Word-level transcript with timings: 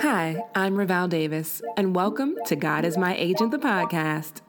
Hi, 0.00 0.42
I'm 0.54 0.74
Raval 0.76 1.08
Davis, 1.08 1.62
and 1.76 1.94
welcome 1.94 2.36
to 2.46 2.56
God 2.56 2.84
is 2.84 2.96
My 2.96 3.14
Agent, 3.16 3.50
the 3.50 3.58
podcast. 3.58 4.40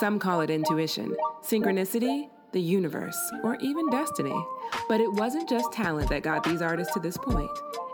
Some 0.00 0.18
call 0.18 0.40
it 0.42 0.50
intuition, 0.50 1.16
synchronicity, 1.42 2.28
the 2.52 2.60
universe, 2.60 3.18
or 3.42 3.56
even 3.56 3.90
destiny. 3.90 4.38
But 4.88 5.00
it 5.00 5.12
wasn't 5.12 5.48
just 5.48 5.72
talent 5.72 6.08
that 6.10 6.22
got 6.22 6.44
these 6.44 6.62
artists 6.62 6.94
to 6.94 7.00
this 7.00 7.16
point. 7.16 7.50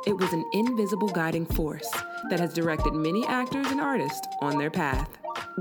It 0.07 0.17
was 0.17 0.33
an 0.33 0.45
invisible 0.53 1.09
guiding 1.09 1.47
force 1.47 1.91
that 2.31 2.41
has 2.41 2.53
directed 2.53 2.93
many 2.93 3.27
actors 3.27 3.69
and 3.69 3.81
artists 3.81 4.27
on 4.41 4.59
their 4.59 4.71
path. 4.71 5.09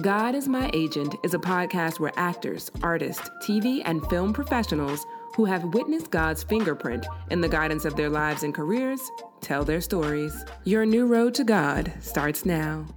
God 0.02 0.36
is 0.36 0.48
My 0.48 0.70
Agent 0.74 1.16
is 1.24 1.34
a 1.34 1.40
podcast 1.40 2.00
where 2.00 2.14
actors, 2.16 2.72
artists, 2.82 3.30
TV, 3.44 3.82
and 3.86 4.06
film 4.08 4.34
professionals 4.34 5.06
who 5.36 5.46
have 5.46 5.74
witnessed 5.74 6.12
God's 6.12 6.44
fingerprint 6.44 7.06
in 7.30 7.42
the 7.42 7.50
guidance 7.50 7.86
of 7.86 7.96
their 7.96 8.10
lives 8.10 8.44
and 8.44 8.54
careers 8.54 9.02
tell 9.42 9.64
their 9.64 9.82
stories. 9.82 10.46
Your 10.64 10.86
new 10.86 11.06
road 11.06 11.34
to 11.36 11.44
God 11.44 11.92
starts 12.00 12.46
now. 12.46 12.88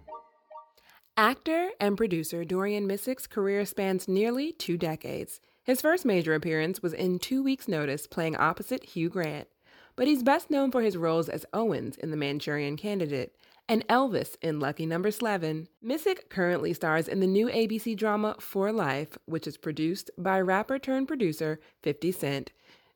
Actor 1.17 1.71
and 1.81 1.97
producer 1.97 2.45
Dorian 2.45 2.89
Missick's 2.89 3.29
career 3.29 3.65
spans 3.65 4.09
nearly 4.09 4.51
two 4.53 4.77
decades. 4.77 5.41
His 5.63 5.81
first 5.81 6.05
major 6.05 6.35
appearance 6.35 6.83
was 6.83 6.93
in 6.93 7.19
Two 7.19 7.43
Weeks' 7.43 7.69
Notice, 7.69 8.07
playing 8.07 8.37
opposite 8.37 8.85
Hugh 8.85 9.09
Grant. 9.09 9.49
But 9.97 10.09
he's 10.09 10.25
best 10.25 10.51
known 10.51 10.73
for 10.73 10.83
his 10.83 10.97
roles 10.97 11.29
as 11.29 11.47
Owens 11.53 11.97
in 11.97 12.11
The 12.11 12.17
Manchurian 12.17 12.77
Candidate 12.77 13.33
and 13.69 13.87
Elvis 13.89 14.37
in 14.43 14.61
Lucky 14.61 14.87
Number 14.87 15.11
Slevin. 15.11 15.69
Missick 15.85 16.29
currently 16.29 16.73
stars 16.73 17.09
in 17.09 17.21
the 17.21 17.27
new 17.27 17.49
ABC 17.49 17.97
drama 17.97 18.37
For 18.39 18.73
Life, 18.73 19.17
which 19.27 19.47
is 19.47 19.57
produced 19.57 20.11
by 20.19 20.41
rapper 20.41 20.79
turned 20.79 21.09
producer 21.09 21.61
50 21.83 22.13
Cent. 22.13 22.53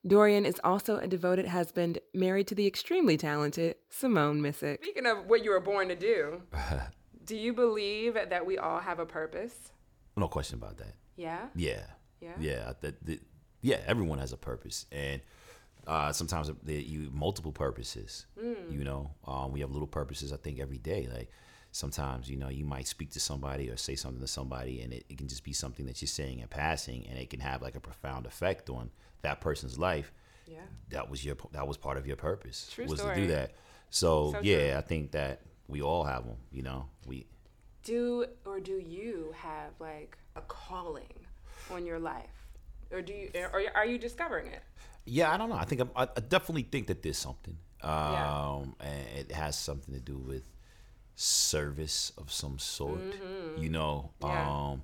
Dorian 0.06 0.46
is 0.46 0.60
also 0.62 0.96
a 0.96 1.08
devoted 1.08 1.46
husband, 1.46 1.98
married 2.14 2.46
to 2.48 2.54
the 2.54 2.66
extremely 2.66 3.16
talented 3.16 3.76
Simone 3.90 4.40
Missick. 4.40 4.82
Speaking 4.82 5.06
of 5.06 5.26
what 5.26 5.44
you 5.44 5.50
were 5.50 5.60
born 5.60 5.88
to 5.88 5.96
do, 5.96 6.42
do 7.24 7.36
you 7.36 7.52
believe 7.52 8.14
that 8.14 8.46
we 8.46 8.58
all 8.58 8.80
have 8.80 9.00
a 9.00 9.06
purpose? 9.06 9.72
No 10.16 10.28
question 10.28 10.58
about 10.58 10.78
that. 10.78 10.94
Yeah? 11.16 11.46
Yeah. 11.54 11.82
Yeah. 12.20 12.34
Yeah. 12.38 12.72
That, 12.80 13.04
that, 13.06 13.20
yeah. 13.60 13.80
Everyone 13.86 14.18
has 14.18 14.32
a 14.32 14.36
purpose, 14.36 14.86
and 14.92 15.20
uh, 15.88 16.12
sometimes 16.12 16.50
they 16.62 16.74
you 16.74 17.10
multiple 17.12 17.50
purposes. 17.50 18.26
Mm. 18.40 18.70
You 18.70 18.84
know, 18.84 19.10
um, 19.26 19.52
we 19.52 19.60
have 19.60 19.70
little 19.70 19.88
purposes. 19.88 20.32
I 20.32 20.36
think 20.36 20.60
every 20.60 20.78
day, 20.78 21.08
like 21.12 21.30
sometimes 21.72 22.28
you 22.28 22.36
know 22.36 22.48
you 22.48 22.66
might 22.66 22.86
speak 22.86 23.10
to 23.12 23.20
somebody 23.20 23.70
or 23.70 23.76
say 23.76 23.96
something 23.96 24.20
to 24.20 24.28
somebody, 24.28 24.82
and 24.82 24.92
it, 24.92 25.04
it 25.08 25.16
can 25.16 25.28
just 25.28 25.44
be 25.44 25.54
something 25.54 25.86
that 25.86 26.00
you're 26.02 26.06
saying 26.06 26.40
in 26.40 26.48
passing, 26.48 27.06
and 27.08 27.18
it 27.18 27.30
can 27.30 27.40
have 27.40 27.62
like 27.62 27.74
a 27.74 27.80
profound 27.80 28.26
effect 28.26 28.68
on 28.68 28.90
that 29.22 29.40
person's 29.40 29.78
life. 29.78 30.12
Yeah. 30.46 30.58
That 30.90 31.10
was 31.10 31.24
your 31.24 31.36
that 31.52 31.66
was 31.66 31.76
part 31.76 31.96
of 31.96 32.06
your 32.06 32.16
purpose 32.16 32.70
True 32.72 32.86
was 32.86 33.00
story. 33.00 33.14
to 33.16 33.20
do 33.22 33.26
that. 33.28 33.52
So, 33.90 34.32
So 34.32 34.40
yeah, 34.42 34.70
true. 34.70 34.78
I 34.78 34.80
think 34.82 35.12
that 35.12 35.40
we 35.68 35.80
all 35.82 36.04
have 36.04 36.24
them. 36.24 36.36
You 36.52 36.62
know, 36.62 36.86
we 37.06 37.26
Do 37.82 38.26
or 38.44 38.60
do 38.60 38.78
you 38.78 39.34
have 39.36 39.72
like 39.78 40.18
a 40.36 40.42
calling 40.42 41.14
on 41.70 41.86
your 41.86 41.98
life? 41.98 42.24
Or 42.90 43.02
do 43.02 43.12
you 43.12 43.30
or 43.52 43.62
are 43.74 43.86
you 43.86 43.98
discovering 43.98 44.46
it? 44.46 44.62
Yeah, 45.08 45.32
I 45.32 45.36
don't 45.36 45.48
know. 45.48 45.56
I 45.56 45.64
think 45.64 45.80
I'm, 45.80 45.90
I, 45.96 46.02
I 46.04 46.20
definitely 46.20 46.62
think 46.70 46.86
that 46.88 47.02
there's 47.02 47.18
something. 47.18 47.56
Um, 47.82 47.92
Yeah. 48.12 48.62
and 48.80 49.18
it 49.18 49.32
has 49.32 49.56
something 49.58 49.94
to 49.94 50.00
do 50.00 50.18
with 50.18 50.44
service 51.14 52.12
of 52.18 52.32
some 52.32 52.58
sort. 52.58 53.00
Mm-hmm. 53.00 53.62
You 53.62 53.68
know, 53.70 54.10
Yeah. 54.22 54.50
um, 54.50 54.82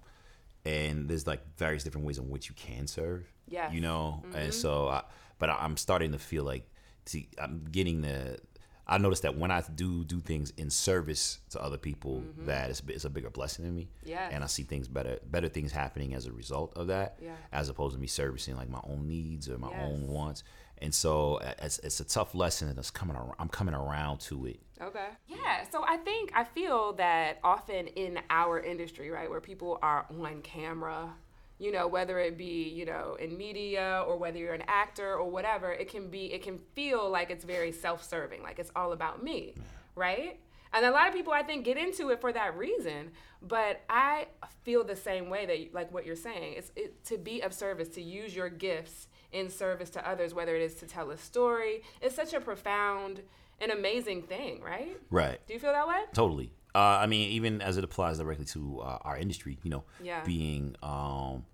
and 0.64 1.08
there's 1.08 1.26
like 1.26 1.42
various 1.56 1.84
different 1.84 2.06
ways 2.06 2.18
in 2.18 2.28
which 2.30 2.48
you 2.48 2.54
can 2.54 2.86
serve. 2.86 3.24
Yeah. 3.48 3.70
You 3.70 3.80
know, 3.80 4.22
Mm-hmm. 4.26 4.36
and 4.36 4.54
so, 4.54 4.88
I, 4.88 5.02
but 5.38 5.50
I- 5.50 5.58
I'm 5.60 5.76
starting 5.76 6.12
to 6.12 6.18
feel 6.18 6.44
like, 6.44 6.68
see, 7.06 7.28
I'm 7.38 7.64
getting 7.70 8.00
the. 8.02 8.38
I 8.86 8.98
noticed 8.98 9.22
that 9.22 9.36
when 9.38 9.50
I 9.50 9.62
do 9.74 10.04
do 10.04 10.20
things 10.20 10.52
in 10.58 10.68
service 10.68 11.38
to 11.50 11.62
other 11.62 11.78
people, 11.78 12.22
that 12.40 12.68
it's, 12.70 12.82
it's 12.88 13.04
a 13.06 13.10
bigger 13.10 13.30
blessing 13.30 13.64
to 13.64 13.70
me. 13.70 13.88
Mm-hmm. 14.06 14.34
And 14.34 14.44
I 14.44 14.46
see 14.46 14.62
things 14.62 14.88
better, 14.88 15.18
better 15.30 15.48
things 15.48 15.72
happening 15.72 16.14
as 16.14 16.26
a 16.26 16.32
result 16.32 16.76
of 16.76 16.88
that, 16.88 17.16
Yeah. 17.20 17.36
as 17.52 17.68
opposed 17.70 17.94
to 17.94 18.00
me 18.00 18.06
servicing 18.06 18.56
like 18.56 18.68
my 18.68 18.80
own 18.84 19.08
needs 19.08 19.48
or 19.48 19.56
my 19.58 19.70
Yes. 19.70 19.80
own 19.84 20.06
wants. 20.08 20.44
And 20.78 20.94
so 20.94 21.40
it's, 21.62 21.78
it's 21.78 22.00
a 22.00 22.04
tough 22.04 22.34
lesson, 22.34 22.68
and 22.68 22.78
it's 22.78 22.90
coming. 22.90 23.16
Around, 23.16 23.34
I'm 23.38 23.48
coming 23.48 23.74
around 23.74 24.18
to 24.22 24.46
it. 24.46 24.60
Okay. 24.82 25.06
Yeah. 25.28 25.64
So 25.70 25.84
I 25.86 25.96
think 25.98 26.32
I 26.34 26.44
feel 26.44 26.92
that 26.94 27.38
often 27.44 27.86
in 27.86 28.18
our 28.28 28.60
industry, 28.60 29.08
right, 29.08 29.30
where 29.30 29.40
people 29.40 29.78
are 29.82 30.04
on 30.10 30.42
camera, 30.42 31.14
you 31.64 31.72
know, 31.72 31.86
whether 31.96 32.16
it 32.26 32.36
be 32.36 32.68
you 32.78 32.84
know 32.84 33.16
in 33.24 33.30
media 33.46 33.86
or 34.06 34.14
whether 34.22 34.38
you're 34.38 34.54
an 34.62 34.64
actor 34.84 35.10
or 35.14 35.28
whatever, 35.36 35.68
it 35.82 35.88
can 35.94 36.04
be 36.16 36.24
it 36.36 36.42
can 36.42 36.58
feel 36.76 37.02
like 37.16 37.28
it's 37.34 37.44
very 37.56 37.72
self-serving, 37.72 38.42
like 38.48 38.58
it's 38.62 38.72
all 38.76 38.92
about 38.92 39.16
me, 39.28 39.54
right? 39.96 40.32
And 40.74 40.84
a 40.84 40.90
lot 40.90 41.06
of 41.08 41.14
people 41.14 41.32
I 41.32 41.44
think 41.44 41.64
get 41.64 41.76
into 41.78 42.10
it 42.12 42.20
for 42.20 42.32
that 42.32 42.58
reason, 42.58 43.12
but 43.40 43.74
I 43.88 44.26
feel 44.64 44.82
the 44.84 44.96
same 44.96 45.30
way 45.34 45.46
that 45.46 45.58
like 45.78 45.92
what 45.94 46.04
you're 46.06 46.16
saying. 46.28 46.54
It's 46.58 46.70
it, 46.76 47.04
to 47.10 47.16
be 47.18 47.40
of 47.46 47.52
service, 47.52 47.88
to 47.90 48.02
use 48.02 48.34
your 48.34 48.48
gifts 48.48 49.06
in 49.32 49.50
service 49.50 49.90
to 49.90 50.00
others, 50.08 50.34
whether 50.34 50.54
it 50.56 50.62
is 50.62 50.74
to 50.76 50.86
tell 50.86 51.10
a 51.10 51.16
story. 51.16 51.82
It's 52.02 52.14
such 52.16 52.32
a 52.34 52.40
profound 52.40 53.22
and 53.60 53.70
amazing 53.70 54.22
thing, 54.22 54.60
right? 54.62 54.96
Right. 55.10 55.38
Do 55.46 55.54
you 55.54 55.60
feel 55.60 55.72
that 55.72 55.86
way? 55.88 56.00
Totally. 56.12 56.52
Uh, 56.74 56.78
I 57.04 57.06
mean, 57.06 57.30
even 57.30 57.62
as 57.62 57.76
it 57.76 57.84
applies 57.84 58.18
directly 58.18 58.44
to 58.46 58.80
uh, 58.80 58.98
our 59.02 59.16
industry, 59.16 59.58
you 59.62 59.70
know, 59.70 59.84
Yeah. 60.02 60.24
being 60.24 60.74
um, 60.82 61.44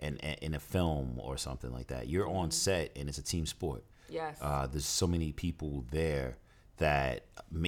in, 0.00 0.16
in 0.16 0.54
a 0.54 0.60
film 0.60 1.18
or 1.18 1.36
something 1.36 1.72
like 1.72 1.88
that, 1.88 2.08
you're 2.08 2.28
on 2.28 2.46
mm-hmm. 2.46 2.50
set 2.50 2.92
and 2.96 3.08
it's 3.08 3.18
a 3.18 3.22
team 3.22 3.46
sport. 3.46 3.84
Yes. 4.08 4.38
Uh, 4.40 4.66
there's 4.66 4.86
so 4.86 5.06
many 5.06 5.32
people 5.32 5.84
there 5.90 6.36
that 6.78 7.26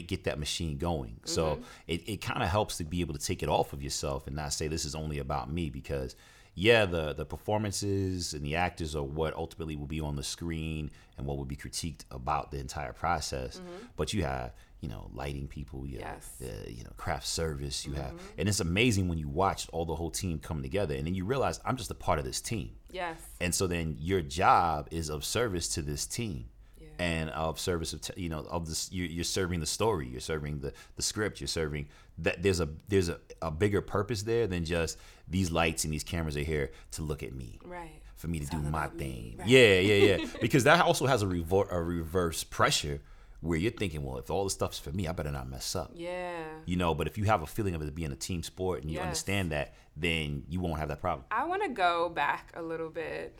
get 0.08 0.24
that 0.24 0.38
machine 0.38 0.78
going. 0.78 1.20
So 1.24 1.56
mm-hmm. 1.56 1.62
it, 1.86 2.08
it 2.08 2.16
kind 2.20 2.42
of 2.42 2.48
helps 2.48 2.78
to 2.78 2.84
be 2.84 3.00
able 3.00 3.14
to 3.14 3.20
take 3.20 3.42
it 3.42 3.48
off 3.48 3.72
of 3.72 3.82
yourself 3.82 4.26
and 4.26 4.34
not 4.34 4.52
say 4.52 4.68
this 4.68 4.84
is 4.84 4.94
only 4.94 5.18
about 5.18 5.52
me 5.52 5.70
because 5.70 6.16
yeah, 6.54 6.84
the 6.84 7.14
the 7.14 7.24
performances 7.24 8.34
and 8.34 8.44
the 8.44 8.56
actors 8.56 8.94
are 8.94 9.02
what 9.02 9.34
ultimately 9.34 9.76
will 9.76 9.86
be 9.86 10.00
on 10.00 10.16
the 10.16 10.22
screen 10.22 10.90
and 11.16 11.26
what 11.26 11.38
will 11.38 11.46
be 11.46 11.56
critiqued 11.56 12.04
about 12.10 12.50
the 12.50 12.58
entire 12.58 12.92
process. 12.92 13.56
Mm-hmm. 13.56 13.86
But 13.96 14.12
you 14.12 14.24
have 14.24 14.52
you 14.82 14.88
know 14.88 15.08
lighting 15.14 15.46
people, 15.48 15.86
you 15.86 16.00
have 16.00 16.26
Yes. 16.40 16.50
uh, 16.50 16.68
you 16.70 16.84
know 16.84 16.90
craft 16.98 17.26
service, 17.26 17.86
you 17.86 17.94
have, 17.94 18.12
and 18.36 18.48
it's 18.48 18.60
amazing 18.60 19.08
when 19.08 19.16
you 19.18 19.28
watch 19.28 19.66
all 19.72 19.86
the 19.86 19.94
whole 19.94 20.10
team 20.10 20.38
come 20.38 20.60
together, 20.60 20.94
and 20.94 21.06
then 21.06 21.14
you 21.14 21.24
realize 21.24 21.60
I'm 21.64 21.76
just 21.76 21.90
a 21.90 21.94
part 21.94 22.18
of 22.18 22.24
this 22.24 22.40
team. 22.40 22.72
yes. 22.90 23.18
And 23.40 23.54
so 23.54 23.66
then 23.66 23.96
your 23.98 24.20
job 24.20 24.88
is 24.90 25.08
of 25.08 25.24
service 25.24 25.68
to 25.74 25.82
this 25.82 26.06
team. 26.06 26.46
Yeah. 26.78 26.88
And 26.98 27.30
of 27.30 27.58
service 27.60 27.92
of 27.94 28.00
t- 28.02 28.20
you 28.20 28.28
know 28.28 28.40
of 28.50 28.66
this 28.68 28.90
you're, 28.92 29.06
you're 29.06 29.24
serving 29.38 29.60
the 29.60 29.66
story 29.78 30.06
you're 30.08 30.20
serving 30.20 30.58
the 30.60 30.72
the 30.96 31.02
script 31.02 31.40
you're 31.40 31.48
serving 31.62 31.86
that 32.18 32.42
there's 32.42 32.60
a 32.60 32.68
there's 32.88 33.08
a, 33.08 33.18
a 33.40 33.50
bigger 33.52 33.80
purpose 33.80 34.22
there 34.24 34.46
than 34.48 34.64
just 34.64 34.98
these 35.28 35.50
lights 35.50 35.84
and 35.84 35.92
these 35.94 36.04
cameras 36.04 36.36
are 36.36 36.40
here 36.54 36.70
to 36.90 37.02
look 37.02 37.22
at 37.22 37.32
me 37.34 37.58
Right. 37.64 38.02
for 38.16 38.26
me 38.28 38.40
to 38.40 38.46
do 38.46 38.58
my 38.58 38.88
thing 38.88 39.36
right. 39.38 39.48
yeah 39.48 39.78
yeah 39.78 40.16
yeah 40.16 40.26
because 40.42 40.64
that 40.64 40.84
also 40.84 41.06
has 41.06 41.22
a, 41.22 41.26
revor- 41.26 41.70
a 41.70 41.80
reverse 41.82 42.44
pressure 42.44 43.00
where 43.42 43.58
you're 43.58 43.70
thinking 43.72 44.02
well 44.04 44.16
if 44.18 44.30
all 44.30 44.44
the 44.44 44.50
stuff's 44.50 44.78
for 44.78 44.90
me 44.92 45.06
I 45.06 45.12
better 45.12 45.30
not 45.30 45.48
mess 45.48 45.76
up 45.76 45.90
Yeah. 45.94 46.44
you 46.64 46.76
know 46.76 46.94
but 46.94 47.06
if 47.06 47.18
you 47.18 47.24
have 47.24 47.42
a 47.42 47.46
feeling 47.46 47.74
of 47.74 47.82
it 47.82 47.94
being 47.94 48.12
a 48.12 48.16
team 48.16 48.42
sport 48.42 48.80
and 48.82 48.90
you 48.90 48.96
Yes. 48.96 49.02
understand 49.04 49.52
that 49.52 49.74
then 49.96 50.44
you 50.48 50.60
won't 50.60 50.78
have 50.78 50.88
that 50.88 51.00
problem 51.00 51.24
I 51.30 51.44
want 51.44 51.62
to 51.64 51.68
go 51.68 52.08
back 52.08 52.52
a 52.56 52.62
little 52.62 52.88
bit 52.88 53.38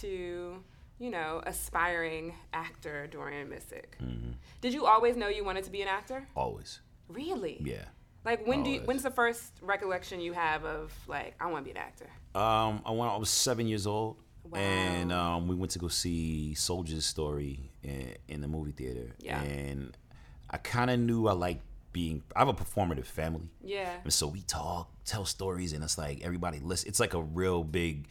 to, 0.00 0.62
you 0.98 1.10
know, 1.10 1.42
aspiring 1.46 2.34
actor 2.52 3.06
Dorian 3.06 3.48
Missick. 3.48 3.98
Mm-hmm. 4.02 4.32
Did 4.60 4.72
you 4.72 4.86
always 4.86 5.16
know 5.16 5.28
you 5.28 5.44
wanted 5.44 5.64
to 5.64 5.70
be 5.70 5.82
an 5.82 5.88
actor? 5.88 6.26
always 6.34 6.80
Really? 7.08 7.60
yeah 7.62 7.84
Like 8.24 8.46
when 8.46 8.62
do 8.62 8.70
you, 8.70 8.80
when's 8.80 9.02
the 9.02 9.10
first 9.10 9.52
recollection 9.60 10.20
you 10.20 10.32
have 10.32 10.64
of 10.64 10.92
like 11.06 11.34
I 11.38 11.46
want 11.50 11.64
to 11.64 11.72
be 11.72 11.78
an 11.78 11.84
actor? 11.88 12.08
Um, 12.34 12.80
I 12.86 12.90
went. 12.90 13.12
I 13.12 13.16
was 13.16 13.30
seven 13.30 13.68
years 13.68 13.86
old, 13.86 14.16
Wow. 14.50 14.58
and 14.58 15.12
um, 15.12 15.46
we 15.46 15.54
went 15.54 15.70
to 15.72 15.78
go 15.78 15.86
see 15.88 16.54
Soldier's 16.54 17.06
Story 17.06 17.70
in, 17.84 18.14
in 18.28 18.40
the 18.40 18.48
movie 18.48 18.72
theater. 18.72 19.14
Yeah. 19.18 19.40
And 19.42 19.96
I 20.50 20.56
kind 20.58 20.90
of 20.90 20.98
knew 20.98 21.28
I 21.28 21.32
liked 21.32 21.62
being. 21.92 22.22
I 22.34 22.40
have 22.40 22.48
a 22.48 22.54
performative 22.54 23.06
family, 23.06 23.48
Yeah. 23.62 23.92
and 24.02 24.12
so 24.12 24.26
we 24.26 24.42
talk, 24.42 24.90
tell 25.04 25.24
stories, 25.24 25.72
and 25.72 25.82
it's 25.82 25.96
like 25.96 26.22
everybody 26.22 26.58
listen. 26.60 26.88
It's 26.88 27.00
like 27.00 27.14
a 27.14 27.22
real 27.22 27.64
big 27.64 28.08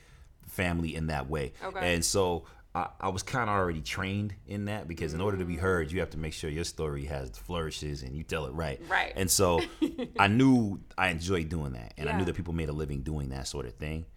family 0.48 0.96
in 0.96 1.08
that 1.08 1.30
way. 1.30 1.54
Okay. 1.64 1.94
And 1.94 2.04
so. 2.04 2.46
I, 2.76 2.88
I 3.00 3.10
was 3.10 3.22
kind 3.22 3.52
of 3.52 3.56
already 3.56 3.82
trained 3.82 4.34
in 4.48 4.66
that 4.66 4.88
because 4.88 5.14
in 5.14 5.22
order 5.22 5.38
to 5.38 5.46
be 5.46 5.58
mm. 5.58 5.60
heard, 5.60 5.92
you 5.92 6.00
have 6.00 6.10
to 6.10 6.18
make 6.18 6.34
sure 6.34 6.50
your 6.50 6.64
story 6.64 7.06
has 7.06 7.30
flourishes 7.30 8.02
and 8.02 8.16
you 8.16 8.24
tell 8.24 8.48
it 8.48 8.52
right. 8.54 8.82
Right. 8.90 9.14
And 9.16 9.30
so 9.30 9.62
I 10.20 10.26
knew 10.26 10.80
I 10.98 11.10
enjoyed 11.10 11.50
doing 11.50 11.74
that, 11.74 11.94
and 12.00 12.10
I 12.10 12.18
knew 12.18 12.26
that 12.26 12.34
people 12.34 12.52
made 12.56 12.70
a 12.70 12.74
living 12.74 13.04
doing 13.04 13.30
that 13.30 13.48
sort 13.48 13.68
of 13.68 13.76
thing, 13.76 14.08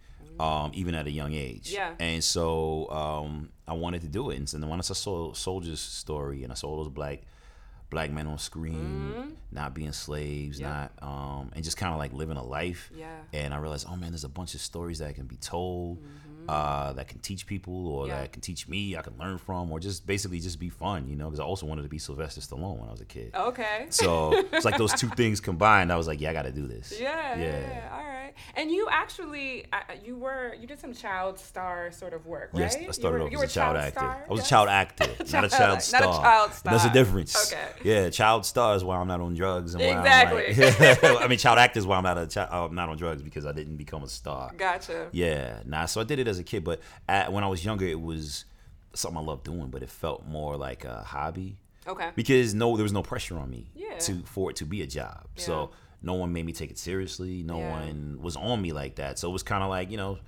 um, 0.40 0.70
even 0.74 0.94
at 0.94 1.06
a 1.06 1.10
young 1.10 1.32
age. 1.32 1.70
Yeah. 1.70 1.92
And 1.98 2.22
so 2.22 2.88
um, 2.90 3.50
I 3.66 3.72
wanted 3.74 4.02
to 4.02 4.08
do 4.08 4.30
it, 4.30 4.36
and 4.36 4.48
so 4.48 4.58
then 4.58 4.68
once 4.68 4.90
I 4.90 4.94
saw 4.94 5.32
Soldier's 5.32 5.80
story, 5.80 6.42
and 6.42 6.52
I 6.52 6.54
saw 6.56 6.76
those 6.76 6.88
black 6.88 7.22
black 7.88 8.10
men 8.10 8.26
on 8.26 8.36
screen, 8.36 9.36
not 9.52 9.72
being 9.72 9.92
slaves, 9.92 10.58
Mm-hmm. 10.58 10.64
Yeah. 10.66 10.88
not 11.00 11.08
um, 11.08 11.50
and 11.54 11.62
just 11.64 11.76
kind 11.76 11.92
of 11.92 11.98
like 12.00 12.12
living 12.12 12.36
a 12.36 12.42
life. 12.44 12.90
Yeah. 12.94 13.06
And 13.32 13.54
I 13.54 13.58
realized, 13.58 13.86
oh 13.88 13.94
man, 13.96 14.10
there's 14.10 14.24
a 14.24 14.28
bunch 14.28 14.54
of 14.54 14.60
stories 14.60 14.98
that 14.98 15.14
can 15.14 15.26
be 15.26 15.36
told. 15.36 15.98
uh, 16.48 16.92
that 16.92 17.08
can 17.08 17.18
teach 17.18 17.44
people 17.44 17.88
or 17.88 18.06
Yeah. 18.06 18.20
that 18.20 18.32
can 18.32 18.40
teach 18.40 18.68
me, 18.68 18.96
I 18.96 19.02
can 19.02 19.14
learn 19.18 19.36
from, 19.38 19.72
or 19.72 19.80
just 19.80 20.06
basically 20.06 20.38
just 20.38 20.60
be 20.60 20.68
fun, 20.68 21.08
you 21.08 21.16
know. 21.16 21.26
Because 21.26 21.40
I 21.40 21.44
also 21.44 21.66
wanted 21.66 21.82
to 21.82 21.88
be 21.88 21.98
Sylvester 21.98 22.40
Stallone 22.40 22.78
when 22.78 22.88
I 22.88 22.92
was 22.92 23.00
a 23.00 23.04
kid. 23.04 23.32
Okay. 23.34 23.86
So 23.90 24.32
it's 24.52 24.64
like 24.64 24.78
those 24.78 24.92
two 24.92 25.08
things 25.16 25.40
combined. 25.40 25.92
I 25.92 25.96
was 25.96 26.06
like, 26.06 26.20
yeah, 26.20 26.30
I 26.30 26.32
got 26.34 26.42
to 26.44 26.52
do 26.52 26.68
this. 26.68 26.94
Yeah, 27.00 27.36
yeah, 27.36 27.42
Yeah. 27.44 27.60
yeah. 27.60 27.88
All 27.92 28.04
right. 28.04 28.15
And 28.54 28.70
you 28.70 28.88
actually, 28.90 29.66
uh, 29.72 29.78
you 30.04 30.16
were, 30.16 30.54
you 30.60 30.66
did 30.66 30.78
some 30.78 30.92
child 30.94 31.38
star 31.38 31.90
sort 31.92 32.12
of 32.14 32.26
work, 32.26 32.50
right? 32.52 32.60
Yes, 32.60 32.76
I 32.76 32.90
started 32.92 33.24
off 33.24 33.30
you 33.32 33.38
as 33.38 33.40
were 33.40 33.44
a 33.44 33.48
child, 33.48 33.76
actor. 33.76 33.98
star? 34.00 34.24
I 34.28 34.30
was 34.30 34.38
Yes. 34.40 34.46
a 34.46 34.50
child 34.50 34.68
actor, 34.82 35.06
not 35.08 35.18
a 35.20 35.24
Child- 35.26 35.50
child 35.50 35.70
not 35.70 35.78
a 35.78 35.80
star. 35.82 36.00
child 36.22 36.50
And 36.64 36.72
There's 36.72 36.84
a 36.84 36.92
difference. 36.92 37.52
Okay. 37.52 37.68
Yeah, 37.84 38.10
child 38.10 38.46
star 38.46 38.76
is 38.76 38.84
why 38.84 38.96
I'm 38.98 39.08
not 39.08 39.20
on 39.20 39.34
drugs, 39.34 39.74
and 39.74 39.82
why 39.82 39.90
Exactly. 39.98 40.46
I'm 40.48 41.02
like, 41.02 41.20
I 41.22 41.28
mean, 41.28 41.38
child 41.38 41.58
actor 41.58 41.78
is 41.78 41.86
why 41.86 41.96
I'm 41.96 42.04
not 42.04 42.18
a 42.18 42.26
child, 42.26 42.48
uh, 42.70 42.74
not 42.74 42.88
on 42.88 42.96
drugs 42.96 43.22
because 43.22 43.46
I 43.46 43.52
didn't 43.52 43.76
become 43.76 44.02
a 44.02 44.08
star. 44.08 44.50
Gotcha. 44.56 45.08
Yeah, 45.12 45.60
nah. 45.64 45.86
So 45.86 46.00
I 46.00 46.04
did 46.04 46.18
it 46.18 46.28
as 46.28 46.38
a 46.38 46.44
kid, 46.44 46.64
but 46.64 46.80
at, 47.08 47.32
when 47.32 47.44
I 47.44 47.48
was 47.48 47.64
younger, 47.64 47.86
it 47.86 48.00
was 48.00 48.44
something 48.94 49.18
I 49.18 49.22
loved 49.22 49.44
doing, 49.44 49.68
but 49.68 49.82
it 49.82 49.90
felt 49.90 50.26
more 50.26 50.56
like 50.56 50.84
a 50.84 51.02
hobby 51.02 51.56
Okay. 51.86 52.10
because 52.14 52.54
no, 52.54 52.76
there 52.76 52.82
was 52.82 52.92
no 52.92 53.02
pressure 53.02 53.38
on 53.38 53.50
me 53.50 53.70
Yeah. 53.74 53.98
to 53.98 54.22
for 54.24 54.50
it 54.50 54.56
to 54.56 54.64
be 54.64 54.82
a 54.82 54.86
job. 54.86 55.26
Yeah. 55.36 55.42
So 55.44 55.70
no 56.06 56.14
one 56.14 56.32
made 56.32 56.46
me 56.46 56.52
take 56.52 56.70
it 56.70 56.78
seriously. 56.78 57.42
No 57.42 57.58
Yeah. 57.58 57.70
one 57.80 58.18
was 58.22 58.36
on 58.36 58.62
me 58.62 58.72
like 58.72 58.94
that. 58.96 59.18
So 59.18 59.28
it 59.28 59.32
was 59.32 59.42
kind 59.42 59.62
of 59.62 59.68
like 59.68 59.90
you 59.90 59.96
know, 59.98 60.18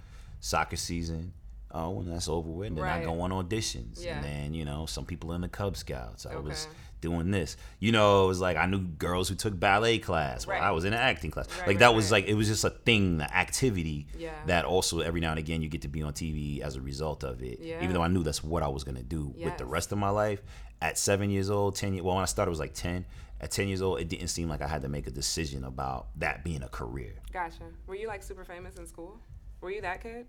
soccer 0.41 0.77
season. 0.77 1.33
Oh, 1.71 1.91
when 1.91 2.09
that's 2.11 2.29
over 2.29 2.49
with, 2.51 2.69
and 2.69 2.77
then 2.79 2.85
Right. 2.85 3.03
I 3.03 3.05
go 3.05 3.21
on 3.21 3.31
auditions, 3.31 4.03
Yeah. 4.03 4.17
and 4.17 4.25
then 4.25 4.55
you 4.55 4.65
know, 4.65 4.87
some 4.87 5.05
people 5.05 5.33
in 5.35 5.43
the 5.43 5.49
Cub 5.49 5.77
Scouts. 5.77 6.25
I 6.27 6.37
was 6.37 6.67
Okay. 6.67 6.77
Doing 7.01 7.31
this. 7.31 7.57
You 7.79 7.93
know, 7.93 8.25
it 8.25 8.29
was 8.29 8.41
like 8.41 8.57
I 8.57 8.67
knew 8.67 8.81
girls 8.81 9.29
who 9.29 9.35
took 9.35 9.59
ballet 9.59 9.99
class. 9.99 10.47
Well, 10.47 10.59
Right. 10.59 10.67
I 10.67 10.71
was 10.73 10.85
in 10.85 10.93
an 10.93 10.99
acting 10.99 11.31
class. 11.31 11.49
Right, 11.59 11.69
like 11.69 11.79
that 11.79 11.87
right, 11.89 11.95
was 11.97 12.11
like 12.11 12.27
it 12.27 12.35
was 12.35 12.49
just 12.49 12.65
a 12.65 12.71
thing, 12.71 13.19
the 13.19 13.35
activity 13.37 14.07
Yeah. 14.19 14.33
that 14.47 14.65
also 14.65 15.01
every 15.01 15.21
now 15.21 15.31
and 15.31 15.39
again 15.39 15.63
you 15.63 15.69
get 15.69 15.83
to 15.83 15.89
be 15.89 16.03
on 16.03 16.13
TV 16.13 16.61
as 16.61 16.77
a 16.77 16.81
result 16.81 17.25
of 17.25 17.43
it. 17.43 17.61
Yeah. 17.61 17.83
Even 17.83 17.93
though 17.95 18.03
I 18.03 18.09
knew 18.09 18.23
that's 18.23 18.43
what 18.45 18.63
I 18.63 18.69
was 18.69 18.85
gonna 18.85 19.03
do 19.03 19.35
with 19.37 19.57
the 19.59 19.67
rest 19.67 19.93
of 19.93 19.99
my 19.99 20.11
life. 20.11 20.43
At 20.81 20.97
seven 20.97 21.29
years 21.31 21.51
old, 21.51 21.75
ten 21.75 21.93
years 21.95 22.05
well 22.05 22.15
when 22.15 22.23
I 22.23 22.27
started 22.27 22.51
it 22.51 22.51
was 22.51 22.61
like 22.61 22.75
ten. 22.75 23.05
At 23.41 23.53
ten 23.53 23.69
years 23.69 23.83
old, 23.83 24.01
it 24.01 24.09
didn't 24.09 24.29
seem 24.29 24.49
like 24.49 24.63
I 24.63 24.67
had 24.69 24.83
to 24.83 24.89
make 24.89 25.07
a 25.07 25.13
decision 25.13 25.63
about 25.65 26.09
that 26.19 26.43
being 26.45 26.63
a 26.65 26.69
career. 26.69 27.15
Gotcha. 27.33 27.63
Were 27.87 27.95
you 27.95 28.09
like 28.09 28.23
super 28.23 28.45
famous 28.45 28.77
in 28.77 28.87
school? 28.87 29.21
Were 29.61 29.71
you 29.71 29.81
that 29.83 30.03
kid? 30.03 30.27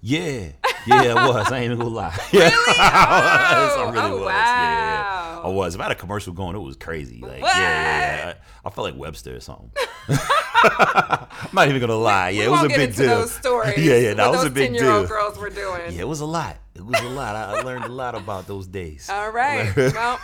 Yeah, 0.00 0.50
yeah, 0.86 1.14
I 1.16 1.28
was. 1.28 1.50
I 1.50 1.56
ain't 1.58 1.64
even 1.66 1.78
gonna 1.78 1.90
lie. 1.90 2.16
Yeah, 2.32 2.50
I 2.52 3.76
was. 3.76 3.96
I 3.96 4.00
really 4.00 4.12
Oh, 4.12 4.24
was. 4.24 4.28
Yeah, 4.32 4.92
yeah. 5.34 5.40
I 5.44 5.48
was. 5.48 5.74
If 5.74 5.80
I 5.80 5.84
had 5.84 5.92
a 5.92 5.96
commercial 5.96 6.32
going, 6.32 6.54
it 6.54 6.60
was 6.60 6.76
crazy. 6.76 7.20
Like, 7.20 7.42
What? 7.42 7.56
yeah, 7.56 8.16
yeah. 8.26 8.34
I, 8.64 8.68
I 8.68 8.70
felt 8.70 8.84
like 8.86 8.96
Webster 8.96 9.34
or 9.36 9.40
something. 9.40 9.70
I'm 10.08 11.48
not 11.52 11.68
even 11.68 11.80
gonna 11.80 11.96
lie. 11.96 12.30
Yeah, 12.30 12.42
we 12.42 12.46
it 12.46 12.50
was 12.50 12.62
a 12.64 12.68
big 12.68 12.94
deal. 12.94 13.06
those 13.08 13.32
stories. 13.32 13.78
yeah, 13.78 13.96
yeah, 13.96 14.14
that 14.14 14.30
was 14.30 14.44
a 14.44 14.50
big 14.50 14.70
10-year-old 14.72 15.08
deal. 15.08 15.16
girls 15.16 15.38
were 15.38 15.50
doing. 15.50 15.92
Yeah, 15.92 16.00
it 16.02 16.08
was 16.08 16.20
a 16.20 16.26
lot. 16.26 16.56
It 16.74 16.84
was 16.84 17.00
a 17.00 17.08
lot. 17.08 17.34
I, 17.36 17.58
I 17.58 17.62
learned 17.62 17.84
a 17.84 17.88
lot 17.88 18.14
about 18.14 18.46
those 18.46 18.66
days. 18.66 19.08
All 19.10 19.30
right. 19.30 19.74
well, 19.76 20.20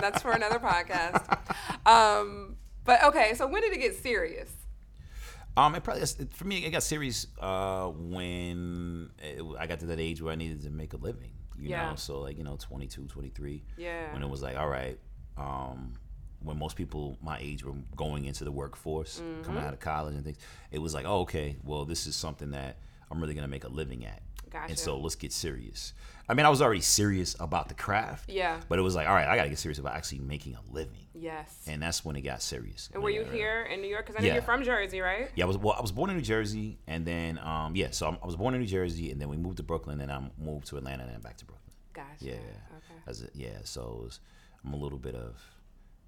that's 0.00 0.22
for 0.22 0.32
another 0.32 0.58
podcast. 0.58 1.38
Um, 1.86 2.56
but 2.84 3.02
okay, 3.04 3.34
so 3.34 3.46
when 3.46 3.62
did 3.62 3.72
it 3.72 3.78
get 3.78 3.96
serious? 3.96 4.50
Um, 5.58 5.74
it 5.74 5.82
probably 5.82 6.04
for 6.32 6.44
me 6.46 6.64
it 6.64 6.70
got 6.70 6.82
serious 6.82 7.26
uh, 7.40 7.86
when 7.88 9.10
it, 9.18 9.42
I 9.58 9.66
got 9.66 9.80
to 9.80 9.86
that 9.86 9.98
age 10.00 10.22
where 10.22 10.32
I 10.32 10.36
needed 10.36 10.62
to 10.62 10.70
make 10.70 10.92
a 10.92 10.96
living. 10.96 11.32
You 11.58 11.70
Yeah. 11.70 11.90
know, 11.90 11.96
so 11.96 12.20
like 12.20 12.38
you 12.38 12.44
know, 12.44 12.56
22, 12.58 13.06
23. 13.06 13.62
Yeah. 13.76 14.12
When 14.12 14.22
it 14.22 14.28
was 14.28 14.40
like, 14.42 14.56
all 14.56 14.68
right, 14.68 14.98
um, 15.36 15.94
when 16.42 16.56
most 16.58 16.76
people 16.76 17.16
my 17.20 17.38
age 17.40 17.64
were 17.64 17.74
going 17.96 18.26
into 18.26 18.44
the 18.44 18.52
workforce, 18.52 19.20
Mm-hmm. 19.20 19.42
coming 19.42 19.64
out 19.64 19.72
of 19.74 19.80
college 19.80 20.14
and 20.14 20.24
things, 20.24 20.38
it 20.70 20.78
was 20.78 20.94
like, 20.94 21.06
oh, 21.06 21.20
okay, 21.22 21.56
well, 21.64 21.84
this 21.84 22.06
is 22.06 22.14
something 22.14 22.52
that 22.52 22.76
I'm 23.10 23.20
really 23.20 23.34
gonna 23.34 23.48
make 23.48 23.64
a 23.64 23.68
living 23.68 24.04
at. 24.04 24.22
Gotcha. 24.50 24.70
And 24.70 24.78
so 24.78 24.98
let's 24.98 25.14
get 25.14 25.32
serious. 25.32 25.92
I 26.28 26.34
mean, 26.34 26.44
I 26.44 26.48
was 26.50 26.60
already 26.60 26.80
serious 26.82 27.34
about 27.40 27.68
the 27.68 27.74
craft. 27.74 28.28
Yeah. 28.28 28.60
But 28.68 28.78
it 28.78 28.82
was 28.82 28.94
like, 28.94 29.08
all 29.08 29.14
right, 29.14 29.26
I 29.26 29.36
gotta 29.36 29.48
get 29.48 29.58
serious 29.58 29.78
about 29.78 29.94
actually 29.94 30.18
making 30.20 30.54
a 30.56 30.60
living. 30.72 31.06
Yes. 31.14 31.64
And 31.66 31.82
that's 31.82 32.04
when 32.04 32.16
it 32.16 32.20
got 32.22 32.42
serious. 32.42 32.90
And 32.92 33.02
were 33.02 33.10
you 33.10 33.24
got- 33.24 33.32
here 33.32 33.62
in 33.72 33.80
New 33.80 33.88
York? 33.88 34.06
Because 34.06 34.18
I 34.18 34.22
know 34.22 34.28
Yeah. 34.28 34.34
you're 34.34 34.42
from 34.42 34.62
Jersey, 34.62 35.00
right? 35.00 35.30
yeah, 35.34 35.44
I 35.44 35.48
was 35.48 35.56
well. 35.58 35.74
I 35.76 35.80
was 35.80 35.90
born 35.92 36.10
in 36.10 36.16
New 36.16 36.22
Jersey, 36.22 36.78
and 36.86 37.06
then 37.06 37.38
um, 37.38 37.74
yeah, 37.74 37.90
so 37.90 38.08
I'm, 38.08 38.18
I 38.22 38.26
was 38.26 38.36
born 38.36 38.54
in 38.54 38.60
New 38.60 38.66
Jersey, 38.66 39.10
and 39.10 39.20
then 39.20 39.28
we 39.28 39.36
moved 39.36 39.56
to 39.56 39.62
Brooklyn, 39.62 40.00
and 40.00 40.12
I 40.12 40.20
moved 40.38 40.66
to 40.68 40.76
Atlanta, 40.76 41.04
and 41.04 41.12
then 41.14 41.20
back 41.20 41.36
to 41.38 41.44
Brooklyn. 41.46 41.72
Gotcha. 41.94 42.24
Yeah, 42.24 42.32
Okay. 42.34 43.00
As 43.06 43.22
a, 43.22 43.28
yeah. 43.34 43.58
So 43.64 44.00
was, 44.04 44.20
I'm 44.64 44.72
a 44.74 44.76
little 44.76 44.98
bit 44.98 45.14
of, 45.14 45.40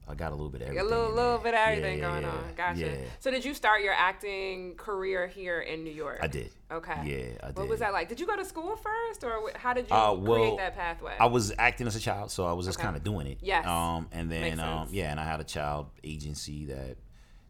I 0.08 0.14
got 0.14 0.32
a 0.32 0.34
little 0.34 0.50
bit 0.50 0.62
of 0.62 0.68
A 0.68 0.70
everything. 0.70 0.88
little, 0.90 1.14
little 1.14 1.38
bit 1.38 1.54
of 1.54 1.60
everything 1.60 1.98
Yeah, 1.98 2.10
going 2.10 2.24
on. 2.24 2.54
Gotcha. 2.56 2.80
Yeah, 2.80 2.94
So 3.20 3.30
did 3.30 3.44
you 3.44 3.54
start 3.54 3.82
your 3.82 3.92
acting 3.92 4.74
career 4.74 5.28
here 5.28 5.60
in 5.60 5.84
New 5.84 5.92
York? 5.92 6.18
I 6.20 6.26
did. 6.26 6.50
Okay. 6.72 6.92
Yeah, 7.04 7.38
I 7.44 7.46
did. 7.48 7.56
What 7.56 7.68
was 7.68 7.78
that 7.80 7.92
like? 7.92 8.08
Did 8.08 8.18
you 8.18 8.26
go 8.26 8.34
to 8.36 8.44
school 8.44 8.74
first, 8.76 9.22
or 9.22 9.52
how 9.56 9.72
did 9.72 9.88
you 9.88 9.94
Uh, 9.94 10.14
well, 10.14 10.34
create 10.40 10.56
that 10.56 10.74
pathway? 10.74 11.14
I 11.20 11.26
was 11.26 11.52
acting 11.58 11.86
as 11.86 11.94
a 11.94 12.00
child, 12.00 12.30
so 12.32 12.44
I 12.44 12.52
was 12.52 12.66
just 12.66 12.78
Okay. 12.78 12.86
kind 12.86 12.96
of 12.96 13.04
doing 13.04 13.28
it. 13.28 13.38
Yes. 13.40 13.64
Um, 13.66 14.08
and 14.10 14.30
then 14.30 14.58
um, 14.58 14.88
yeah, 14.90 15.10
and 15.12 15.20
I 15.20 15.24
had 15.24 15.40
a 15.40 15.44
child 15.44 15.86
agency 16.02 16.66
that. 16.66 16.96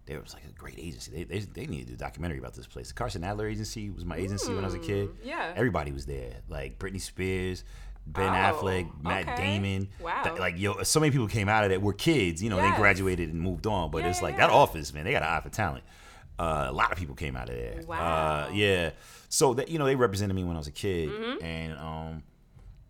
There 0.07 0.21
was 0.21 0.35
like 0.35 0.43
a 0.45 0.51
great 0.51 0.77
agency. 0.77 1.13
They, 1.13 1.23
they, 1.25 1.39
they 1.39 1.67
needed 1.67 1.85
to 1.85 1.91
do 1.91 1.95
a 1.95 1.97
documentary 1.99 2.39
about 2.39 2.55
this 2.55 2.67
place. 2.67 2.89
The 2.89 2.95
Carson 2.95 3.23
Adler 3.23 3.47
agency 3.47 3.91
was 3.91 4.05
my 4.05 4.17
agency 4.17 4.53
when 4.53 4.65
I 4.65 4.67
was 4.67 4.75
a 4.75 4.81
kid. 4.81 5.09
Mm, 5.09 5.15
yeah. 5.23 5.53
Everybody 5.55 5.93
was 5.93 6.05
there. 6.05 6.33
Like 6.49 6.81
Britney 6.81 7.01
Spears, 7.01 7.63
Ben 8.07 8.29
Oh, 8.29 8.33
Affleck, 8.59 9.03
Matt 9.03 9.29
okay. 9.29 9.37
Damon. 9.37 9.89
Wow. 10.01 10.23
Th- 10.25 10.39
like 10.39 10.59
yo, 10.59 10.83
so 10.83 10.99
many 11.01 11.13
people 11.13 11.29
came 11.29 11.49
out 11.49 11.65
of 11.65 11.71
that. 11.71 11.81
Were 11.81 11.93
kids, 11.93 12.43
you 12.43 12.51
know. 12.51 12.57
Yes. 12.57 12.73
They 12.75 12.77
graduated 12.81 13.31
and 13.33 13.41
moved 13.41 13.67
on. 13.67 13.91
But 13.91 14.03
Yeah, 14.03 14.11
it's 14.11 14.23
like 14.23 14.35
yeah, 14.35 14.47
that 14.49 14.51
office, 14.51 14.93
man. 14.93 15.05
They 15.05 15.13
got 15.13 15.23
an 15.23 15.29
eye 15.29 15.41
for 15.41 15.49
talent. 15.51 15.85
Uh, 16.39 16.67
a 16.69 16.73
lot 16.73 16.91
of 16.91 16.99
people 16.99 17.15
came 17.15 17.37
out 17.37 17.49
of 17.51 17.55
there. 17.55 17.81
Wow. 17.87 18.47
Uh, 18.49 18.51
yeah. 18.53 18.91
So 19.29 19.55
that 19.55 19.69
you 19.69 19.79
know 19.79 19.85
they 19.85 19.95
represented 19.95 20.35
me 20.35 20.43
when 20.43 20.57
I 20.57 20.59
was 20.59 20.67
a 20.67 20.73
kid, 20.73 21.09
Mm-hmm. 21.11 21.45
and 21.45 21.79
um, 21.79 22.23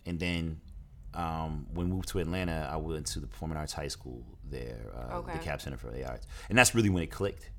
and 0.06 0.18
then 0.18 0.60
um, 1.12 1.66
when 1.74 1.88
we 1.90 1.94
moved 1.96 2.08
to 2.10 2.20
Atlanta, 2.20 2.68
I 2.72 2.76
went 2.76 3.06
to 3.08 3.20
the 3.20 3.26
Performing 3.26 3.58
Arts 3.58 3.72
High 3.72 3.88
School 3.88 4.24
there, 4.48 4.78
uh, 4.96 5.16
Okay. 5.16 5.32
the 5.32 5.38
Cap 5.40 5.60
Center 5.60 5.76
for 5.76 5.90
the 5.90 6.08
Arts, 6.08 6.26
and 6.48 6.56
that's 6.56 6.74
really 6.74 6.88
when 6.90 7.02
it 7.02 7.10
clicked. 7.10 7.50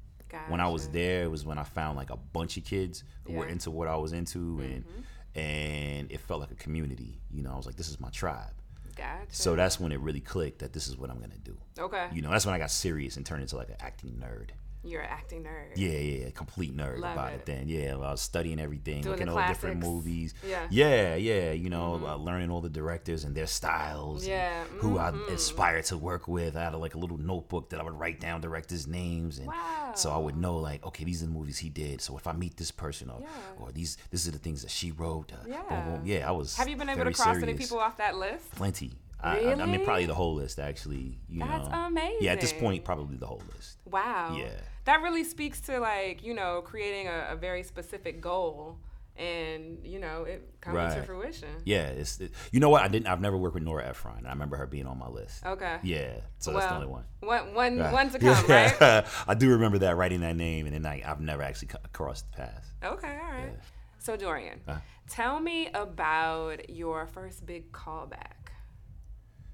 When 0.48 0.62
I 0.62 0.70
was 0.70 0.88
there, 0.88 1.24
it 1.24 1.30
was 1.30 1.46
when 1.46 1.58
I 1.58 1.64
found 1.64 1.98
like 1.98 2.10
a 2.10 2.16
bunch 2.16 2.56
of 2.56 2.64
kids 2.64 3.04
who 3.26 3.34
were 3.34 3.40
Yeah. 3.40 3.44
Mm-hmm. 3.44 3.52
into 3.52 3.72
what 3.72 3.90
I 3.90 3.98
was 3.98 4.14
into, 4.14 4.62
and 4.62 4.86
and 5.36 6.12
it 6.12 6.20
felt 6.20 6.40
like 6.42 6.52
a 6.52 6.56
community. 6.56 7.22
You 7.32 7.44
know, 7.44 7.52
I 7.54 7.56
was 7.56 7.66
like, 7.66 7.76
this 7.76 7.90
is 7.90 8.00
my 8.00 8.10
tribe. 8.10 8.54
Gotcha. 8.96 9.26
So 9.30 9.56
that's 9.56 9.80
when 9.80 9.92
it 9.92 10.00
really 10.02 10.20
clicked 10.20 10.60
that 10.60 10.74
this 10.74 10.88
is 10.88 10.98
what 10.98 11.10
I'm 11.10 11.20
gonna 11.20 11.38
do. 11.44 11.58
okay. 11.80 12.08
You 12.14 12.22
know, 12.22 12.30
that's 12.30 12.46
when 12.46 12.54
I 12.54 12.58
got 12.60 12.72
serious 12.72 13.18
and 13.18 13.26
turned 13.26 13.42
into 13.42 13.56
like 13.56 13.70
an 13.70 13.78
acting 13.80 14.12
nerd. 14.22 14.50
You're 14.84 15.02
an 15.02 15.10
acting 15.12 15.44
nerd. 15.44 15.74
Yeah, 15.76 15.90
yeah, 15.92 16.30
complete 16.32 16.76
nerd 16.76 17.00
Love 17.00 17.14
about 17.14 17.34
it. 17.34 17.36
it. 17.36 17.46
Then, 17.46 17.68
yeah, 17.68 17.94
I 17.94 17.98
was 17.98 18.22
studying 18.22 18.60
everything, 18.60 19.02
Doing 19.02 19.12
looking 19.12 19.28
at 19.28 19.34
all 19.34 19.42
the 19.42 19.48
different 19.48 19.80
movies. 19.80 20.34
Yeah. 20.48 20.66
yeah, 20.72 21.16
yeah. 21.16 21.52
You 21.52 21.70
know, 21.70 22.02
uh, 22.04 22.16
learning 22.16 22.50
all 22.50 22.62
the 22.62 22.70
directors 22.70 23.24
and 23.24 23.36
their 23.36 23.46
styles. 23.46 24.26
Yeah, 24.26 24.64
who 24.80 24.96
mhm. 24.96 25.30
I 25.30 25.34
aspired 25.34 25.86
to 25.86 25.98
work 25.98 26.28
with. 26.28 26.56
I 26.58 26.64
had 26.64 26.74
a, 26.74 26.78
like 26.78 26.96
a 26.96 26.98
little 26.98 27.20
notebook 27.20 27.70
that 27.70 27.80
I 27.80 27.84
would 27.84 27.94
write 27.94 28.20
down 28.20 28.42
directors' 28.42 28.88
names, 28.88 29.38
and 29.38 29.50
so 29.94 30.12
I 30.12 30.18
would 30.18 30.36
know 30.36 30.58
like, 30.58 30.84
okay, 30.88 31.04
these 31.04 31.22
are 31.22 31.28
the 31.28 31.32
movies 31.32 31.60
he 31.60 31.70
did. 31.70 32.02
So 32.02 32.18
if 32.18 32.26
I 32.26 32.32
meet 32.34 32.58
this 32.58 32.72
person, 32.72 33.12
or 33.12 33.20
Yeah. 33.22 33.28
or 33.60 33.72
these, 33.72 33.98
these 34.10 34.28
are 34.28 34.32
the 34.32 34.40
things 34.40 34.64
that 34.64 34.72
she 34.72 34.92
wrote. 34.92 35.32
Uh, 35.32 35.38
Yeah. 35.48 35.62
boom, 35.70 35.94
boom. 35.98 36.02
yeah. 36.06 36.28
I 36.28 36.32
was. 36.32 36.56
Have 36.58 36.68
you 36.68 36.76
been 36.76 36.90
able 36.90 37.04
to 37.06 37.14
cross 37.14 37.38
any 37.38 37.54
people 37.54 37.78
off 37.80 37.98
that 37.98 38.16
list? 38.18 38.50
Plenty. 38.56 38.94
I, 39.24 39.38
I, 39.40 39.52
I 39.54 39.66
mean, 39.68 39.86
probably 39.86 40.08
the 40.08 40.16
whole 40.16 40.34
list 40.34 40.60
actually. 40.60 41.20
You 41.30 41.42
That's 41.42 41.70
know. 41.70 42.10
Yeah, 42.20 42.32
at 42.32 42.42
this 42.42 42.54
point, 42.54 42.84
probably 42.84 43.18
the 43.18 43.28
whole 43.28 43.44
list. 43.54 43.78
Wow. 43.86 44.36
Yeah. 44.36 44.50
That 44.86 45.02
really 45.02 45.24
speaks 45.24 45.60
to 45.62 45.80
like, 45.80 46.24
you 46.24 46.34
know, 46.34 46.62
creating 46.64 47.08
a, 47.08 47.28
a 47.32 47.36
very 47.36 47.64
specific 47.64 48.20
goal 48.22 48.80
and, 49.18 49.86
you 49.86 50.00
know, 50.00 50.24
it 50.24 50.50
coming 50.62 50.90
to 50.90 51.04
fruition. 51.04 51.50
Yeah, 51.66 51.88
it's 51.88 52.20
it, 52.20 52.32
you 52.52 52.60
know 52.60 52.70
what 52.70 52.82
I 52.82 52.88
didn't. 52.88 53.08
I've 53.08 53.22
never 53.22 53.38
worked 53.38 53.54
with 53.56 53.64
Nora 53.64 53.86
Ephron. 53.88 54.18
and 54.20 54.28
I 54.28 54.32
remember 54.32 54.56
her 54.58 54.66
being 54.66 54.88
on 54.88 54.98
my 54.98 55.08
list. 55.10 55.46
Okay. 55.46 55.78
Yeah, 55.84 56.14
so 56.40 56.52
that's 56.54 56.66
the 56.66 56.76
only 56.76 56.88
one. 56.88 57.04
One, 57.20 57.54
one, 57.54 57.78
Right. 57.78 57.94
one 57.94 58.10
to 58.10 58.20
come, 58.20 58.46
right? 58.48 59.06
I 59.28 59.34
do 59.36 59.50
remember 59.52 59.78
that 59.80 59.98
writing 59.98 60.22
that 60.22 60.36
name, 60.36 60.66
and 60.66 60.74
then 60.74 60.86
I, 60.86 61.04
I've 61.06 61.20
never 61.22 61.44
actually 61.44 61.70
crossed 61.94 62.32
paths. 62.32 62.68
Okay, 62.84 63.20
all 63.24 63.32
right. 63.32 63.52
Yeah. 63.54 63.62
So, 64.00 64.16
Dorian, 64.18 64.62
Uh. 64.68 64.78
tell 65.08 65.40
me 65.40 65.68
about 65.74 66.70
your 66.72 67.06
first 67.06 67.46
big 67.46 67.72
callback. 67.72 68.50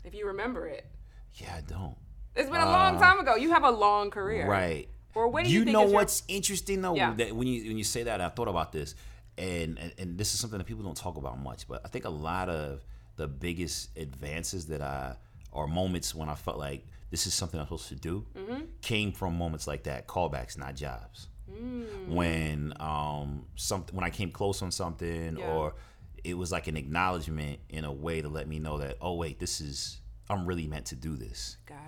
If 0.06 0.14
you 0.16 0.28
remember 0.28 0.68
it. 0.68 0.86
Yeah, 1.34 1.56
I 1.58 1.62
don't. 1.62 1.98
It's 2.36 2.50
been 2.50 2.62
a 2.62 2.66
long 2.66 2.98
time 3.00 3.20
ago. 3.20 3.36
You 3.36 3.50
have 3.52 3.64
a 3.64 3.72
long 3.72 4.10
career. 4.12 4.46
Uh, 4.46 4.50
Right. 4.50 4.90
Or 5.18 5.28
what 5.30 5.44
do 5.46 5.50
you, 5.52 5.64
think 5.64 5.74
know 5.74 5.84
is 5.86 5.92
your- 5.92 6.00
what's 6.02 6.24
interesting 6.28 6.82
though? 6.82 6.96
Yeah. 6.96 7.14
That 7.16 7.36
when 7.36 7.48
you 7.48 7.68
when 7.70 7.78
you 7.78 7.84
say 7.84 8.04
that, 8.04 8.22
I 8.22 8.30
thought 8.30 8.48
about 8.48 8.72
this, 8.72 8.96
and, 9.38 9.78
and 9.80 9.94
and 9.98 10.18
this 10.18 10.34
is 10.34 10.40
something 10.40 10.58
that 10.60 10.66
people 10.66 10.84
don't 10.84 10.98
talk 10.98 11.18
about 11.18 11.40
much. 11.40 11.68
But 11.68 11.82
I 11.86 11.88
think 11.90 12.06
a 12.06 12.10
lot 12.10 12.50
of 12.50 12.86
the 13.16 13.28
biggest 13.28 13.98
advances 13.98 14.68
that 14.68 14.82
I 14.82 15.16
or 15.52 15.68
moments 15.68 16.14
when 16.14 16.30
I 16.30 16.36
felt 16.36 16.58
like 16.58 16.86
this 17.10 17.26
is 17.26 17.34
something 17.34 17.60
I'm 17.60 17.66
supposed 17.66 17.88
to 17.90 17.96
do 17.96 18.26
Mm-hmm. 18.38 18.62
came 18.82 19.12
from 19.12 19.38
moments 19.38 19.66
like 19.66 19.84
that, 19.84 20.08
callbacks, 20.08 20.58
not 20.58 20.76
jobs. 20.76 21.28
Mm. 21.52 22.08
When 22.10 22.74
um 22.80 23.46
something 23.56 23.96
when 23.96 24.04
I 24.06 24.10
came 24.10 24.30
close 24.32 24.62
on 24.62 24.72
something 24.72 25.38
Yeah. 25.38 25.50
or 25.52 25.76
it 26.24 26.36
was 26.38 26.52
like 26.52 26.68
an 26.68 26.76
acknowledgement 26.78 27.60
in 27.70 27.86
a 27.86 27.92
way 27.92 28.22
to 28.22 28.28
let 28.30 28.48
me 28.48 28.60
know 28.60 28.78
that 28.80 28.98
oh 29.02 29.14
wait 29.14 29.40
this 29.40 29.62
is 29.62 29.98
I'm 30.30 30.46
really 30.46 30.68
meant 30.68 30.88
to 30.88 30.96
do 30.96 31.16
this. 31.16 31.58
Gotcha. 31.66 31.80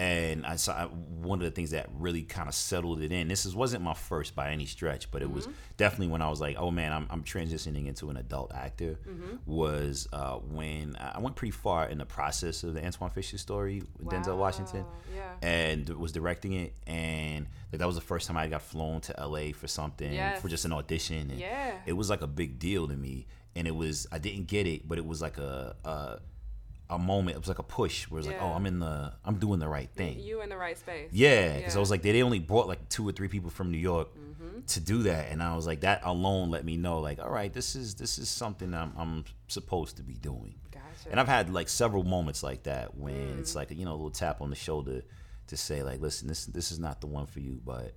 And 0.00 0.44
I 0.44 0.56
saw 0.56 0.86
one 0.88 1.38
of 1.40 1.44
the 1.46 1.50
things 1.50 1.70
that 1.70 1.88
really 1.94 2.22
kind 2.22 2.46
of 2.48 2.54
settled 2.54 3.00
it 3.00 3.10
in. 3.10 3.28
This 3.28 3.46
is, 3.46 3.56
wasn't 3.56 3.82
my 3.82 3.94
first 3.94 4.34
by 4.34 4.50
any 4.50 4.66
stretch, 4.66 5.10
but 5.10 5.22
it 5.22 5.30
was 5.30 5.48
definitely 5.78 6.08
when 6.08 6.20
I 6.22 6.28
was 6.28 6.40
like, 6.40 6.56
"Oh 6.58 6.70
man, 6.70 6.92
I'm, 6.92 7.06
I'm 7.10 7.22
transitioning 7.24 7.86
into 7.86 8.10
an 8.10 8.16
adult 8.18 8.52
actor." 8.54 8.98
Was 9.46 10.08
uh, 10.12 10.34
when 10.36 10.96
I 10.98 11.18
went 11.20 11.36
pretty 11.36 11.52
far 11.52 11.88
in 11.88 11.98
the 11.98 12.04
process 12.06 12.64
of 12.64 12.74
the 12.74 12.80
Antwone 12.84 13.10
Fisher 13.10 13.38
story 13.38 13.82
with 13.98 14.08
Denzel 14.08 14.36
Washington, 14.36 14.84
yeah. 15.14 15.34
and 15.42 15.88
was 15.88 16.12
directing 16.12 16.52
it, 16.54 16.74
and 16.86 17.46
like 17.72 17.78
that 17.78 17.86
was 17.86 17.94
the 17.96 18.00
first 18.02 18.26
time 18.26 18.36
I 18.36 18.46
got 18.48 18.62
flown 18.62 19.00
to 19.02 19.14
LA 19.18 19.52
for 19.52 19.68
something 19.68 20.12
Yes. 20.12 20.40
for 20.40 20.48
just 20.48 20.64
an 20.64 20.72
audition. 20.72 21.30
And 21.30 21.40
Yeah. 21.40 21.72
it 21.86 21.92
was 21.92 22.10
like 22.10 22.22
a 22.22 22.26
big 22.26 22.58
deal 22.58 22.88
to 22.88 22.94
me, 22.96 23.26
and 23.54 23.66
it 23.66 23.74
was 23.74 24.06
I 24.12 24.18
didn't 24.18 24.46
get 24.48 24.66
it, 24.66 24.88
but 24.88 24.98
it 24.98 25.06
was 25.06 25.22
like 25.22 25.38
a. 25.38 25.76
a 25.84 26.18
a 26.88 26.98
moment, 26.98 27.36
it 27.36 27.40
was 27.40 27.48
like 27.48 27.58
a 27.58 27.64
push 27.64 28.04
where 28.04 28.18
it's 28.20 28.28
like, 28.28 28.40
oh, 28.40 28.52
I'm 28.52 28.64
in 28.66 28.78
the, 28.78 29.12
I'm 29.24 29.36
doing 29.38 29.58
the 29.58 29.68
right 29.68 29.90
thing. 29.90 30.20
You 30.20 30.40
in 30.42 30.48
the 30.48 30.56
right 30.56 30.78
space. 30.78 31.08
Yeah, 31.12 31.56
because 31.56 31.76
I 31.76 31.80
was 31.80 31.90
like, 31.90 32.02
they, 32.02 32.12
they 32.12 32.22
only 32.22 32.38
brought 32.38 32.68
like 32.68 32.88
two 32.88 33.06
or 33.08 33.12
three 33.12 33.28
people 33.28 33.50
from 33.50 33.70
New 33.70 33.78
York 33.78 34.08
Mm-hmm. 34.16 34.60
to 34.66 34.80
do 34.80 35.02
that, 35.04 35.30
and 35.30 35.42
I 35.42 35.56
was 35.56 35.66
like, 35.66 35.80
that 35.80 36.02
alone 36.04 36.50
let 36.50 36.64
me 36.64 36.76
know, 36.76 36.98
like, 37.00 37.18
all 37.18 37.30
right, 37.30 37.50
this 37.52 37.74
is 37.74 37.94
this 37.94 38.18
is 38.18 38.28
something 38.28 38.74
I'm, 38.74 38.92
I'm 38.96 39.24
supposed 39.48 39.96
to 39.96 40.02
be 40.02 40.12
doing. 40.14 40.54
Gotcha. 40.70 41.10
And 41.10 41.18
I've 41.18 41.26
had 41.28 41.50
like 41.52 41.68
several 41.70 42.02
moments 42.04 42.42
like 42.42 42.64
that 42.64 42.96
when 42.96 43.14
Mm. 43.14 43.38
it's 43.40 43.54
like 43.54 43.70
you 43.70 43.84
know 43.86 43.92
a 43.92 43.96
little 43.96 44.10
tap 44.10 44.40
on 44.42 44.50
the 44.50 44.56
shoulder 44.56 45.02
to 45.48 45.56
say 45.56 45.82
like, 45.82 46.00
listen, 46.00 46.28
this 46.28 46.44
this 46.46 46.70
is 46.70 46.78
not 46.78 47.00
the 47.00 47.06
one 47.06 47.26
for 47.26 47.40
you, 47.40 47.60
but 47.64 47.94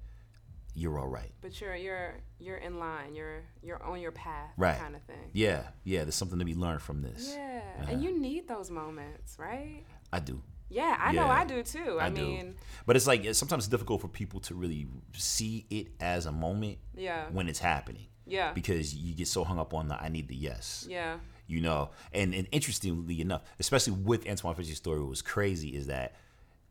you're 0.76 1.00
all 1.00 1.08
right. 1.08 1.32
But 1.42 1.60
you're 1.60 1.76
you're 1.76 2.16
you're 2.40 2.58
in 2.58 2.80
line. 2.80 3.16
You're 3.16 3.44
you're 3.62 3.82
on 3.84 4.00
your 4.00 4.12
path. 4.12 4.52
Right. 4.58 4.78
Kind 4.80 4.96
of 4.96 5.02
thing. 5.04 5.32
Yeah, 5.34 5.64
yeah, 5.84 6.04
there's 6.04 6.16
something 6.16 6.40
to 6.40 6.46
be 6.46 6.56
learned 6.56 6.82
from 6.82 7.02
this. 7.02 7.34
Yeah. 7.36 7.62
Uh-huh. 7.82 7.92
And 7.92 8.04
you 8.04 8.20
need 8.20 8.48
those 8.48 8.70
moments, 8.72 9.38
right? 9.40 9.84
I 10.12 10.20
do. 10.20 10.42
Yeah, 10.70 10.96
I 11.00 11.12
know 11.14 11.28
I 11.28 11.46
do 11.46 11.64
too. 11.64 11.98
I, 12.00 12.06
I 12.06 12.10
do. 12.10 12.22
mean, 12.22 12.56
But 12.86 12.96
it's 12.96 13.08
like 13.08 13.22
sometimes 13.22 13.30
it's 13.30 13.40
sometimes 13.40 13.68
difficult 13.68 14.02
for 14.02 14.08
people 14.08 14.40
to 14.42 14.54
really 14.54 14.88
see 15.14 15.66
it 15.70 15.88
as 16.00 16.28
a 16.28 16.32
moment 16.32 16.78
yeah. 16.96 17.26
when 17.32 17.50
it's 17.50 17.60
happening. 17.60 18.06
Yeah. 18.28 18.54
Because 18.54 18.94
you 18.94 19.16
get 19.16 19.28
so 19.28 19.44
hung 19.44 19.58
up 19.60 19.74
on 19.74 19.88
the 19.88 19.96
I 20.00 20.10
need 20.10 20.28
the 20.28 20.36
yes. 20.36 20.86
Yeah. 20.88 21.18
You 21.48 21.62
know, 21.62 21.90
and, 22.14 22.36
and 22.36 22.48
interestingly 22.52 23.20
enough, 23.22 23.42
especially 23.60 23.94
with 23.94 24.28
Antwone 24.28 24.54
Fisher's 24.54 24.78
story, 24.78 25.00
what 25.00 25.10
was 25.10 25.24
crazy 25.24 25.70
is 25.70 25.88
that, 25.88 26.14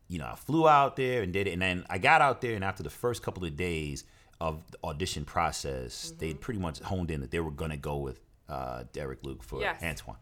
you 0.09 0.19
know, 0.19 0.25
I 0.25 0.35
flew 0.35 0.67
out 0.67 0.95
there 0.97 1.21
and 1.21 1.31
did 1.31 1.47
it, 1.47 1.51
and 1.53 1.61
then 1.61 1.85
I 1.89 1.97
got 1.99 2.19
out 2.21 2.41
there, 2.41 2.55
and 2.55 2.63
after 2.63 2.83
the 2.83 2.89
first 2.89 3.23
couple 3.23 3.45
of 3.45 3.55
days 3.55 4.03
of 4.41 4.61
the 4.71 4.77
audition 4.83 5.23
process, 5.25 6.09
Mm-hmm. 6.11 6.19
they 6.19 6.33
pretty 6.33 6.59
much 6.59 6.79
honed 6.79 7.11
in 7.11 7.21
that 7.21 7.31
they 7.31 7.39
were 7.39 7.51
gonna 7.51 7.77
go 7.77 7.97
with 7.97 8.19
uh, 8.49 8.83
Derek 8.93 9.23
Luke 9.23 9.43
for 9.43 9.61
Yes. 9.61 9.81
Antwone. 9.83 10.17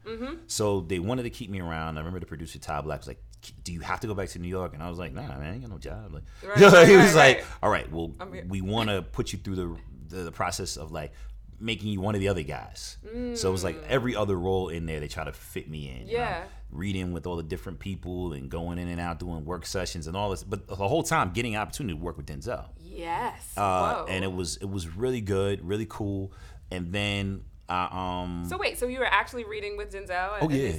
So 0.47 0.81
they 0.81 0.99
wanted 0.99 1.23
to 1.23 1.29
keep 1.29 1.49
me 1.49 1.61
around. 1.61 1.97
I 1.97 2.01
remember 2.01 2.19
the 2.19 2.25
producer 2.25 2.59
Todd 2.59 2.83
Black 2.83 2.99
was 2.99 3.07
like, 3.07 3.21
"Do 3.63 3.71
you 3.71 3.79
have 3.79 4.01
to 4.01 4.07
go 4.07 4.13
back 4.13 4.27
to 4.29 4.39
New 4.39 4.49
York?" 4.49 4.73
And 4.73 4.83
I 4.83 4.89
was 4.89 4.99
like, 4.99 5.13
"Nah, 5.13 5.21
man, 5.27 5.41
I 5.41 5.51
ain't 5.53 5.61
got 5.61 5.69
no 5.71 5.77
job." 5.77 6.13
Like, 6.13 6.23
Right, 6.43 6.87
he 6.87 6.97
was 6.97 7.13
right, 7.13 7.37
like, 7.37 7.45
"All 7.63 7.69
right, 7.69 7.89
well, 7.91 8.11
we 8.49 8.59
want 8.61 8.89
to 8.89 9.01
put 9.01 9.31
you 9.31 9.39
through 9.39 9.55
the, 9.55 9.77
the 10.17 10.23
the 10.25 10.31
process 10.31 10.75
of 10.77 10.91
like." 10.91 11.13
Making 11.59 11.87
you 11.89 12.01
one 12.01 12.13
of 12.13 12.21
the 12.21 12.27
other 12.27 12.43
guys, 12.43 12.97
so 13.33 13.49
it 13.49 13.51
was 13.51 13.63
like 13.63 13.81
every 13.89 14.15
other 14.15 14.37
role 14.37 14.69
in 14.69 14.85
there 14.85 14.99
they 14.99 15.07
try 15.07 15.23
to 15.23 15.31
fit 15.31 15.67
me 15.67 15.89
in. 15.89 15.95
and 16.01 16.03
I'm 16.03 16.07
Yeah. 16.09 16.43
Reading 16.69 17.13
with 17.13 17.25
all 17.25 17.35
the 17.37 17.43
different 17.43 17.79
people 17.79 18.33
and 18.33 18.49
going 18.49 18.77
in 18.77 18.87
and 18.87 18.99
out 18.99 19.19
doing 19.19 19.45
work 19.45 19.65
sessions 19.65 20.07
and 20.07 20.17
all 20.17 20.29
this, 20.31 20.43
but 20.43 20.67
the 20.67 20.75
whole 20.75 21.03
time 21.03 21.31
getting 21.31 21.55
an 21.55 21.61
opportunity 21.61 21.97
to 21.97 22.03
work 22.03 22.17
with 22.17 22.25
Denzel 22.25 22.65
Yes. 22.83 23.53
uh, 23.57 24.05
and 24.09 24.23
it 24.23 24.31
was 24.31 24.57
it 24.57 24.69
was 24.69 24.87
really 24.95 25.21
good, 25.21 25.65
really 25.65 25.85
cool. 25.89 26.33
And 26.71 26.91
then 26.91 27.43
I 27.69 27.87
um 28.23 28.45
So 28.49 28.57
wait, 28.57 28.77
so 28.77 28.85
you 28.87 28.99
were 28.99 29.05
actually 29.05 29.45
reading 29.45 29.77
with 29.77 29.91
Denzel? 29.93 30.37
oh 30.41 30.49
yeah, 30.49 30.73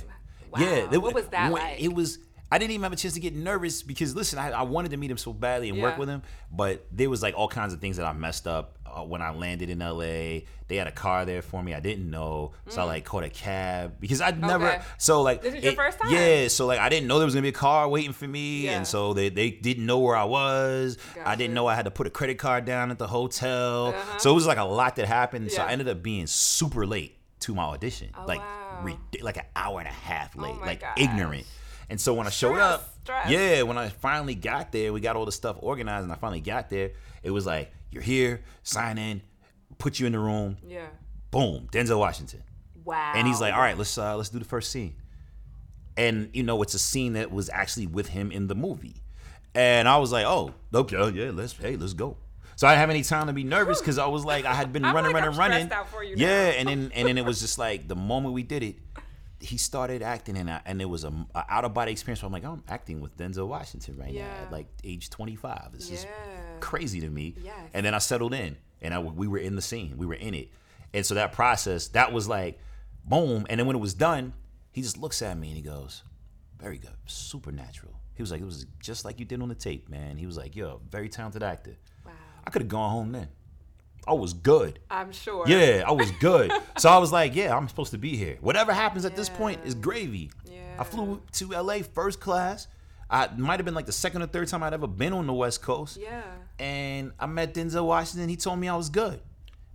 Wow. 0.51 0.61
yeah. 0.61 0.87
there 0.87 1.01
what 1.01 1.15
was 1.15 1.27
that 1.29 1.53
when- 1.53 1.63
like? 1.63 1.81
It 1.83 1.93
was. 1.95 2.19
I 2.51 2.57
didn't 2.59 2.71
even 2.71 2.83
have 2.85 2.93
a 2.93 2.97
chance 2.97 3.13
to 3.15 3.21
get 3.21 3.35
nervous 3.35 3.83
because 3.83 4.15
listen, 4.17 4.39
I, 4.39 4.51
I 4.51 4.63
wanted 4.63 4.91
to 4.93 4.97
meet 4.97 5.11
him 5.11 5.19
so 5.19 5.33
badly 5.35 5.69
and 5.69 5.83
work 5.83 5.99
with 5.99 6.09
him, 6.09 6.23
but 6.51 6.87
there 6.91 7.11
was 7.11 7.23
like 7.23 7.35
all 7.37 7.49
kinds 7.49 7.75
of 7.75 7.81
things 7.81 7.99
that 7.99 8.07
I 8.07 8.15
messed 8.15 8.47
up 8.47 8.79
uh, 8.87 9.03
when 9.05 9.21
I 9.21 9.35
landed 9.35 9.69
in 9.69 9.81
LA. 9.81 10.47
They 10.67 10.77
had 10.77 10.87
a 10.87 10.93
car 10.93 11.27
there 11.27 11.43
for 11.43 11.63
me. 11.63 11.75
I 11.75 11.81
didn't 11.81 12.11
know, 12.11 12.53
so 12.69 12.81
I 12.81 12.85
like 12.85 13.05
caught 13.05 13.23
a 13.25 13.29
cab 13.29 13.97
because 14.01 14.23
I'd 14.23 14.41
never. 14.41 14.65
Mm. 14.67 14.75
Okay. 14.77 14.83
So 14.97 15.21
like 15.21 15.43
This 15.43 15.55
is 15.55 15.63
your 15.65 15.75
first 15.75 15.99
time? 15.99 16.11
Yeah, 16.11 16.49
so 16.49 16.65
like 16.67 16.79
I 16.79 16.89
didn't 16.89 17.07
know 17.07 17.19
there 17.19 17.27
was 17.27 17.35
gonna 17.35 17.43
be 17.43 17.49
a 17.51 17.53
car 17.53 17.87
waiting 17.87 18.13
for 18.15 18.27
me, 18.27 18.63
Yeah. 18.65 18.79
and 18.79 18.87
so 18.87 19.13
they 19.13 19.29
they 19.29 19.51
didn't 19.51 19.85
know 19.85 19.99
where 19.99 20.17
I 20.17 20.25
was. 20.25 20.97
I 21.23 21.37
didn't 21.37 21.53
know 21.55 21.67
I 21.67 21.75
had 21.75 21.85
to 21.85 21.91
put 21.91 22.07
a 22.07 22.11
credit 22.11 22.39
card 22.39 22.65
down 22.65 22.91
at 22.91 22.99
the 22.99 23.09
hotel. 23.09 23.89
Uh-huh. 23.89 24.19
So 24.19 24.31
it 24.31 24.35
was 24.35 24.47
like 24.47 24.59
a 24.59 24.65
lot 24.65 24.97
that 24.97 25.07
happened. 25.07 25.53
So 25.53 25.61
I 25.63 25.73
ended 25.73 25.89
up 25.89 26.03
being 26.03 26.27
super 26.27 26.87
late 26.87 27.17
to 27.41 27.55
my 27.55 27.63
audition, 27.65 28.09
Oh, 28.17 28.25
like 28.27 28.41
wow. 28.41 28.81
rid- 28.83 29.23
like 29.23 29.37
an 29.37 29.45
hour 29.55 29.79
and 29.81 29.89
a 29.89 29.93
half 29.93 30.35
late, 30.35 30.57
my 30.61 30.67
like 30.67 30.81
gosh. 30.81 30.95
ignorant. 30.99 31.47
And 31.91 32.01
so 32.01 32.13
when 32.15 32.27
I 32.27 32.31
showed 32.31 32.53
Stress, 32.55 32.75
up, 32.75 32.95
stress. 33.03 33.31
yeah, 33.31 33.63
when 33.63 33.79
I 33.79 33.89
finally 33.89 34.35
got 34.35 34.73
there, 34.73 34.93
we 34.93 35.01
got 35.01 35.17
all 35.17 35.25
the 35.25 35.33
stuff 35.33 35.57
organized, 35.61 36.05
and 36.05 36.13
I 36.13 36.17
finally 36.17 36.41
got 36.41 36.69
there. 36.69 36.91
It 37.23 37.31
was 37.31 37.47
like 37.47 37.73
you're 37.91 38.03
here, 38.03 38.43
sign 38.63 38.99
in, 38.99 39.23
put 39.79 39.99
you 39.99 40.07
in 40.07 40.13
the 40.13 40.19
room, 40.19 40.59
yeah. 40.67 40.89
boom, 41.31 41.69
Denzel 41.73 41.99
Washington. 41.99 42.43
Wow. 42.85 43.13
And 43.15 43.27
he's 43.27 43.41
like, 43.41 43.55
"All 43.55 43.61
right, 43.61 43.77
let's 43.77 43.97
uh, 43.97 44.17
let's 44.17 44.29
do 44.29 44.39
the 44.39 44.45
first 44.45 44.71
scene." 44.71 44.95
And 45.97 46.31
you 46.33 46.43
know, 46.43 46.63
it's 46.63 46.75
a 46.75 46.79
scene 46.79 47.15
that 47.15 47.33
was 47.33 47.51
actually 47.51 47.87
with 47.87 48.09
him 48.09 48.31
in 48.31 48.47
the 48.47 48.55
movie. 48.55 49.03
And 49.55 49.89
I 49.89 49.97
was 49.99 50.13
like, 50.13 50.27
"Oh, 50.27 50.55
okay, 50.75 51.11
yeah, 51.11 51.31
let's 51.33 51.53
hey, 51.55 51.77
let's 51.77 51.95
go." 51.95 52.17
So 52.57 52.67
I 52.67 52.73
didn't 52.73 52.81
have 52.81 52.91
any 52.91 53.03
time 53.03 53.29
to 53.29 53.33
be 53.33 53.45
nervous 53.45 53.79
because 53.81 53.99
I 53.99 54.07
was 54.07 54.25
like, 54.25 54.45
I 54.45 54.53
had 54.53 54.73
been 54.73 54.83
running, 54.95 55.13
like, 55.13 55.23
running, 55.25 55.39
running. 55.39 55.73
out 55.73 55.89
for 55.91 56.03
you 56.03 56.17
yeah, 56.17 56.51
now. 56.51 56.57
and 56.57 56.69
then 56.69 56.93
and 56.95 57.09
then 57.09 57.17
it 57.19 57.25
was 57.25 57.41
just 57.41 57.57
like 57.59 57.87
the 57.89 57.95
moment 57.97 58.35
we 58.35 58.43
did 58.43 58.63
it, 58.63 58.77
he 59.41 59.57
started 59.57 60.03
acting, 60.03 60.37
and 60.37 60.51
I, 60.51 60.61
and 60.65 60.81
it 60.83 60.87
was 60.87 61.05
a, 61.05 61.13
a 61.35 61.45
out 61.49 61.65
of 61.65 61.75
body 61.75 61.93
experience. 61.93 62.23
Where 62.23 62.27
I'm 62.27 62.33
like, 62.33 62.45
I'm 62.45 62.63
acting 62.69 63.01
with 63.01 63.17
Denzel 63.17 63.47
Washington 63.49 63.97
right 63.97 64.13
now, 64.13 64.29
at 64.43 64.53
like 64.53 64.67
age 64.85 65.11
25. 65.11 65.73
This 65.73 65.91
is 65.91 66.07
crazy 66.61 67.01
to 67.01 67.09
me. 67.09 67.35
Yes. 67.43 67.55
And 67.75 67.87
then 67.87 67.95
I 67.95 67.99
settled 67.99 68.35
in, 68.35 68.57
and 68.83 68.93
I, 68.95 68.99
we 68.99 69.29
were 69.29 69.39
in 69.39 69.55
the 69.55 69.63
scene. 69.63 69.95
We 69.97 70.07
were 70.07 70.15
in 70.15 70.35
it, 70.35 70.49
and 70.93 71.05
so 71.07 71.15
that 71.15 71.33
process, 71.33 71.89
that 71.89 72.13
was 72.13 72.29
like, 72.29 72.59
boom. 73.05 73.47
And 73.49 73.59
then 73.61 73.67
when 73.67 73.77
it 73.77 73.81
was 73.81 73.95
done, 73.95 74.33
he 74.73 74.83
just 74.83 74.99
looks 74.99 75.23
at 75.23 75.37
me 75.39 75.49
and 75.49 75.57
he 75.57 75.63
goes, 75.63 76.03
"Very 76.59 76.79
good, 76.79 76.97
supernatural." 77.07 77.95
He 78.15 78.23
was 78.23 78.33
like, 78.33 78.41
"It 78.41 78.45
was 78.45 78.67
just 78.81 79.05
like 79.05 79.21
you 79.21 79.25
did 79.25 79.41
on 79.41 79.49
the 79.49 79.55
tape, 79.55 79.89
man." 79.89 80.17
He 80.17 80.27
was 80.27 80.37
like, 80.37 80.57
"Yo, 80.57 80.81
very 80.91 81.09
talented 81.09 81.43
actor." 81.43 81.77
Wow. 82.05 82.13
I 82.47 82.51
could 82.51 82.63
have 82.63 82.69
gone 82.69 82.91
home 82.91 83.13
then. 83.13 83.29
I 84.07 84.13
was 84.15 84.33
good. 84.33 84.79
I'm 84.91 85.13
sure. 85.13 85.47
Yeah, 85.47 85.85
I 85.87 85.93
was 85.93 86.11
good. 86.13 86.51
so 86.79 86.89
I 86.89 86.99
was 86.99 87.13
like, 87.13 87.35
yeah, 87.35 87.55
I'm 87.57 87.69
supposed 87.69 87.91
to 87.91 87.99
be 87.99 88.17
here. 88.17 88.39
Whatever 88.41 88.73
happens 88.73 89.05
at 89.05 89.17
this 89.17 89.29
point 89.29 89.61
is 89.65 89.75
gravy. 89.75 90.31
Yeah. 90.51 90.61
I 90.79 90.85
flew 90.85 91.21
to 91.33 91.49
LA 91.51 91.79
first 91.83 92.21
class. 92.21 92.69
I 93.11 93.29
might 93.37 93.59
have 93.59 93.65
been 93.65 93.75
like 93.75 93.87
the 93.87 93.93
second 93.93 94.23
or 94.23 94.27
third 94.27 94.49
time 94.49 94.63
I'd 94.63 94.73
ever 94.75 94.87
been 94.87 95.13
on 95.13 95.27
the 95.27 95.33
West 95.35 95.63
Coast. 95.63 95.99
Yeah. 96.01 96.23
And 96.59 97.13
I 97.19 97.27
met 97.27 97.55
Denzel 97.55 97.87
Washington. 97.87 98.29
He 98.29 98.37
told 98.37 98.59
me 98.59 98.69
I 98.69 98.77
was 98.77 98.89
good. 98.91 99.21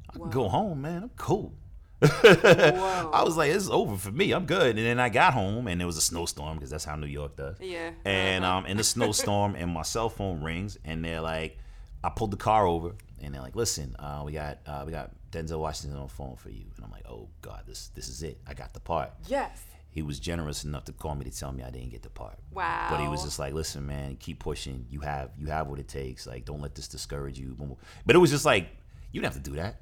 I 0.10 0.14
can 0.18 0.30
go 0.30 0.48
home, 0.50 0.82
man. 0.82 1.04
I'm 1.04 1.12
cool. 1.18 1.54
I 2.04 3.22
was 3.26 3.38
like, 3.38 3.52
it's 3.52 3.70
over 3.70 3.98
for 3.98 4.12
me. 4.12 4.32
I'm 4.32 4.46
good. 4.46 4.78
And 4.78 4.86
then 4.86 5.00
I 5.00 5.10
got 5.10 5.34
home 5.34 5.68
and 5.68 5.82
it 5.82 5.86
was 5.86 5.98
a 5.98 6.02
snowstorm 6.02 6.58
because 6.58 6.70
that's 6.70 6.86
how 6.86 6.96
New 6.96 7.08
York 7.08 7.36
does. 7.36 7.58
Yeah. 7.60 7.92
And 8.06 8.44
Uh-huh. 8.46 8.58
um, 8.58 8.66
in 8.66 8.78
the 8.78 8.84
snowstorm, 8.84 9.56
and 9.58 9.72
my 9.72 9.84
cell 9.84 10.10
phone 10.10 10.44
rings, 10.44 10.78
and 10.86 11.04
they're 11.04 11.22
like, 11.22 11.58
I 12.04 12.10
pulled 12.10 12.32
the 12.32 12.38
car 12.38 12.66
over, 12.68 12.92
and 13.22 13.34
they're 13.34 13.42
like, 13.42 13.56
listen, 13.56 13.96
uh, 14.00 14.24
we 14.26 14.32
got 14.34 14.60
uh, 14.66 14.84
we 14.86 14.92
got 14.92 15.12
Denzel 15.32 15.60
Washington 15.60 15.98
on 16.00 16.08
the 16.08 16.14
phone 16.14 16.36
for 16.36 16.50
you, 16.50 16.66
and 16.76 16.86
I'm 16.86 16.92
like, 16.92 17.06
oh 17.08 17.30
god, 17.42 17.64
this 17.68 17.90
this 17.96 18.08
is 18.10 18.24
it. 18.24 18.40
I 18.48 18.54
got 18.54 18.74
the 18.74 18.80
part. 18.80 19.12
yes. 19.28 19.62
He 19.90 20.02
was 20.02 20.20
generous 20.20 20.64
enough 20.64 20.86
to 20.86 20.92
call 20.92 21.14
me 21.14 21.24
to 21.24 21.30
tell 21.30 21.52
me 21.52 21.62
I 21.62 21.70
didn't 21.70 21.92
get 21.92 22.02
the 22.02 22.10
part. 22.10 22.40
Wow. 22.52 22.88
But 22.90 23.00
he 23.00 23.08
was 23.08 23.24
just 23.24 23.38
like, 23.38 23.54
listen, 23.54 23.86
man, 23.86 24.16
keep 24.16 24.40
pushing. 24.40 24.88
You 24.90 25.02
have 25.02 25.30
you 25.38 25.46
have 25.48 25.68
what 25.68 25.78
it 25.78 25.88
takes. 25.88 26.26
Like, 26.26 26.46
don't 26.46 26.62
let 26.62 26.74
this 26.74 26.88
discourage 26.88 27.38
you. 27.38 27.56
But 28.04 28.16
it 28.16 28.20
was 28.20 28.32
just 28.32 28.44
like, 28.44 28.70
you 29.12 29.22
didn't 29.22 29.32
have 29.36 29.44
to 29.44 29.50
do 29.52 29.56
that. 29.58 29.82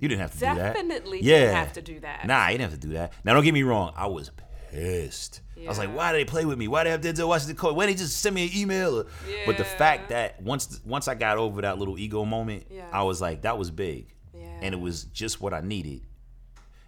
You 0.00 0.08
didn't 0.08 0.22
have 0.22 0.32
to 0.32 0.38
do 0.40 0.46
that. 0.46 0.74
Definitely 0.74 1.20
Yeah. 1.22 1.38
didn't 1.38 1.54
have 1.54 1.72
to 1.74 1.82
do 1.82 2.00
that. 2.00 2.26
Nah, 2.26 2.48
you 2.48 2.58
didn't 2.58 2.72
have 2.72 2.80
to 2.80 2.86
do 2.88 2.94
that. 2.94 3.12
Now, 3.24 3.34
don't 3.34 3.44
get 3.44 3.54
me 3.54 3.62
wrong. 3.62 3.92
I 3.96 4.06
was 4.08 4.32
pissed. 4.76 5.40
I 5.64 5.68
was 5.68 5.78
like, 5.78 5.94
why 5.94 6.12
did 6.12 6.20
they 6.20 6.30
play 6.30 6.44
with 6.44 6.58
me? 6.58 6.68
Why 6.68 6.84
did 6.84 7.02
they 7.02 7.08
have 7.08 7.16
Denzel 7.16 7.28
Washington 7.28 7.56
call? 7.56 7.74
Why 7.74 7.86
didn't 7.86 7.98
they 7.98 8.04
just 8.04 8.18
send 8.20 8.34
me 8.34 8.44
an 8.46 8.50
email? 8.54 9.06
But 9.46 9.56
the 9.56 9.64
fact 9.64 10.10
that 10.10 10.40
once 10.42 10.80
once 10.84 11.08
I 11.08 11.14
got 11.14 11.38
over 11.38 11.62
that 11.62 11.78
little 11.78 11.98
ego 11.98 12.24
moment, 12.24 12.66
Yeah. 12.70 12.88
I 12.92 13.02
was 13.02 13.20
like, 13.20 13.42
that 13.42 13.56
was 13.58 13.70
big. 13.70 14.14
Yeah. 14.34 14.44
And 14.62 14.74
it 14.74 14.78
was 14.80 15.04
just 15.04 15.40
what 15.40 15.52
I 15.54 15.60
needed. 15.60 16.02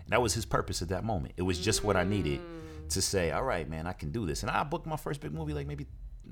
And 0.05 0.11
that 0.11 0.23
was 0.23 0.35
his 0.35 0.45
purpose 0.45 0.83
at 0.83 0.89
that 0.91 1.05
moment. 1.05 1.35
It 1.37 1.43
was 1.43 1.59
just 1.59 1.83
what 1.85 1.97
I 1.97 2.05
needed 2.05 2.41
Mm. 2.41 2.89
to 2.91 3.03
say, 3.03 3.31
all 3.31 3.43
right, 3.43 3.69
man, 3.69 3.87
I 3.87 3.93
can 3.93 4.11
do 4.11 4.27
this. 4.27 4.43
And 4.43 4.51
I 4.51 4.63
booked 4.65 4.87
my 4.87 4.97
first 4.97 5.21
big 5.21 5.33
movie 5.33 5.55
like 5.55 5.67
maybe 5.67 5.87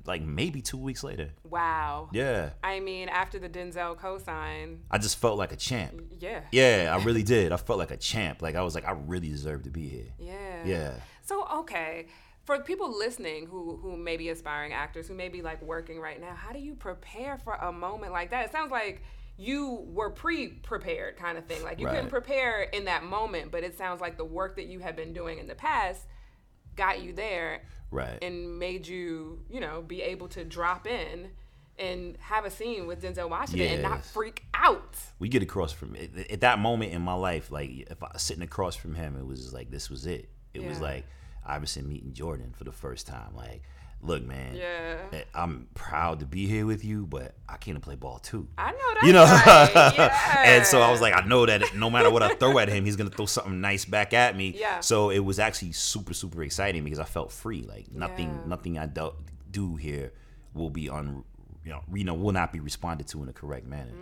like 0.04 0.20
maybe 0.20 0.60
two 0.60 0.76
weeks 0.76 1.02
later. 1.02 1.30
Wow. 1.42 2.10
Yeah. 2.12 2.50
I 2.62 2.80
mean, 2.80 3.08
after 3.08 3.38
the 3.38 3.48
Denzel 3.48 3.96
cosign, 3.98 4.80
I 4.90 4.98
just 4.98 5.16
felt 5.16 5.38
like 5.38 5.52
a 5.52 5.56
champ. 5.56 6.02
yeah. 6.20 6.42
Yeah, 6.52 6.94
I 6.94 7.02
really 7.02 7.22
did. 7.34 7.50
I 7.50 7.56
felt 7.56 7.78
like 7.78 7.90
a 7.90 7.96
champ. 7.96 8.42
Like 8.42 8.56
I 8.56 8.62
was 8.62 8.74
like, 8.74 8.84
I 8.86 8.92
really 8.92 9.30
deserve 9.30 9.62
to 9.62 9.70
be 9.70 9.88
here. 9.88 10.08
Yeah. 10.18 10.64
Yeah. 10.66 10.90
So 11.26 11.46
okay, 11.58 12.06
for 12.44 12.58
people 12.60 12.96
listening 12.96 13.46
who 13.46 13.76
who 13.76 13.96
may 13.96 14.16
be 14.16 14.30
aspiring 14.30 14.72
actors, 14.72 15.08
who 15.08 15.14
may 15.14 15.28
be 15.28 15.42
like 15.42 15.60
working 15.60 16.00
right 16.00 16.20
now, 16.20 16.34
how 16.34 16.52
do 16.52 16.60
you 16.60 16.74
prepare 16.74 17.36
for 17.36 17.54
a 17.54 17.72
moment 17.72 18.12
like 18.12 18.30
that? 18.30 18.46
It 18.46 18.52
sounds 18.52 18.70
like 18.70 19.02
you 19.36 19.84
were 19.88 20.08
pre-prepared 20.08 21.16
kind 21.16 21.36
of 21.36 21.44
thing. 21.44 21.62
Like 21.62 21.78
you 21.78 21.86
couldn't 21.86 22.08
prepare 22.08 22.62
in 22.62 22.86
that 22.86 23.04
moment, 23.04 23.50
but 23.50 23.64
it 23.64 23.76
sounds 23.76 24.00
like 24.00 24.16
the 24.16 24.24
work 24.24 24.56
that 24.56 24.66
you 24.66 24.78
had 24.78 24.96
been 24.96 25.12
doing 25.12 25.38
in 25.38 25.46
the 25.46 25.54
past 25.54 26.06
got 26.74 27.02
you 27.02 27.12
there. 27.12 27.62
Right. 27.92 28.18
and 28.20 28.58
made 28.58 28.86
you, 28.86 29.44
you 29.48 29.60
know, 29.60 29.80
be 29.80 30.02
able 30.02 30.26
to 30.30 30.44
drop 30.44 30.88
in 30.88 31.30
and 31.78 32.16
have 32.18 32.44
a 32.44 32.50
scene 32.50 32.86
with 32.86 33.00
Denzel 33.00 33.30
Washington 33.30 33.68
and 33.68 33.82
not 33.82 34.04
freak 34.04 34.44
out. 34.54 34.96
we 35.20 35.28
get 35.28 35.42
across 35.42 35.72
from 35.72 35.94
at, 35.94 36.30
at 36.30 36.40
that 36.40 36.58
moment 36.58 36.92
in 36.92 37.00
my 37.00 37.14
life. 37.14 37.52
Like 37.52 37.70
if 37.70 38.02
I 38.02 38.10
sitting 38.16 38.42
across 38.42 38.74
from 38.74 38.94
him, 38.94 39.16
it 39.16 39.26
was 39.26 39.52
like 39.52 39.70
this 39.70 39.88
was 39.88 40.06
it. 40.06 40.28
It 40.52 40.66
was 40.66 40.80
like 40.80 41.04
Iverson 41.46 41.88
meeting 41.88 42.12
Jordan 42.12 42.52
for 42.56 42.64
the 42.64 42.72
first 42.72 43.06
time. 43.06 43.34
Like, 43.34 43.62
look, 44.02 44.22
man, 44.24 44.54
Yeah. 44.56 44.96
eh, 45.12 45.22
I'm 45.34 45.68
proud 45.74 46.20
to 46.20 46.26
be 46.26 46.46
here 46.46 46.66
with 46.66 46.84
you, 46.84 47.06
but 47.06 47.34
I 47.48 47.56
came 47.56 47.74
to 47.74 47.80
play 47.80 47.94
ball 47.94 48.18
too. 48.18 48.48
I 48.58 48.72
know 48.72 48.78
that. 48.78 49.02
you 49.06 49.12
know, 49.12 49.24
right. 49.24 50.46
and 50.46 50.66
so 50.66 50.80
I 50.82 50.90
was 50.90 51.00
like, 51.00 51.14
I 51.14 51.26
know 51.26 51.46
that 51.46 51.74
no 51.74 51.88
matter 51.90 52.10
what 52.10 52.22
I 52.22 52.34
throw 52.34 52.58
at 52.58 52.68
him, 52.68 52.84
he's 52.84 52.96
gonna 52.96 53.10
throw 53.10 53.26
something 53.26 53.60
nice 53.60 53.84
back 53.84 54.12
at 54.12 54.36
me. 54.36 54.54
Yeah. 54.58 54.80
So 54.80 55.10
it 55.10 55.20
was 55.20 55.38
actually 55.38 55.72
super, 55.72 56.14
super 56.14 56.42
exciting 56.42 56.84
because 56.84 56.98
I 56.98 57.04
felt 57.04 57.32
free. 57.32 57.62
Like 57.62 57.90
nothing, 57.92 58.28
Yeah. 58.28 58.46
nothing 58.48 58.78
I 58.78 58.86
do, 58.86 59.12
do 59.50 59.76
here 59.76 60.12
will 60.54 60.70
be 60.70 60.88
un, 60.90 61.24
you 61.64 61.70
know, 61.72 61.82
you 61.92 62.04
know, 62.04 62.14
will 62.14 62.32
not 62.32 62.52
be 62.52 62.60
responded 62.60 63.06
to 63.08 63.22
in 63.22 63.28
a 63.28 63.32
correct 63.32 63.66
manner. 63.66 63.92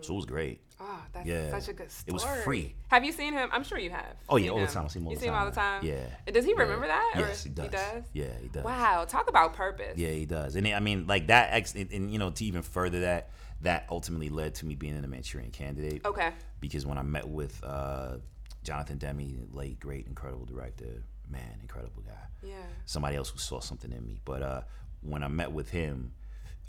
So 0.00 0.12
it 0.14 0.16
was 0.16 0.26
great. 0.26 0.60
Oh, 0.80 0.87
that's 1.24 1.28
Yeah. 1.28 1.50
such 1.58 1.68
a 1.68 1.72
good 1.72 1.88
It 2.06 2.12
was 2.12 2.24
free. 2.44 2.74
Have 2.88 3.04
you 3.04 3.12
seen 3.12 3.32
him? 3.32 3.48
I'm 3.52 3.64
sure 3.64 3.78
you 3.78 3.90
have. 3.90 4.16
Oh, 4.28 4.36
yeah, 4.36 4.50
all 4.50 4.60
the 4.60 4.66
time. 4.66 4.84
I 4.84 4.88
see 4.88 4.98
him 4.98 5.06
all 5.06 5.12
you 5.12 5.16
the 5.16 5.20
see 5.22 5.28
him 5.28 5.34
all 5.34 5.44
the 5.46 5.50
time. 5.52 5.80
time. 5.82 5.88
Yeah. 6.26 6.32
Does 6.32 6.44
he 6.44 6.52
Yeah. 6.52 6.58
remember 6.62 6.86
that? 6.86 7.12
or 7.16 7.20
Yes, 7.20 7.44
he 7.44 7.50
does. 7.50 7.64
He 7.66 7.70
does. 7.70 8.04
Yeah, 8.12 8.26
he 8.40 8.48
does. 8.48 8.64
Wow, 8.64 9.04
talk 9.06 9.28
about 9.28 9.54
purpose. 9.54 9.96
Yeah, 9.96 10.10
he 10.10 10.26
does. 10.26 10.56
And 10.56 10.66
I 10.68 10.80
mean, 10.80 11.06
like 11.06 11.26
that, 11.28 11.52
ex- 11.52 11.74
and, 11.74 11.90
and 11.92 12.10
you 12.12 12.18
know, 12.18 12.30
to 12.30 12.44
even 12.44 12.62
further 12.62 13.00
that, 13.00 13.30
that 13.62 13.86
ultimately 13.90 14.28
led 14.28 14.54
to 14.56 14.66
me 14.66 14.74
being 14.76 14.96
in 14.96 15.04
a 15.04 15.08
Manchurian 15.08 15.50
Candidate. 15.50 16.04
Okay. 16.06 16.30
Because 16.60 16.86
when 16.86 16.96
I 16.98 17.02
met 17.02 17.28
with 17.28 17.62
uh, 17.64 18.18
Jonathan 18.62 18.98
Demme, 18.98 19.48
late, 19.52 19.80
great, 19.80 20.06
incredible 20.06 20.44
director, 20.46 21.02
man, 21.28 21.58
incredible 21.60 22.02
guy. 22.02 22.12
Yeah. 22.42 22.54
Somebody 22.86 23.16
else 23.16 23.30
who 23.30 23.38
saw 23.38 23.60
something 23.60 23.90
in 23.92 24.06
me. 24.06 24.20
But 24.24 24.42
uh, 24.42 24.60
when 25.02 25.22
I 25.22 25.28
met 25.28 25.50
with 25.52 25.70
him, 25.70 26.12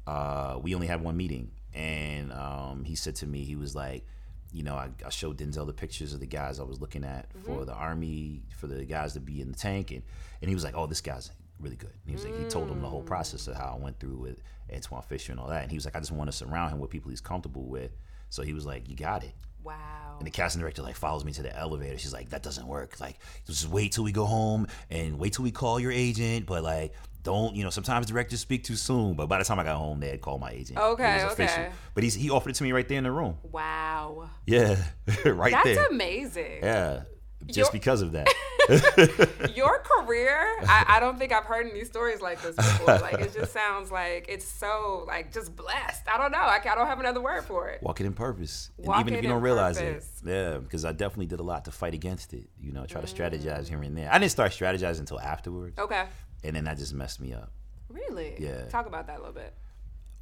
uh, 0.07 0.57
we 0.61 0.73
only 0.73 0.87
had 0.87 1.01
one 1.03 1.15
meeting, 1.15 1.51
and 1.73 2.33
um, 2.33 2.83
he 2.83 2.95
said 2.95 3.15
to 3.17 3.27
me, 3.27 3.43
he 3.43 3.55
was 3.55 3.75
like, 3.75 4.05
you 4.51 4.63
know, 4.63 4.75
I, 4.75 4.89
I 5.05 5.09
showed 5.09 5.37
Denzel 5.37 5.65
the 5.65 5.73
pictures 5.73 6.13
of 6.13 6.19
the 6.19 6.25
guys 6.25 6.59
I 6.59 6.63
was 6.63 6.81
looking 6.81 7.03
at 7.03 7.29
mm-hmm. 7.29 7.45
for 7.45 7.65
the 7.65 7.73
army, 7.73 8.41
for 8.57 8.67
the 8.67 8.83
guys 8.85 9.13
to 9.13 9.19
be 9.19 9.41
in 9.41 9.51
the 9.51 9.57
tank, 9.57 9.91
and 9.91 10.01
and 10.41 10.49
he 10.49 10.55
was 10.55 10.63
like, 10.63 10.75
oh, 10.75 10.87
this 10.87 11.01
guy's 11.01 11.31
really 11.59 11.75
good. 11.75 11.91
And 11.91 12.07
he 12.07 12.13
was 12.13 12.25
like, 12.25 12.37
he 12.37 12.45
told 12.45 12.69
him 12.69 12.81
the 12.81 12.87
whole 12.87 13.03
process 13.03 13.47
of 13.47 13.55
how 13.55 13.75
I 13.77 13.83
went 13.83 13.99
through 13.99 14.15
with 14.15 14.41
Antwone 14.69 15.03
Fisher 15.03 15.31
and 15.31 15.39
all 15.39 15.49
that, 15.49 15.63
and 15.63 15.71
he 15.71 15.77
was 15.77 15.85
like, 15.85 15.95
I 15.95 15.99
just 15.99 16.11
want 16.11 16.31
to 16.31 16.35
surround 16.35 16.71
him 16.71 16.79
with 16.79 16.89
people 16.89 17.09
he's 17.09 17.21
comfortable 17.21 17.65
with. 17.65 17.91
So 18.29 18.43
he 18.43 18.53
was 18.53 18.65
like, 18.65 18.87
you 18.87 18.95
got 18.95 19.23
it. 19.23 19.33
Wow. 19.63 20.15
And 20.19 20.27
the 20.27 20.31
casting 20.31 20.61
director 20.61 20.81
like 20.81 20.95
follows 20.95 21.25
me 21.25 21.31
to 21.33 21.41
the 21.41 21.55
elevator. 21.57 21.97
She's 21.97 22.13
like, 22.13 22.29
"That 22.29 22.43
doesn't 22.43 22.67
work. 22.67 22.99
Like, 22.99 23.19
just 23.45 23.67
wait 23.67 23.91
till 23.93 24.03
we 24.03 24.11
go 24.11 24.25
home 24.25 24.67
and 24.89 25.17
wait 25.17 25.33
till 25.33 25.43
we 25.43 25.51
call 25.51 25.79
your 25.79 25.91
agent. 25.91 26.45
But 26.45 26.63
like, 26.63 26.93
don't 27.23 27.55
you 27.55 27.63
know? 27.63 27.69
Sometimes 27.69 28.05
directors 28.05 28.39
speak 28.39 28.63
too 28.63 28.75
soon. 28.75 29.13
But 29.15 29.27
by 29.27 29.37
the 29.39 29.43
time 29.43 29.59
I 29.59 29.63
got 29.63 29.77
home, 29.77 29.99
they 29.99 30.09
had 30.09 30.21
called 30.21 30.41
my 30.41 30.51
agent. 30.51 30.79
Okay, 30.79 31.23
was 31.23 31.33
official. 31.33 31.63
okay. 31.63 31.71
But 31.93 32.03
he's, 32.03 32.13
he 32.15 32.29
offered 32.29 32.49
it 32.51 32.55
to 32.55 32.63
me 32.63 32.71
right 32.71 32.87
there 32.87 32.97
in 32.97 33.03
the 33.03 33.11
room. 33.11 33.37
Wow. 33.51 34.29
Yeah, 34.45 34.75
right 35.25 35.51
That's 35.51 35.63
there. 35.65 35.75
That's 35.75 35.91
amazing. 35.91 36.59
yeah, 36.63 37.01
just 37.47 37.57
You're- 37.57 37.69
because 37.73 38.01
of 38.01 38.13
that. 38.13 38.27
Your 39.55 39.79
career, 39.83 40.37
I, 40.67 40.85
I 40.87 40.99
don't 40.99 41.17
think 41.17 41.31
I've 41.31 41.45
heard 41.45 41.65
any 41.67 41.83
stories 41.85 42.21
like 42.21 42.39
this 42.41 42.55
before. 42.55 42.99
Like 42.99 43.15
it 43.19 43.33
just 43.33 43.51
sounds 43.51 43.91
like 43.91 44.27
it's 44.29 44.45
so 44.47 45.05
like 45.07 45.33
just 45.33 45.55
blessed. 45.55 46.03
I 46.13 46.17
don't 46.19 46.31
know. 46.31 46.37
I, 46.37 46.57
I 46.63 46.75
don't 46.75 46.85
have 46.85 46.99
another 46.99 47.21
word 47.21 47.43
for 47.45 47.69
it. 47.69 47.81
Walking 47.81 48.05
in 48.05 48.13
purpose, 48.13 48.69
and 48.77 48.85
Walking 48.87 49.07
even 49.07 49.13
if 49.15 49.23
you 49.23 49.29
don't 49.29 49.41
realize 49.41 49.79
purpose. 49.79 50.21
it, 50.23 50.29
yeah, 50.29 50.57
because 50.59 50.85
I 50.85 50.91
definitely 50.91 51.25
did 51.25 51.39
a 51.39 51.43
lot 51.43 51.65
to 51.65 51.71
fight 51.71 51.93
against 51.95 52.33
it. 52.33 52.47
You 52.61 52.71
know, 52.71 52.85
try 52.85 53.01
to 53.01 53.07
strategize 53.07 53.39
Mm. 53.65 53.69
here 53.69 53.81
and 53.81 53.97
there. 53.97 54.09
I 54.13 54.19
didn't 54.19 54.31
start 54.31 54.51
strategizing 54.51 54.99
until 54.99 55.19
afterwards, 55.19 55.79
Okay. 55.79 56.03
And 56.43 56.55
then 56.55 56.63
that 56.65 56.77
just 56.77 56.93
messed 56.93 57.19
me 57.19 57.33
up. 57.33 57.51
Really? 57.89 58.35
Yeah. 58.39 58.65
Talk 58.65 58.85
about 58.85 59.07
that 59.07 59.15
a 59.17 59.19
little 59.19 59.33
bit. 59.33 59.53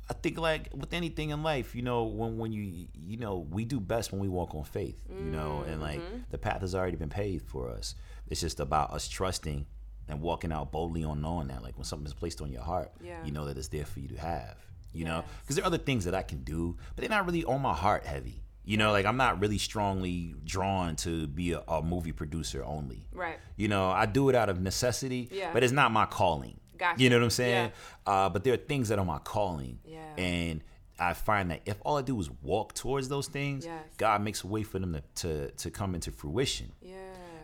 I 0.10 0.14
think 0.14 0.40
like 0.40 0.70
with 0.74 0.94
anything 0.94 1.32
in 1.32 1.44
life, 1.44 1.76
you 1.76 1.82
know, 1.82 2.04
when 2.06 2.38
when 2.38 2.54
you 2.54 2.88
you 2.94 3.18
know, 3.18 3.46
we 3.50 3.66
do 3.66 3.80
best 3.80 4.12
when 4.14 4.22
we 4.22 4.30
walk 4.30 4.56
on 4.56 4.64
faith, 4.64 5.02
you 5.10 5.32
know, 5.32 5.64
and 5.68 5.82
like 5.82 6.00
Mm-hmm. 6.00 6.18
the 6.30 6.38
path 6.38 6.62
has 6.62 6.74
already 6.76 6.96
been 6.96 7.10
paved 7.10 7.46
for 7.50 7.70
us. 7.70 7.94
It's 8.30 8.40
just 8.40 8.60
about 8.62 8.92
us 8.92 9.08
trusting 9.10 9.66
and 10.08 10.22
walking 10.22 10.54
out 10.54 10.72
boldly 10.72 11.04
on 11.04 11.20
knowing 11.22 11.50
that 11.50 11.62
like 11.62 11.76
when 11.78 11.84
something 11.84 12.06
is 12.06 12.14
placed 12.14 12.42
on 12.42 12.52
your 12.52 12.62
heart, 12.62 12.92
Yeah. 13.04 13.24
you 13.26 13.32
know 13.34 13.46
that 13.46 13.58
it's 13.58 13.68
there 13.68 13.86
for 13.86 14.00
you 14.00 14.08
to 14.10 14.18
have. 14.20 14.56
You 14.94 15.04
know, 15.04 15.24
because 15.42 15.58
there 15.58 15.64
are 15.66 15.68
other 15.68 15.78
things 15.78 16.06
that 16.06 16.16
I 16.16 16.22
can 16.24 16.44
do, 16.44 16.78
but 16.96 17.02
they're 17.02 17.10
not 17.10 17.26
really 17.26 17.44
on 17.44 17.62
my 17.62 17.74
heart 17.74 18.06
heavy. 18.06 18.42
You 18.68 18.76
know, 18.76 18.92
like 18.92 19.06
I'm 19.06 19.16
not 19.16 19.40
really 19.40 19.58
strongly 19.58 20.36
drawn 20.44 20.98
to 20.98 21.26
be 21.28 21.54
a, 21.54 21.62
a 21.70 21.82
movie 21.82 22.12
producer 22.12 22.64
only. 22.66 23.06
Right. 23.14 23.38
You 23.56 23.70
know, 23.70 23.90
I 23.90 24.06
do 24.06 24.28
it 24.28 24.36
out 24.36 24.50
of 24.50 24.60
necessity, 24.60 25.30
Yeah. 25.32 25.54
but 25.54 25.64
it's 25.64 25.72
not 25.72 25.92
my 25.94 26.06
calling. 26.06 26.60
Gotcha. 26.78 27.02
You 27.02 27.10
know 27.10 27.18
what 27.18 27.24
I'm 27.24 27.30
saying? 27.30 27.72
Uh, 28.06 28.28
but 28.30 28.44
there 28.44 28.54
are 28.54 28.58
things 28.58 28.90
that 28.90 29.00
are 29.00 29.06
my 29.06 29.20
calling. 29.20 29.80
Yeah. 29.86 30.00
And 30.18 30.64
I 31.00 31.14
find 31.14 31.50
that 31.52 31.62
if 31.66 31.78
all 31.86 31.98
I 31.98 32.02
do 32.02 32.20
is 32.20 32.30
walk 32.42 32.74
towards 32.74 33.08
those 33.08 33.28
things, 33.28 33.66
Yes. 33.66 33.84
God 33.98 34.22
makes 34.22 34.44
a 34.44 34.48
way 34.48 34.64
for 34.64 34.80
them 34.80 34.94
to, 34.94 35.02
to, 35.28 35.52
to 35.52 35.72
come 35.72 35.96
into 35.96 36.12
fruition. 36.12 36.74
Yeah. 36.82 36.96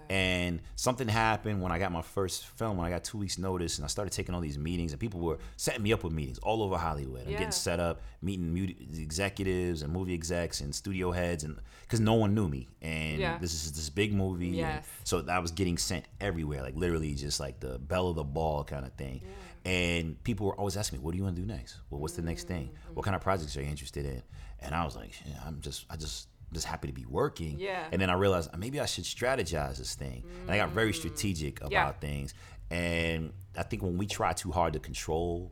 And 0.09 0.61
something 0.75 1.07
happened 1.07 1.61
when 1.61 1.71
I 1.71 1.79
got 1.79 1.91
my 1.91 2.01
first 2.01 2.45
film, 2.45 2.77
when 2.77 2.85
I 2.85 2.89
got 2.89 3.03
two 3.03 3.17
weeks 3.17 3.37
notice, 3.37 3.77
and 3.77 3.85
I 3.85 3.87
started 3.87 4.11
taking 4.11 4.35
all 4.35 4.41
these 4.41 4.57
meetings, 4.57 4.91
and 4.91 4.99
people 4.99 5.19
were 5.21 5.39
setting 5.57 5.81
me 5.81 5.93
up 5.93 6.03
with 6.03 6.13
meetings 6.13 6.37
all 6.39 6.61
over 6.61 6.77
Hollywood. 6.77 7.23
I'm 7.25 7.31
Yeah. 7.31 7.37
getting 7.39 7.51
set 7.51 7.79
up, 7.79 8.01
meeting 8.21 8.55
executives 8.95 9.81
and 9.81 9.91
movie 9.93 10.13
execs 10.13 10.61
and 10.61 10.73
studio 10.73 11.11
heads, 11.11 11.43
and 11.43 11.57
because 11.81 11.99
no 11.99 12.13
one 12.15 12.33
knew 12.35 12.47
me, 12.49 12.67
and 12.81 13.19
Yeah. 13.19 13.37
this 13.39 13.53
is 13.53 13.71
this 13.71 13.89
big 13.89 14.13
movie, 14.13 14.47
and 14.47 14.55
Yes. 14.55 14.85
so 15.03 15.25
I 15.27 15.39
was 15.39 15.51
getting 15.51 15.77
sent 15.77 16.05
everywhere, 16.19 16.61
like 16.61 16.75
literally 16.75 17.15
just 17.15 17.39
like 17.39 17.59
the 17.59 17.79
bell 17.79 18.09
of 18.09 18.15
the 18.15 18.23
ball 18.23 18.63
kind 18.63 18.85
of 18.85 18.93
thing. 18.93 19.21
And 19.65 20.21
people 20.25 20.47
were 20.47 20.55
always 20.59 20.75
asking 20.75 20.99
me, 20.99 21.05
"What 21.05 21.11
do 21.11 21.17
you 21.17 21.23
want 21.23 21.37
to 21.37 21.41
do 21.41 21.47
next? 21.47 21.77
Well, 21.89 22.01
what's 22.01 22.15
the 22.15 22.21
next 22.21 22.47
thing? 22.49 22.67
Mm-hmm. 22.67 22.95
What 22.95 23.05
kind 23.05 23.15
of 23.15 23.21
projects 23.21 23.55
are 23.55 23.61
you 23.61 23.69
interested 23.69 24.05
in?" 24.05 24.21
And 24.59 24.75
I 24.75 24.83
was 24.83 24.95
like, 24.97 25.13
"Yeah, 25.25 25.39
"I'm 25.45 25.61
just, 25.61 25.85
I 25.89 25.95
just." 25.95 26.27
Just 26.53 26.65
happy 26.67 26.87
to 26.87 26.93
be 26.93 27.05
working, 27.05 27.59
Yeah. 27.59 27.83
And 27.91 28.01
then 28.01 28.09
I 28.09 28.13
realized 28.13 28.49
uh, 28.53 28.57
maybe 28.57 28.79
I 28.79 28.85
should 28.85 29.03
strategize 29.05 29.77
this 29.77 29.95
thing, 29.95 30.23
and 30.43 30.51
I 30.51 30.57
got 30.57 30.69
very 30.69 30.93
strategic 30.93 31.59
about 31.61 31.71
Yeah. 31.71 31.91
things. 31.93 32.33
And 32.69 33.33
I 33.57 33.63
think 33.63 33.81
when 33.83 33.97
we 33.97 34.05
try 34.07 34.33
too 34.33 34.51
hard 34.51 34.73
to 34.73 34.79
control 34.79 35.51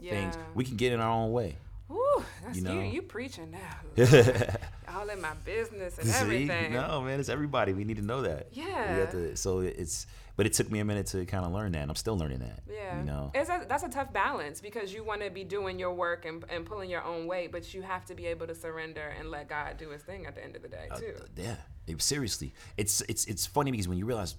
things, 0.00 0.36
we 0.54 0.64
can 0.64 0.76
get 0.76 0.92
in 0.92 1.00
our 1.00 1.10
own 1.10 1.32
way. 1.32 1.56
Whew, 1.88 2.24
that's 2.42 2.56
You 2.56 2.62
you, 2.62 2.68
know? 2.68 2.80
you. 2.82 3.02
preaching 3.02 3.50
now. 3.50 4.04
All 4.94 5.08
in 5.08 5.20
my 5.20 5.34
business 5.44 5.98
and 5.98 6.06
See? 6.08 6.20
everything. 6.20 6.72
No, 6.72 7.00
man, 7.02 7.20
it's 7.20 7.28
everybody. 7.28 7.72
We 7.72 7.84
need 7.84 7.96
to 7.96 8.04
know 8.04 8.22
that. 8.22 8.48
We 8.54 8.62
Yeah. 8.62 8.94
have 8.96 9.10
to, 9.12 9.36
so 9.36 9.60
it's, 9.60 10.06
but 10.38 10.46
it 10.46 10.52
took 10.54 10.70
me 10.70 10.78
a 10.78 10.84
minute 10.84 11.06
to 11.08 11.26
kind 11.26 11.44
of 11.44 11.52
learn 11.52 11.72
that. 11.72 11.82
And 11.82 11.90
I'm 11.90 11.96
still 11.96 12.16
learning 12.16 12.38
that. 12.38 12.60
Yeah. 12.70 12.98
You 13.00 13.04
know. 13.04 13.30
It's 13.34 13.50
a, 13.50 13.66
that's 13.68 13.82
a 13.82 13.88
tough 13.88 14.12
balance 14.12 14.60
because 14.60 14.94
you 14.94 15.02
want 15.04 15.20
to 15.22 15.30
be 15.30 15.42
doing 15.44 15.78
your 15.78 15.92
work 15.92 16.24
and, 16.24 16.44
and 16.48 16.64
pulling 16.64 16.88
your 16.88 17.02
own 17.04 17.26
weight, 17.26 17.50
but 17.52 17.74
you 17.74 17.82
have 17.82 18.04
to 18.06 18.14
be 18.14 18.24
able 18.26 18.46
to 18.46 18.54
surrender 18.54 19.12
and 19.18 19.30
let 19.30 19.48
God 19.48 19.76
do 19.76 19.90
his 19.90 20.02
thing 20.02 20.26
at 20.26 20.34
the 20.36 20.42
end 20.44 20.54
of 20.56 20.62
the 20.62 20.68
day, 20.68 20.88
too. 20.96 21.14
Uh, 21.18 21.24
yeah. 21.36 21.56
It- 21.88 22.00
seriously, 22.00 22.54
it's 22.76 23.00
it's 23.08 23.24
it's 23.26 23.46
funny 23.46 23.70
because 23.72 23.88
when 23.88 23.98
you 23.98 24.06
realize, 24.06 24.36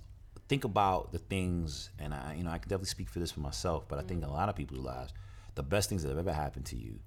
think 0.47 0.63
about 0.63 1.11
the 1.11 1.17
things, 1.17 1.89
and 1.99 2.13
I 2.13 2.35
you 2.37 2.43
know 2.43 2.51
I 2.51 2.59
can 2.59 2.69
definitely 2.69 2.87
speak 2.97 3.09
for 3.09 3.19
this 3.19 3.31
for 3.31 3.41
myself, 3.41 3.87
but 3.89 3.99
I 3.99 4.03
think 4.03 4.21
Mm-hmm. 4.21 4.29
a 4.29 4.33
lot 4.33 4.49
of 4.49 4.55
people's 4.55 4.79
lives, 4.81 5.11
the 5.55 5.63
best 5.63 5.89
things 5.89 6.01
that 6.03 6.09
have 6.09 6.17
ever 6.19 6.31
happened 6.33 6.65
to 6.67 6.75
you, 6.77 6.99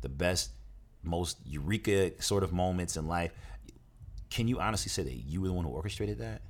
the 0.00 0.08
best, 0.08 0.50
most 1.02 1.38
eureka 1.44 2.20
sort 2.22 2.42
of 2.42 2.52
moments 2.52 2.96
in 2.96 3.06
life. 3.06 3.32
Can 4.30 4.48
you 4.48 4.58
honestly 4.60 4.88
say 4.90 5.02
that 5.04 5.14
you 5.14 5.40
were 5.40 5.46
the 5.48 5.52
one 5.54 5.64
who 5.64 5.70
orchestrated 5.70 6.18
that? 6.18 6.42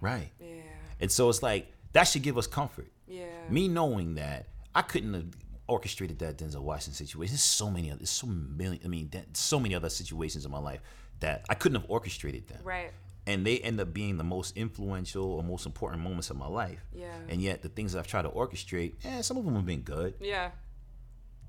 Right. 0.00 0.30
Yeah. 0.40 0.62
And 1.00 1.10
so 1.10 1.28
it's 1.28 1.42
like 1.42 1.72
that 1.92 2.04
should 2.04 2.22
give 2.22 2.38
us 2.38 2.46
comfort. 2.46 2.90
Yeah. 3.06 3.26
Me 3.48 3.68
knowing 3.68 4.14
that 4.16 4.46
I 4.74 4.82
couldn't 4.82 5.14
have 5.14 5.26
orchestrated 5.66 6.18
that 6.20 6.38
Denzel 6.38 6.60
Washington 6.62 6.94
situation. 6.94 7.32
There's 7.32 7.42
so 7.42 7.70
many 7.70 7.90
other, 7.90 7.98
there's 7.98 8.10
so 8.10 8.26
million. 8.26 8.80
I 8.84 8.88
mean, 8.88 9.10
so 9.34 9.60
many 9.60 9.74
other 9.74 9.88
situations 9.90 10.44
in 10.44 10.50
my 10.50 10.58
life 10.58 10.80
that 11.20 11.44
I 11.48 11.54
couldn't 11.54 11.80
have 11.80 11.90
orchestrated 11.90 12.48
them. 12.48 12.60
Right. 12.64 12.90
And 13.26 13.44
they 13.46 13.58
end 13.58 13.78
up 13.78 13.92
being 13.92 14.16
the 14.16 14.24
most 14.24 14.56
influential 14.56 15.24
or 15.24 15.42
most 15.42 15.66
important 15.66 16.02
moments 16.02 16.30
of 16.30 16.36
my 16.38 16.46
life. 16.46 16.80
Yeah. 16.94 17.12
And 17.28 17.42
yet 17.42 17.60
the 17.62 17.68
things 17.68 17.92
that 17.92 17.98
I've 17.98 18.06
tried 18.06 18.22
to 18.22 18.30
orchestrate, 18.30 18.94
eh, 19.04 19.20
some 19.20 19.36
of 19.36 19.44
them 19.44 19.54
have 19.54 19.66
been 19.66 19.82
good, 19.82 20.14
Yeah. 20.20 20.50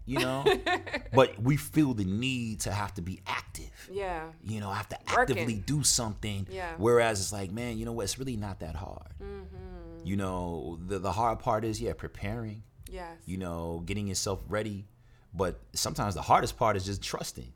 You 0.10 0.20
know. 0.20 0.44
but 1.14 1.40
we 1.42 1.56
feel 1.58 1.94
the 1.94 2.04
need 2.06 2.62
to 2.62 2.72
have 2.72 2.94
to 2.96 3.02
be 3.02 3.22
active. 3.28 3.70
Yeah. 3.92 4.24
You 4.44 4.60
know, 4.60 4.70
I 4.70 4.76
have 4.78 4.90
to 4.90 4.98
Working. 5.16 5.38
actively 5.38 5.56
do 5.56 5.84
something. 5.84 6.48
Yeah. 6.52 6.74
Whereas 6.78 7.20
it's 7.22 7.32
like, 7.34 7.52
man, 7.52 7.78
you 7.78 7.86
know 7.86 7.94
what? 7.94 8.04
It's 8.04 8.18
really 8.20 8.36
not 8.38 8.60
that 8.62 8.76
hard. 8.76 9.14
Mm-hmm. 9.22 10.06
You 10.06 10.16
know, 10.18 10.80
the 10.88 11.00
the 11.00 11.12
hard 11.12 11.40
part 11.40 11.64
is 11.64 11.80
yeah, 11.82 11.94
preparing. 11.94 12.64
Yes. 12.90 13.18
You 13.26 13.38
know, 13.38 13.84
getting 13.86 14.08
yourself 14.08 14.40
ready. 14.50 14.88
But 15.34 15.60
sometimes 15.74 16.16
the 16.16 16.24
hardest 16.24 16.58
part 16.58 16.76
is 16.76 16.86
just 16.86 17.04
trusting. 17.04 17.54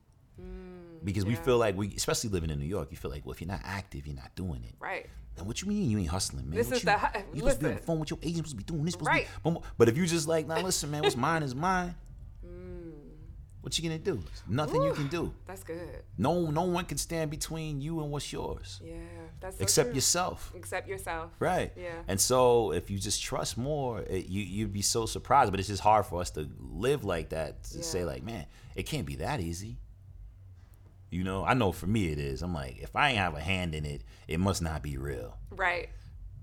because 1.03 1.25
we 1.25 1.35
Mm, 1.35 1.43
feel 1.45 1.57
like 1.57 1.75
we, 1.75 1.93
especially 1.95 2.29
living 2.29 2.49
in 2.49 2.59
New 2.59 2.65
York, 2.67 2.87
you 2.91 2.97
feel 2.97 3.11
like, 3.11 3.25
well, 3.25 3.33
if 3.33 3.41
you're 3.41 3.47
not 3.47 3.61
active, 3.63 4.05
you're 4.07 4.15
not 4.15 4.33
doing 4.35 4.63
it. 4.63 4.75
right. 4.79 5.07
Then 5.35 5.47
what 5.47 5.59
you 5.63 5.67
mean 5.67 5.89
you 5.89 5.97
ain't 5.97 6.09
hustling, 6.09 6.47
man? 6.47 6.55
This 6.59 6.67
What 6.67 6.77
is 6.77 6.83
you, 6.83 6.91
the 6.91 7.23
you 7.33 7.39
supposed 7.39 7.59
to 7.59 7.63
be 7.65 7.69
on 7.71 7.75
the 7.77 7.81
phone 7.81 7.99
with 7.99 8.09
your 8.11 8.19
agent, 8.21 8.37
supposed 8.47 8.51
to 8.51 8.55
be 8.57 8.63
doing 8.71 8.85
this, 8.85 8.91
supposed 8.93 9.07
Right. 9.09 9.27
to 9.43 9.51
be, 9.51 9.57
but 9.79 9.89
if 9.89 9.97
you 9.97 10.05
just 10.05 10.27
like, 10.27 10.45
now 10.47 10.61
listen, 10.61 10.91
man, 10.91 11.01
what's 11.01 11.17
mine 11.17 11.41
is 11.41 11.55
mine. 11.55 11.95
What 13.63 13.79
you 13.79 13.83
gonna 13.89 13.97
do? 13.97 14.21
Nothing 14.47 14.83
you 14.83 14.93
can 14.93 15.07
do. 15.07 15.33
That's 15.47 15.63
good. 15.63 16.03
No, 16.17 16.51
no 16.51 16.63
one 16.63 16.83
can 16.85 16.97
stand 16.97 17.31
between 17.31 17.79
you 17.81 18.01
and 18.01 18.11
what's 18.11 18.31
yours, 18.31 18.81
Yeah, 18.83 18.93
that's 19.39 19.57
so 19.57 19.63
except 19.63 19.87
true. 19.89 19.95
yourself. 19.95 20.51
Except 20.53 20.87
yourself. 20.87 21.31
Right. 21.39 21.71
Yeah. 21.77 21.95
And 22.09 22.19
so 22.19 22.71
if 22.73 22.91
you 22.91 22.99
just 22.99 23.23
trust 23.23 23.57
more, 23.57 24.01
it, 24.01 24.25
you 24.27 24.43
you'd 24.43 24.73
be 24.73 24.81
so 24.81 25.05
surprised. 25.05 25.49
But 25.51 25.59
it's 25.61 25.69
just 25.69 25.81
hard 25.81 26.05
for 26.05 26.19
us 26.19 26.29
to 26.31 26.47
live 26.59 27.03
like 27.05 27.29
that 27.29 27.63
to 27.63 27.81
say 27.83 28.03
like, 28.03 28.21
man, 28.21 28.45
it 28.75 28.83
can't 28.83 29.05
be 29.07 29.15
that 29.15 29.39
easy. 29.39 29.77
You 31.09 31.23
know, 31.23 31.45
I 31.45 31.53
know 31.53 31.71
for 31.71 31.87
me 31.87 32.11
it 32.11 32.17
is. 32.19 32.41
I'm 32.41 32.53
like, 32.53 32.79
if 32.81 32.95
I 32.95 33.09
ain't 33.09 33.17
have 33.19 33.35
a 33.35 33.39
hand 33.39 33.75
in 33.75 33.85
it, 33.85 34.01
it 34.27 34.39
must 34.39 34.61
not 34.61 34.81
be 34.83 34.97
real. 34.97 35.37
Right. 35.51 35.89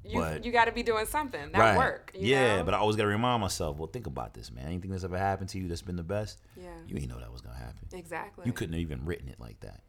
You 0.04 0.20
But- 0.20 0.44
you 0.44 0.50
got 0.52 0.64
to 0.64 0.72
be 0.72 0.82
doing 0.82 1.04
something. 1.06 1.52
That 1.52 1.58
right. 1.58 1.76
work. 1.76 2.12
you 2.14 2.28
yeah, 2.28 2.56
know? 2.58 2.64
but 2.64 2.74
I 2.74 2.78
always 2.78 2.96
gotta 2.96 3.08
remind 3.08 3.40
myself. 3.42 3.76
Well, 3.76 3.88
think 3.88 4.06
about 4.06 4.32
this, 4.34 4.50
man. 4.50 4.66
Anything 4.66 4.90
that's 4.92 5.04
ever 5.04 5.18
happened 5.18 5.50
to 5.50 5.58
you 5.58 5.68
that's 5.68 5.82
been 5.82 5.96
the 5.96 6.02
best, 6.02 6.40
yeah. 6.56 6.68
you 6.86 6.96
ain't 6.96 7.08
know 7.08 7.18
that 7.20 7.30
was 7.30 7.42
gonna 7.42 7.58
happen. 7.58 7.86
exactly. 7.92 8.44
You 8.46 8.52
couldn't 8.52 8.72
have 8.72 8.80
even 8.80 9.04
written 9.04 9.28
it 9.28 9.38
like 9.38 9.60
that. 9.60 9.82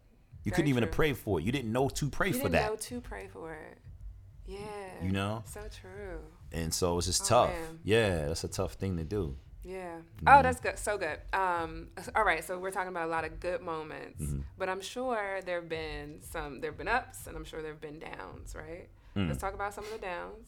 You 0.44 0.50
Very 0.50 0.56
couldn't 0.56 0.70
even 0.70 0.84
have 0.84 0.92
prayed 0.92 1.18
for 1.18 1.40
it. 1.40 1.44
You 1.44 1.52
didn't 1.52 1.72
know 1.72 1.88
to 1.88 2.10
pray 2.10 2.28
You 2.28 2.34
for 2.34 2.40
didn't 2.40 2.52
that. 2.54 2.70
know 2.72 2.76
to 2.76 3.02
pray 3.02 3.28
for 3.32 3.54
it. 3.54 3.78
Yeah. 4.48 4.60
You 5.02 5.12
know? 5.12 5.44
So 5.46 5.62
true. 5.82 6.20
and 6.52 6.74
so 6.74 6.98
it's 6.98 7.08
just 7.08 7.22
Oh, 7.24 7.46
tough. 7.46 7.50
man. 7.52 7.80
Yeah, 7.84 8.26
that's 8.28 8.44
a 8.44 8.48
tough 8.50 8.74
thing 8.74 8.98
to 8.98 9.04
do. 9.06 9.38
Yeah. 9.64 9.98
Mm-hmm. 10.18 10.28
Oh, 10.28 10.42
that's 10.42 10.60
good. 10.60 10.78
So 10.80 10.98
good. 10.98 11.20
Um, 11.32 11.90
all 12.16 12.24
right. 12.26 12.44
So 12.44 12.58
we're 12.60 12.72
talking 12.72 12.90
about 12.90 13.08
a 13.08 13.12
lot 13.12 13.24
of 13.24 13.40
good 13.40 13.62
moments, 13.62 14.22
Mm-hmm. 14.22 14.40
but 14.58 14.68
I'm 14.68 14.82
sure 14.82 15.40
there 15.46 15.62
have 15.62 15.70
been 15.70 16.20
some. 16.22 16.60
There 16.60 16.72
have 16.72 16.78
been 16.80 16.88
ups, 16.88 17.28
and 17.28 17.38
I'm 17.38 17.46
sure 17.46 17.62
there 17.62 17.72
have 17.72 17.80
been 17.80 18.00
downs. 18.00 18.56
Right. 18.56 18.90
Mm. 19.16 19.28
Let's 19.28 19.42
talk 19.42 19.54
about 19.54 19.74
some 19.74 19.84
of 19.84 19.92
the 19.92 19.98
downs, 19.98 20.48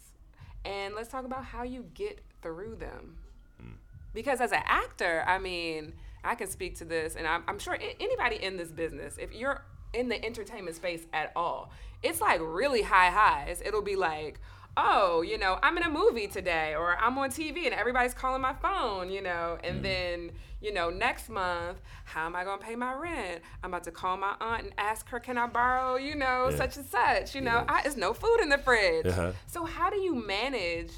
and 0.65 0.95
let's 0.95 1.09
talk 1.09 1.25
about 1.25 1.45
how 1.45 1.63
you 1.63 1.85
get 1.93 2.21
through 2.41 2.75
them. 2.75 3.17
Mm. 3.61 3.73
Because 4.13 4.41
as 4.41 4.51
an 4.51 4.63
actor, 4.65 5.23
I 5.27 5.39
mean, 5.39 5.93
I 6.23 6.35
can 6.35 6.47
speak 6.47 6.77
to 6.77 6.85
this, 6.85 7.15
and 7.15 7.27
I'm, 7.27 7.43
I'm 7.47 7.59
sure 7.59 7.77
anybody 7.99 8.37
in 8.41 8.57
this 8.57 8.71
business, 8.71 9.17
if 9.17 9.33
you're 9.33 9.63
in 9.93 10.09
the 10.09 10.23
entertainment 10.25 10.75
space 10.75 11.05
at 11.13 11.31
all, 11.35 11.71
it's 12.01 12.21
like 12.21 12.39
really 12.41 12.81
high 12.81 13.09
highs. 13.09 13.61
It'll 13.63 13.81
be 13.81 13.95
like, 13.95 14.39
oh, 14.75 15.21
you 15.21 15.37
know, 15.37 15.59
I'm 15.61 15.77
in 15.77 15.83
a 15.83 15.89
movie 15.89 16.27
today, 16.27 16.73
or 16.75 16.97
I'm 16.97 17.17
on 17.17 17.29
TV 17.29 17.65
and 17.65 17.73
everybody's 17.73 18.13
calling 18.13 18.41
my 18.41 18.53
phone, 18.53 19.09
you 19.09 19.21
know, 19.21 19.57
and 19.63 19.83
then, 19.85 20.31
you 20.61 20.73
know, 20.73 20.89
next 20.89 21.29
month, 21.29 21.77
how 22.05 22.25
am 22.25 22.35
I 22.35 22.43
gonna 22.43 22.61
pay 22.61 22.75
my 22.75 22.93
rent? 22.93 23.41
I'm 23.63 23.69
about 23.69 23.83
to 23.83 23.91
call 23.91 24.17
my 24.17 24.33
aunt 24.41 24.63
and 24.63 24.73
ask 24.77 25.07
her, 25.09 25.19
can 25.19 25.37
I 25.37 25.45
borrow, 25.47 25.95
you 25.97 26.15
know, 26.15 26.49
Yeah. 26.49 26.57
such 26.57 26.77
and 26.77 26.85
such, 26.85 27.35
you 27.35 27.41
know, 27.41 27.57
Yeah. 27.57 27.65
I, 27.69 27.81
there's 27.83 27.97
no 27.97 28.13
food 28.13 28.39
in 28.41 28.49
the 28.49 28.57
fridge. 28.57 29.05
Uh-huh. 29.05 29.33
So 29.47 29.65
how 29.65 29.89
do 29.91 29.97
you 29.97 30.15
manage, 30.15 30.91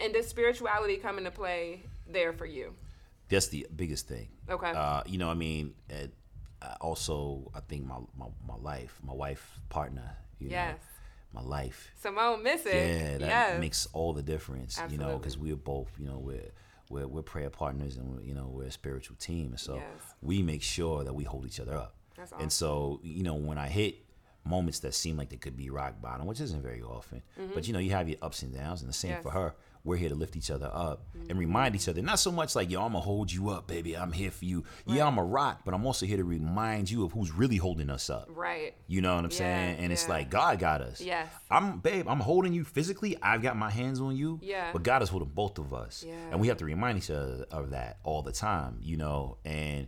and 0.00 0.12
does 0.14 0.28
spirituality 0.28 0.96
come 0.98 1.18
into 1.18 1.30
play 1.32 1.82
there 2.08 2.32
for 2.32 2.46
you? 2.46 2.74
That's 3.28 3.48
the 3.48 3.66
biggest 3.74 4.06
thing. 4.06 4.28
Okay. 4.48 4.70
Uh, 4.70 5.02
you 5.04 5.18
know, 5.18 5.28
I 5.30 5.34
mean, 5.34 5.74
uh, 5.90 6.74
also, 6.80 7.50
I 7.56 7.60
think 7.60 7.84
my, 7.86 7.96
my, 8.16 8.26
my 8.46 8.54
life, 8.56 9.00
my 9.04 9.12
wife 9.12 9.58
partner, 9.68 10.16
you 10.38 10.50
Yes. 10.50 10.74
know, 10.76 10.80
my 11.36 11.42
life. 11.42 11.92
Simone 12.00 12.42
Missick. 12.42 12.72
Yeah, 12.74 13.18
that 13.18 13.20
yes. 13.20 13.60
makes 13.60 13.86
all 13.92 14.12
the 14.12 14.22
difference, 14.22 14.80
you 14.90 14.98
know, 14.98 15.18
because 15.18 15.36
we're 15.38 15.54
both, 15.56 15.88
you 15.98 16.06
know, 16.06 16.18
we're, 16.18 16.50
we're, 16.90 17.06
we're 17.06 17.22
prayer 17.22 17.50
partners 17.50 17.96
and, 17.96 18.08
we're, 18.16 18.22
you 18.22 18.34
know, 18.34 18.48
we're 18.50 18.64
a 18.64 18.70
spiritual 18.70 19.16
team. 19.16 19.48
And 19.50 19.60
so 19.60 19.76
Yes. 19.76 19.84
we 20.22 20.42
make 20.42 20.62
sure 20.62 21.04
that 21.04 21.14
we 21.14 21.24
hold 21.24 21.46
each 21.46 21.60
other 21.60 21.74
up. 21.76 21.94
That's 22.16 22.32
And 22.40 22.50
so, 22.52 23.00
you 23.02 23.22
know, 23.22 23.34
when 23.34 23.58
I 23.58 23.68
hit 23.68 24.04
moments 24.44 24.78
that 24.80 24.94
seem 24.94 25.16
like 25.16 25.28
they 25.28 25.36
could 25.36 25.56
be 25.56 25.70
rock 25.70 26.00
bottom, 26.00 26.26
which 26.26 26.40
isn't 26.40 26.62
very 26.62 26.80
often, 26.82 27.22
but 27.54 27.66
you 27.66 27.72
know, 27.72 27.80
you 27.80 27.90
have 27.90 28.08
your 28.08 28.18
ups 28.22 28.42
and 28.42 28.54
downs, 28.54 28.80
and 28.80 28.88
the 28.88 28.94
same 28.94 29.10
Mm-hmm. 29.10 29.16
Yes. 29.18 29.24
Mm-hmm. 29.26 29.38
for 29.38 29.40
her. 29.44 29.54
We're 29.86 29.96
here 29.96 30.08
to 30.08 30.14
lift 30.16 30.36
each 30.36 30.50
other 30.50 30.68
up 30.72 31.04
and 31.30 31.38
remind 31.38 31.74
each 31.76 31.88
other. 31.88 32.02
Not 32.02 32.18
so 32.18 32.32
much 32.32 32.54
like, 32.56 32.70
yo, 32.70 32.82
I'm 32.82 32.92
gonna 32.92 33.00
hold 33.04 33.32
you 33.32 33.50
up, 33.50 33.66
baby. 33.68 33.96
I'm 33.96 34.10
here 34.12 34.30
for 34.32 34.44
you. 34.44 34.64
Yeah, 34.84 35.06
I'm 35.06 35.16
a 35.16 35.24
rock, 35.24 35.60
but 35.64 35.74
I'm 35.74 35.86
also 35.86 36.04
here 36.06 36.16
to 36.16 36.24
remind 36.24 36.90
you 36.90 37.04
of 37.04 37.12
who's 37.12 37.30
really 37.32 37.56
holding 37.56 37.88
us 37.88 38.10
up. 38.10 38.28
Right. 38.28 38.74
You 38.88 39.00
know 39.00 39.14
what 39.14 39.24
I'm 39.24 39.30
Yeah, 39.30 39.36
saying? 39.38 39.78
And 39.78 39.92
it's 39.92 40.08
like 40.08 40.28
God 40.28 40.58
got 40.58 40.80
us. 40.82 41.00
Yes. 41.00 41.28
I'm 41.50 41.78
babe, 41.78 42.08
I'm 42.08 42.20
holding 42.20 42.52
you 42.52 42.64
physically. 42.64 43.16
I've 43.22 43.42
got 43.42 43.56
my 43.56 43.70
hands 43.70 44.00
on 44.00 44.16
you. 44.16 44.40
Yeah. 44.42 44.70
But 44.72 44.82
God 44.82 45.02
is 45.02 45.08
holding 45.08 45.28
both 45.30 45.58
of 45.58 45.72
us. 45.72 46.04
Yeah. 46.06 46.14
And 46.32 46.40
we 46.40 46.48
have 46.48 46.58
to 46.58 46.64
remind 46.64 46.98
each 46.98 47.10
other 47.10 47.46
of 47.50 47.70
that 47.70 47.98
all 48.02 48.22
the 48.22 48.32
time, 48.32 48.78
you 48.82 48.96
know, 48.96 49.38
and 49.44 49.86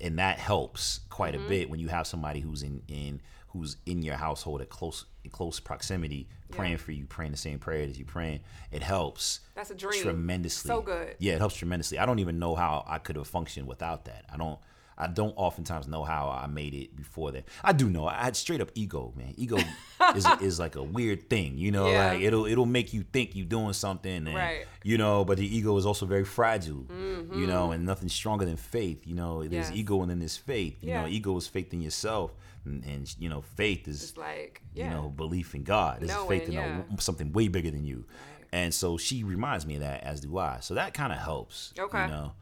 and 0.00 0.18
that 0.18 0.38
helps 0.38 1.00
quite 1.10 1.34
Mm-hmm. 1.34 1.46
a 1.46 1.48
bit 1.48 1.70
when 1.70 1.80
you 1.80 1.88
have 1.88 2.06
somebody 2.06 2.40
who's 2.40 2.62
in 2.62 2.82
in 2.88 3.20
who's 3.48 3.76
in 3.86 4.02
your 4.02 4.16
household 4.16 4.60
at 4.62 4.70
close 4.70 5.04
in 5.24 5.30
close 5.30 5.60
proximity, 5.60 6.28
praying 6.50 6.72
Yeah. 6.72 6.78
for 6.78 6.92
you, 6.92 7.06
praying 7.06 7.30
the 7.32 7.38
same 7.38 7.58
prayer 7.58 7.82
as 7.88 7.98
you 7.98 8.04
praying. 8.04 8.40
It 8.70 8.82
helps 8.82 9.40
That's 9.54 9.70
a 9.70 9.74
dream. 9.74 10.02
tremendously. 10.02 10.68
So 10.68 10.80
good. 10.82 11.16
Yeah, 11.18 11.34
it 11.34 11.38
helps 11.38 11.54
tremendously. 11.56 11.98
I 11.98 12.06
don't 12.06 12.18
even 12.18 12.38
know 12.38 12.54
how 12.54 12.84
I 12.86 12.98
could 12.98 13.16
have 13.16 13.28
functioned 13.28 13.66
without 13.66 14.04
that. 14.06 14.24
I 14.32 14.36
don't. 14.36 14.58
I 14.98 15.06
don't 15.06 15.34
oftentimes 15.36 15.88
know 15.88 16.04
how 16.04 16.28
I 16.28 16.46
made 16.46 16.74
it 16.74 16.94
before 16.94 17.32
that. 17.32 17.44
I 17.64 17.72
do 17.72 17.88
know. 17.88 18.06
I 18.06 18.24
had 18.24 18.36
straight 18.36 18.60
up 18.60 18.70
ego, 18.74 19.12
man. 19.16 19.34
Ego 19.36 19.56
is 20.16 20.26
is 20.40 20.58
like 20.60 20.76
a 20.76 20.82
weird 20.82 21.28
thing, 21.30 21.56
you 21.58 21.70
know. 21.72 21.88
Yeah. 21.90 22.12
Like 22.12 22.20
it'll 22.22 22.46
it'll 22.46 22.66
make 22.66 22.92
you 22.92 23.02
think 23.12 23.34
you're 23.34 23.46
doing 23.46 23.72
something, 23.72 24.26
and 24.26 24.34
Right. 24.34 24.66
you 24.82 24.98
know. 24.98 25.24
But 25.24 25.38
the 25.38 25.56
ego 25.56 25.76
is 25.76 25.86
also 25.86 26.06
very 26.06 26.24
fragile, 26.24 26.86
you 27.34 27.46
know, 27.46 27.72
and 27.72 27.84
nothing 27.86 28.08
stronger 28.08 28.44
than 28.44 28.56
faith. 28.56 29.06
You 29.06 29.14
know, 29.14 29.42
there's 29.42 29.66
Mm-hmm. 29.66 29.72
Yes. 29.74 29.80
ego 29.80 30.02
and 30.02 30.10
then 30.10 30.18
there's 30.18 30.36
faith. 30.36 30.76
You 30.82 30.94
know, 30.94 31.06
ego 31.06 31.36
is 31.36 31.46
faith 31.46 31.72
in 31.72 31.80
yourself, 31.80 32.32
and, 32.64 32.84
and 32.84 33.14
you 33.18 33.28
know, 33.28 33.40
faith 33.40 33.88
is 33.88 34.02
It's 34.02 34.16
like, 34.16 34.62
yeah. 34.74 34.84
you 34.84 34.90
know, 34.90 35.08
belief 35.08 35.54
in 35.54 35.62
God. 35.64 36.00
This 36.00 36.10
is 36.10 36.16
Knowing, 36.16 36.40
faith 36.40 36.48
in 36.48 36.56
a- 36.58 36.84
something 37.00 37.32
way 37.32 37.48
bigger 37.48 37.70
than 37.70 37.84
you. 37.84 38.04
Right. 38.08 38.46
And 38.54 38.74
so 38.74 38.98
she 38.98 39.24
reminds 39.24 39.64
me 39.66 39.74
of 39.76 39.80
that, 39.80 40.02
as 40.04 40.20
do 40.20 40.36
I. 40.36 40.58
So 40.60 40.74
that 40.74 40.92
kind 40.92 41.12
of 41.12 41.18
helps. 41.18 41.72
Okay. 41.78 42.02
You 42.02 42.08
know? 42.08 42.32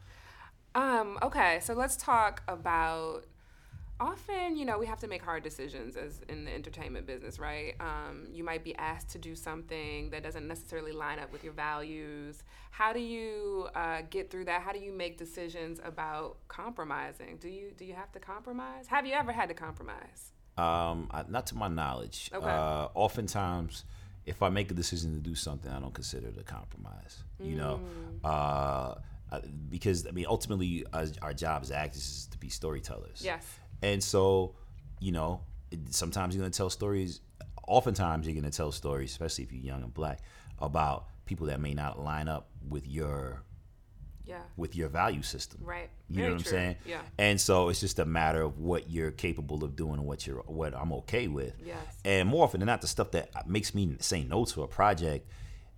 Um, 0.75 1.19
okay, 1.21 1.59
so 1.61 1.73
let's 1.73 1.97
talk 1.97 2.43
about 2.47 3.25
often, 3.99 4.55
you 4.55 4.65
know, 4.65 4.79
we 4.79 4.87
have 4.87 4.99
to 4.99 5.07
make 5.07 5.21
hard 5.21 5.43
decisions 5.43 5.95
as 5.95 6.21
in 6.27 6.45
the 6.45 6.51
entertainment 6.51 7.05
business, 7.05 7.37
right? 7.37 7.75
Um, 7.79 8.25
you 8.31 8.43
might 8.43 8.63
be 8.63 8.73
asked 8.75 9.09
to 9.09 9.19
do 9.19 9.35
something 9.35 10.09
that 10.09 10.23
doesn't 10.23 10.47
necessarily 10.47 10.91
line 10.91 11.19
up 11.19 11.31
with 11.31 11.43
your 11.43 11.53
values. 11.53 12.41
How 12.71 12.93
do 12.93 12.99
you 12.99 13.67
uh, 13.75 14.01
get 14.09 14.31
through 14.31 14.45
that? 14.45 14.61
How 14.61 14.71
do 14.71 14.79
you 14.79 14.91
make 14.91 15.17
decisions 15.17 15.79
about 15.83 16.37
compromising? 16.47 17.37
Do 17.39 17.47
you 17.49 17.71
do 17.77 17.85
you 17.85 17.93
have 17.93 18.11
to 18.13 18.19
compromise? 18.19 18.87
Have 18.87 19.05
you 19.05 19.13
ever 19.13 19.31
had 19.31 19.49
to 19.49 19.55
compromise? 19.55 20.31
Um, 20.57 21.07
I, 21.11 21.23
not 21.27 21.45
to 21.47 21.55
my 21.55 21.67
knowledge. 21.67 22.31
Okay. 22.33 22.45
Uh, 22.45 22.87
oftentimes, 22.95 23.85
if 24.25 24.41
I 24.41 24.49
make 24.49 24.71
a 24.71 24.73
decision 24.73 25.13
to 25.13 25.19
do 25.19 25.35
something, 25.35 25.71
I 25.71 25.79
don't 25.79 25.93
consider 25.93 26.27
it 26.29 26.37
a 26.39 26.43
compromise. 26.43 27.23
You 27.39 27.55
know, 27.55 27.81
Mm. 28.23 28.25
Uh, 29.31 29.39
because 29.69 30.05
I 30.07 30.11
mean, 30.11 30.25
ultimately, 30.27 30.85
our 31.21 31.33
job 31.33 31.61
as 31.63 31.71
actors 31.71 32.01
is 32.01 32.27
to 32.31 32.37
be 32.37 32.49
storytellers. 32.49 33.21
Yes. 33.23 33.45
And 33.81 34.03
so, 34.03 34.55
you 34.99 35.11
know, 35.11 35.41
sometimes 35.89 36.35
you're 36.35 36.41
gonna 36.43 36.51
tell 36.51 36.69
stories. 36.69 37.21
Oftentimes, 37.67 38.27
you're 38.27 38.35
gonna 38.35 38.51
tell 38.51 38.71
stories, 38.71 39.11
especially 39.11 39.43
if 39.45 39.51
you're 39.53 39.63
young 39.63 39.83
and 39.83 39.93
black, 39.93 40.19
about 40.59 41.07
people 41.25 41.47
that 41.47 41.59
may 41.61 41.73
not 41.73 41.99
line 42.03 42.27
up 42.27 42.49
with 42.67 42.87
your 42.87 43.43
Yeah. 44.25 44.41
with 44.57 44.75
your 44.75 44.89
value 44.89 45.21
system. 45.23 45.61
Right. 45.63 45.89
You 46.09 46.15
Very 46.17 46.27
know 46.29 46.35
what 46.35 46.45
true. 46.45 46.57
I'm 46.57 46.63
saying? 46.63 46.75
Yeah. 46.85 47.01
And 47.17 47.39
so 47.41 47.69
it's 47.69 47.79
just 47.79 47.99
a 47.99 48.05
matter 48.05 48.41
of 48.41 48.59
what 48.59 48.89
you're 48.89 49.11
capable 49.11 49.63
of 49.63 49.75
doing 49.75 49.95
and 49.99 50.05
what 50.05 50.27
you're 50.27 50.41
what 50.43 50.75
I'm 50.75 50.91
okay 50.93 51.27
with. 51.27 51.55
Yes. 51.65 51.77
And 52.05 52.27
more 52.29 52.43
often 52.43 52.59
than 52.59 52.67
not, 52.67 52.81
the 52.81 52.87
stuff 52.87 53.11
that 53.11 53.47
makes 53.47 53.73
me 53.73 53.95
say 53.99 54.23
no 54.23 54.45
to 54.45 54.63
a 54.63 54.67
project 54.67 55.27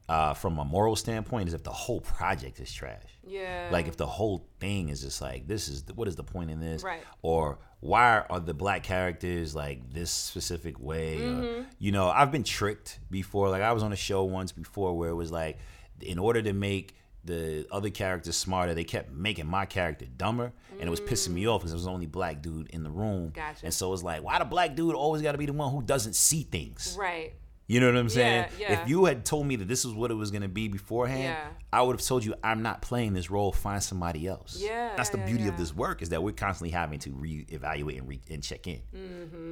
uh, 0.10 0.34
from 0.34 0.60
a 0.60 0.66
moral 0.66 0.96
standpoint 0.96 1.48
is 1.48 1.54
if 1.54 1.63
the 1.63 1.72
whole 1.72 2.02
project 2.02 2.60
is 2.60 2.72
trash. 2.72 3.02
Yeah. 3.26 3.70
Like 3.72 3.88
if 3.88 3.98
the 3.98 4.06
whole 4.06 4.48
thing 4.60 4.89
is 4.89 5.02
just 5.02 5.22
like 5.22 5.48
this 5.48 5.70
is 5.70 5.86
what 5.96 6.08
is 6.08 6.16
the 6.16 6.24
point 6.24 6.52
in 6.52 6.60
this? 6.60 6.84
Right. 6.84 7.02
Or 7.22 7.60
why 7.80 8.24
are 8.30 8.39
the 8.39 8.54
black 8.54 8.84
characters 8.84 9.56
like 9.56 9.94
this 9.94 10.12
specific 10.12 10.80
way? 10.80 11.18
Mm-hmm. 11.20 11.62
Or, 11.62 11.66
you 11.80 11.92
know, 11.92 12.10
I've 12.10 12.32
been 12.32 12.44
tricked 12.44 13.00
before. 13.10 13.50
Like 13.50 13.62
I 13.62 13.72
was 13.72 13.84
on 13.84 13.94
a 13.94 13.98
show 13.98 14.24
once 14.24 14.52
before 14.52 14.98
where 14.98 15.10
it 15.10 15.16
was 15.16 15.32
like, 15.32 15.58
in 16.02 16.20
order 16.20 16.42
to 16.42 16.54
make 16.54 16.96
the 17.26 17.66
other 17.72 17.89
characters 17.89 18.36
smarter, 18.36 18.74
they 18.74 18.84
kept 18.84 19.12
making 19.12 19.48
my 19.48 19.66
character 19.66 20.06
dumber, 20.18 20.52
and 20.72 20.82
it 20.82 20.89
was 20.89 21.00
pissing 21.00 21.30
me 21.30 21.48
off 21.48 21.62
because 21.62 21.72
there 21.72 21.78
was 21.78 21.86
the 21.86 21.92
only 21.92 22.06
black 22.06 22.42
dude 22.42 22.70
in 22.72 22.84
the 22.84 22.89
room. 22.89 23.30
Gotcha. 23.30 23.66
And 23.66 23.74
so 23.74 23.94
it's 23.94 24.04
like, 24.04 24.24
why 24.24 24.39
the 24.39 24.46
black 24.46 24.76
dude 24.76 24.96
always 24.96 25.22
got 25.22 25.32
to 25.32 25.38
be 25.38 25.46
the 25.46 25.54
one 25.54 25.72
who 25.72 25.82
doesn't 25.82 26.16
see 26.16 26.44
things? 26.44 26.98
right. 27.00 27.34
You 27.67 27.80
know 27.80 27.88
what 27.88 27.97
I'm 27.97 28.10
saying? 28.10 28.47
Yeah, 28.60 28.69
yeah. 28.69 28.82
If 28.84 28.89
you 28.89 29.06
had 29.06 29.26
told 29.26 29.47
me 29.47 29.56
that 29.56 29.67
this 29.67 29.86
was 29.86 29.93
what 29.93 30.12
it 30.12 30.15
was 30.15 30.32
going 30.32 30.41
to 30.41 30.47
be 30.49 30.67
beforehand, 30.67 31.23
Yeah. 31.23 31.47
I 31.74 31.82
would 31.82 31.96
have 31.98 32.06
told 32.06 32.24
you 32.24 32.36
I'm 32.44 32.62
not 32.62 32.82
playing 32.82 33.14
this 33.14 33.30
role. 33.32 33.52
Find 33.52 33.82
somebody 33.82 34.28
else. 34.28 34.58
Yeah, 34.60 34.96
that's 34.96 35.10
the 35.10 35.18
yeah, 35.18 35.26
beauty 35.26 35.48
of 35.48 35.58
this 35.58 35.74
work 35.76 36.02
is 36.02 36.10
that 36.10 36.22
we're 36.22 36.32
constantly 36.34 36.70
having 36.70 37.00
to 37.00 37.10
reevaluate 37.10 37.98
and 37.98 38.08
re- 38.08 38.22
and 38.30 38.44
check 38.44 38.68
in. 38.68 38.82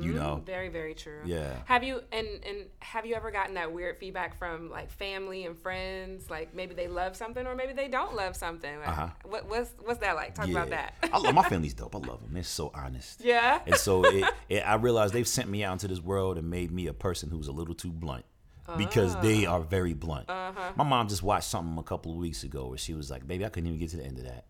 You 0.01 0.13
know, 0.13 0.41
Very, 0.45 0.69
very 0.69 0.93
true. 0.93 1.21
Yeah. 1.25 1.55
Have 1.65 1.83
you 1.83 2.01
and 2.11 2.27
and 2.47 2.57
have 2.79 3.05
you 3.05 3.15
ever 3.15 3.31
gotten 3.31 3.55
that 3.55 3.73
weird 3.73 3.97
feedback 3.97 4.37
from 4.37 4.69
like 4.69 4.91
family 4.91 5.45
and 5.45 5.57
friends? 5.57 6.29
Like 6.29 6.53
maybe 6.53 6.73
they 6.75 6.87
love 6.87 7.15
something 7.15 7.45
or 7.45 7.55
maybe 7.55 7.73
they 7.73 7.87
don't 7.87 8.15
love 8.15 8.35
something. 8.35 8.77
Like, 8.79 8.87
Uh-huh. 8.87 9.07
What 9.25 9.49
what's 9.49 9.73
what's 9.83 9.99
that 9.99 10.15
like? 10.15 10.35
Talk 10.35 10.47
yeah. 10.47 10.53
about 10.53 10.69
that. 10.69 10.93
I 11.11 11.17
love 11.17 11.33
my 11.33 11.43
family's 11.49 11.73
dope. 11.73 11.95
I 11.95 11.99
love 11.99 12.21
them. 12.21 12.29
They're 12.33 12.43
so 12.43 12.71
honest. 12.73 13.21
yeah. 13.23 13.61
And 13.65 13.75
so 13.75 14.03
it, 14.05 14.25
it, 14.49 14.59
I 14.59 14.75
realized 14.75 15.13
they've 15.13 15.27
sent 15.27 15.49
me 15.49 15.63
out 15.63 15.73
into 15.73 15.87
this 15.87 15.99
world 16.01 16.37
and 16.37 16.49
made 16.49 16.71
me 16.71 16.87
a 16.87 16.93
person 16.93 17.29
who's 17.29 17.47
a 17.47 17.51
little 17.51 17.73
too 17.75 17.91
blunt 17.91 18.25
because 18.77 19.15
they 19.21 19.45
are 19.45 19.59
very 19.61 19.93
blunt. 19.93 20.29
Uh-huh. 20.29 20.71
My 20.75 20.83
mom 20.83 21.07
just 21.07 21.23
watched 21.23 21.47
something 21.49 21.77
a 21.77 21.83
couple 21.83 22.11
of 22.11 22.17
weeks 22.17 22.43
ago 22.43 22.67
where 22.67 22.77
she 22.77 22.93
was 22.93 23.09
like, 23.11 23.27
"Baby, 23.27 23.45
I 23.45 23.49
couldn't 23.49 23.67
even 23.67 23.79
get 23.79 23.89
to 23.91 23.97
the 23.97 24.05
end 24.05 24.17
of 24.17 24.25
that." 24.25 24.45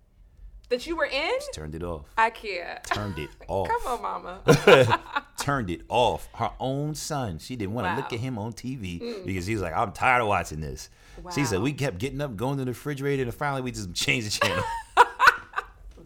that 0.69 0.87
you 0.87 0.95
were 0.95 1.03
in? 1.03 1.31
She 1.41 1.51
turned 1.53 1.75
it 1.75 1.83
off. 1.83 2.05
I 2.17 2.29
can't. 2.29 2.81
Turned 2.85 3.19
it 3.19 3.29
off. 3.49 3.67
Come 3.67 3.87
on, 3.87 4.01
mama. 4.01 5.01
turned 5.37 5.69
it 5.69 5.81
off. 5.89 6.29
Her 6.33 6.51
own 6.61 6.95
son. 6.95 7.39
She 7.39 7.57
didn't 7.57 7.73
want 7.73 7.87
to 7.87 7.89
Wow. 7.89 7.97
look 7.97 8.13
at 8.13 8.19
him 8.19 8.37
on 8.39 8.53
TV 8.53 9.25
because 9.25 9.45
he 9.45 9.53
was 9.53 9.61
like, 9.61 9.75
I'm 9.75 9.91
tired 9.91 10.21
of 10.21 10.27
watching 10.29 10.61
this. 10.61 10.89
She 11.35 11.43
said 11.43 11.59
we 11.61 11.73
kept 11.73 11.97
getting 11.97 12.21
up, 12.21 12.37
going 12.37 12.57
to 12.57 12.63
the 12.63 12.71
refrigerator, 12.71 13.23
and 13.23 13.33
finally 13.33 13.61
we 13.61 13.71
just 13.71 13.93
changed 13.93 14.27
the 14.27 14.45
channel. 14.47 14.63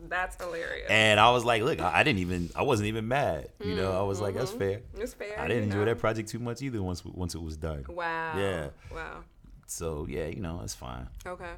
That's 0.09 0.41
hilarious. 0.41 0.87
and 0.89 1.19
I 1.19 1.31
was 1.31 1.45
like, 1.45 1.63
look, 1.63 1.79
I, 1.79 1.99
I 1.99 2.03
didn't 2.03 2.19
even, 2.19 2.49
I 2.55 2.63
wasn't 2.63 2.87
even 2.87 3.07
mad. 3.07 3.49
You 3.63 3.75
know, 3.75 3.91
I 3.97 4.03
was 4.03 4.21
like, 4.21 4.35
that's 4.35 4.51
mm-hmm. 4.51 4.59
fair. 4.59 4.81
It's 4.97 5.13
fair. 5.13 5.39
I 5.39 5.47
didn't 5.47 5.63
enjoy 5.63 5.79
know. 5.79 5.85
that 5.85 5.99
project 5.99 6.29
too 6.29 6.39
much 6.39 6.61
either 6.61 6.81
once 6.81 7.03
once 7.03 7.35
it 7.35 7.41
was 7.41 7.57
done. 7.57 7.85
Wow. 7.87 8.37
Yeah. 8.37 8.69
Wow. 8.93 9.23
So 9.67 10.05
yeah, 10.09 10.27
you 10.27 10.41
know, 10.41 10.61
it's 10.63 10.75
fine. 10.75 11.07
Okay. 11.25 11.53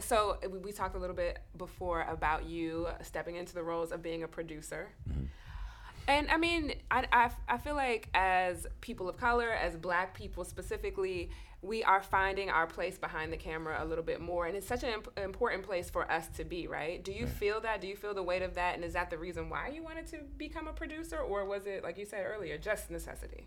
So 0.00 0.38
we- 0.48 0.58
we 0.58 0.72
talked 0.72 0.94
a 0.94 0.98
little 0.98 1.16
bit 1.16 1.40
before 1.56 2.02
about 2.02 2.46
you 2.46 2.88
stepping 3.02 3.36
into 3.36 3.54
the 3.54 3.62
roles 3.62 3.92
of 3.92 4.02
being 4.02 4.22
a 4.22 4.28
producer. 4.28 4.88
Mm-hmm. 5.08 5.24
And 6.08 6.28
I 6.30 6.38
mean, 6.38 6.74
I, 6.90 7.06
I, 7.12 7.30
I 7.48 7.58
feel 7.58 7.74
like 7.74 8.08
as 8.14 8.66
people 8.80 9.08
of 9.08 9.16
color, 9.16 9.50
as 9.50 9.76
black 9.76 10.14
people 10.14 10.44
specifically, 10.44 11.30
we 11.62 11.82
are 11.84 12.02
finding 12.02 12.48
our 12.48 12.66
place 12.66 12.96
behind 12.98 13.32
the 13.32 13.36
camera 13.36 13.78
a 13.82 13.84
little 13.84 14.04
bit 14.04 14.20
more. 14.20 14.46
And 14.46 14.56
it's 14.56 14.66
such 14.66 14.82
an 14.82 14.90
imp- 14.94 15.18
important 15.18 15.62
place 15.62 15.90
for 15.90 16.10
us 16.10 16.26
to 16.36 16.44
be, 16.44 16.66
right? 16.66 17.04
Do 17.04 17.12
you 17.12 17.26
feel 17.26 17.60
that? 17.60 17.80
Do 17.82 17.86
you 17.86 17.96
feel 17.96 18.14
the 18.14 18.22
weight 18.22 18.40
of 18.42 18.54
that? 18.54 18.74
And 18.76 18.84
is 18.84 18.94
that 18.94 19.10
the 19.10 19.18
reason 19.18 19.50
why 19.50 19.68
you 19.68 19.82
wanted 19.82 20.06
to 20.08 20.18
become 20.38 20.68
a 20.68 20.72
producer? 20.72 21.18
Or 21.18 21.44
was 21.44 21.66
it, 21.66 21.82
like 21.82 21.98
you 21.98 22.06
said 22.06 22.24
earlier, 22.26 22.56
just 22.56 22.90
necessity? 22.90 23.46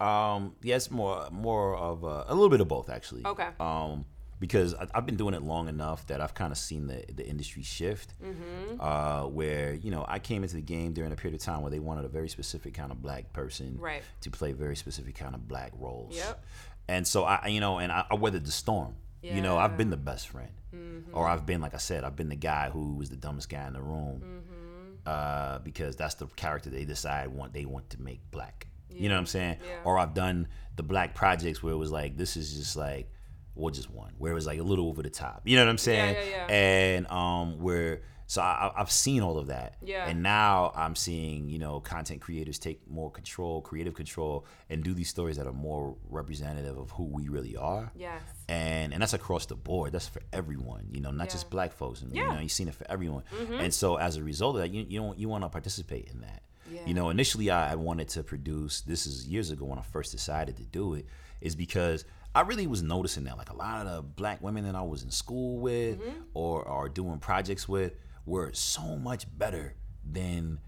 Um, 0.00 0.56
yes, 0.62 0.90
more 0.90 1.28
more 1.30 1.76
of 1.76 2.04
a, 2.04 2.24
a 2.28 2.34
little 2.34 2.50
bit 2.50 2.60
of 2.60 2.68
both 2.68 2.90
actually. 2.90 3.24
Okay. 3.24 3.48
Um, 3.60 4.04
because 4.38 4.74
I, 4.74 4.86
I've 4.94 5.06
been 5.06 5.16
doing 5.16 5.32
it 5.32 5.40
long 5.42 5.68
enough 5.68 6.06
that 6.08 6.20
I've 6.20 6.34
kind 6.34 6.52
of 6.52 6.58
seen 6.58 6.86
the 6.88 7.02
the 7.10 7.26
industry 7.26 7.62
shift. 7.62 8.12
Mm-hmm. 8.22 8.78
Uh, 8.80 9.28
where 9.28 9.72
you 9.72 9.90
know 9.90 10.04
I 10.06 10.18
came 10.18 10.42
into 10.42 10.56
the 10.56 10.60
game 10.62 10.92
during 10.92 11.12
a 11.12 11.16
period 11.16 11.40
of 11.40 11.44
time 11.44 11.62
where 11.62 11.70
they 11.70 11.78
wanted 11.78 12.04
a 12.04 12.08
very 12.08 12.28
specific 12.28 12.74
kind 12.74 12.92
of 12.92 13.00
black 13.00 13.32
person 13.32 13.78
Right. 13.80 14.02
to 14.22 14.30
play 14.30 14.52
very 14.52 14.76
specific 14.76 15.14
kind 15.14 15.34
of 15.34 15.48
black 15.48 15.72
roles. 15.78 16.14
Yep. 16.14 16.44
And 16.88 17.06
so 17.06 17.24
I, 17.24 17.46
you 17.48 17.60
know, 17.60 17.78
and 17.78 17.90
I, 17.90 18.04
I 18.10 18.14
weathered 18.14 18.44
the 18.46 18.52
storm. 18.52 18.94
You 19.22 19.40
know, 19.40 19.56
I've 19.58 19.76
been 19.76 19.90
the 19.90 19.96
best 19.96 20.28
friend, 20.28 20.50
Mm-hmm. 20.74 21.16
or 21.16 21.26
I've 21.26 21.44
been, 21.46 21.60
like 21.60 21.74
I 21.74 21.78
said, 21.78 22.04
I've 22.04 22.14
been 22.14 22.28
the 22.28 22.36
guy 22.36 22.70
who 22.70 22.94
was 22.94 23.10
the 23.10 23.16
dumbest 23.16 23.48
guy 23.48 23.66
in 23.66 23.72
the 23.72 23.82
room, 23.82 24.22
Mm-hmm. 24.22 24.94
uh, 25.06 25.58
because 25.60 25.96
that's 25.96 26.14
the 26.14 26.26
character 26.28 26.70
they 26.70 26.84
decide 26.84 27.28
want 27.28 27.52
they 27.52 27.64
want 27.64 27.90
to 27.90 28.00
make 28.00 28.20
black. 28.30 28.66
You 28.90 29.08
know 29.08 29.16
what 29.16 29.20
I'm 29.20 29.26
saying? 29.26 29.56
Yeah. 29.66 29.74
Or 29.84 29.98
I've 29.98 30.14
done 30.14 30.46
the 30.76 30.82
black 30.82 31.14
projects 31.14 31.62
where 31.62 31.72
it 31.72 31.76
was 31.76 31.90
like 31.92 32.16
this 32.16 32.36
is 32.36 32.54
just 32.56 32.76
like, 32.76 33.10
well, 33.56 33.70
just 33.72 33.90
one, 33.90 34.12
where 34.18 34.30
it 34.32 34.34
was 34.34 34.46
like 34.46 34.58
a 34.60 34.62
little 34.62 34.88
over 34.88 35.02
the 35.02 35.10
top. 35.10 35.42
You 35.44 35.56
know 35.56 35.64
what 35.64 35.70
I'm 35.70 35.78
saying? 35.78 36.14
yeah, 36.14 36.46
yeah. 36.48 36.54
And 36.54 37.06
um, 37.10 37.58
where 37.60 38.02
so 38.28 38.42
I, 38.42 38.72
I've 38.76 38.90
seen 38.90 39.22
all 39.22 39.38
of 39.38 39.46
that. 39.48 39.76
Yeah. 39.82 40.06
And 40.08 40.22
now 40.22 40.72
I'm 40.74 40.96
seeing 40.96 41.48
you 41.48 41.58
know 41.58 41.80
content 41.80 42.20
creators 42.20 42.58
take 42.58 42.88
more 42.90 43.10
control, 43.10 43.60
creative 43.62 43.94
control, 43.94 44.46
and 44.70 44.82
do 44.82 44.94
these 44.94 45.08
stories 45.08 45.36
that 45.36 45.46
are 45.46 45.52
more 45.52 45.96
representative 46.08 46.76
of 46.78 46.90
who 46.90 47.04
we 47.04 47.28
really 47.28 47.56
are 47.56 47.92
Yes. 47.96 48.22
and 48.48 48.92
and 48.92 49.00
that's 49.02 49.14
across 49.14 49.46
the 49.46 49.54
board. 49.56 49.92
That's 49.92 50.08
for 50.08 50.22
everyone, 50.32 50.88
you 50.92 51.00
know, 51.00 51.10
not 51.10 51.26
Yeah. 51.26 51.32
just 51.32 51.50
black 51.50 51.72
folks. 51.72 52.02
And 52.02 52.12
Yeah. 52.12 52.22
Mm-hmm. 52.22 52.30
you 52.30 52.36
know, 52.36 52.42
you've 52.42 52.52
seen 52.52 52.68
it 52.68 52.74
for 52.74 52.86
everyone. 52.90 53.22
And 53.52 53.72
so 53.72 53.96
as 53.96 54.16
a 54.16 54.22
result 54.22 54.56
of 54.56 54.62
that, 54.62 54.70
you 54.70 54.84
you 54.88 54.98
don't, 55.00 55.18
you 55.18 55.28
want 55.28 55.44
to 55.44 55.48
participate 55.48 56.08
in 56.10 56.20
that. 56.22 56.42
Yeah. 56.70 56.80
You 56.84 56.94
know, 56.94 57.10
initially 57.10 57.48
I, 57.50 57.72
I 57.72 57.74
wanted 57.76 58.08
to 58.08 58.24
produce. 58.24 58.80
This 58.80 59.06
is 59.06 59.26
years 59.28 59.50
ago 59.52 59.64
when 59.66 59.78
I 59.78 59.82
first 59.82 60.10
decided 60.12 60.56
to 60.56 60.64
do 60.64 60.94
it. 60.94 61.06
Is 61.40 61.54
because 61.54 62.04
I 62.34 62.40
really 62.40 62.66
was 62.66 62.82
noticing 62.82 63.24
that 63.24 63.36
like 63.38 63.50
a 63.50 63.56
lot 63.56 63.86
of 63.86 63.94
the 63.94 64.02
black 64.02 64.42
women 64.42 64.64
that 64.64 64.74
I 64.74 64.82
was 64.82 65.02
in 65.04 65.10
school 65.10 65.58
with 65.58 66.00
Mm-hmm. 66.00 66.20
or 66.34 66.62
or 66.64 66.88
doing 66.88 67.18
projects 67.20 67.68
with 67.68 67.92
were 68.26 68.50
so 68.52 68.96
much 68.96 69.26
better 69.38 69.74
than 70.04 70.58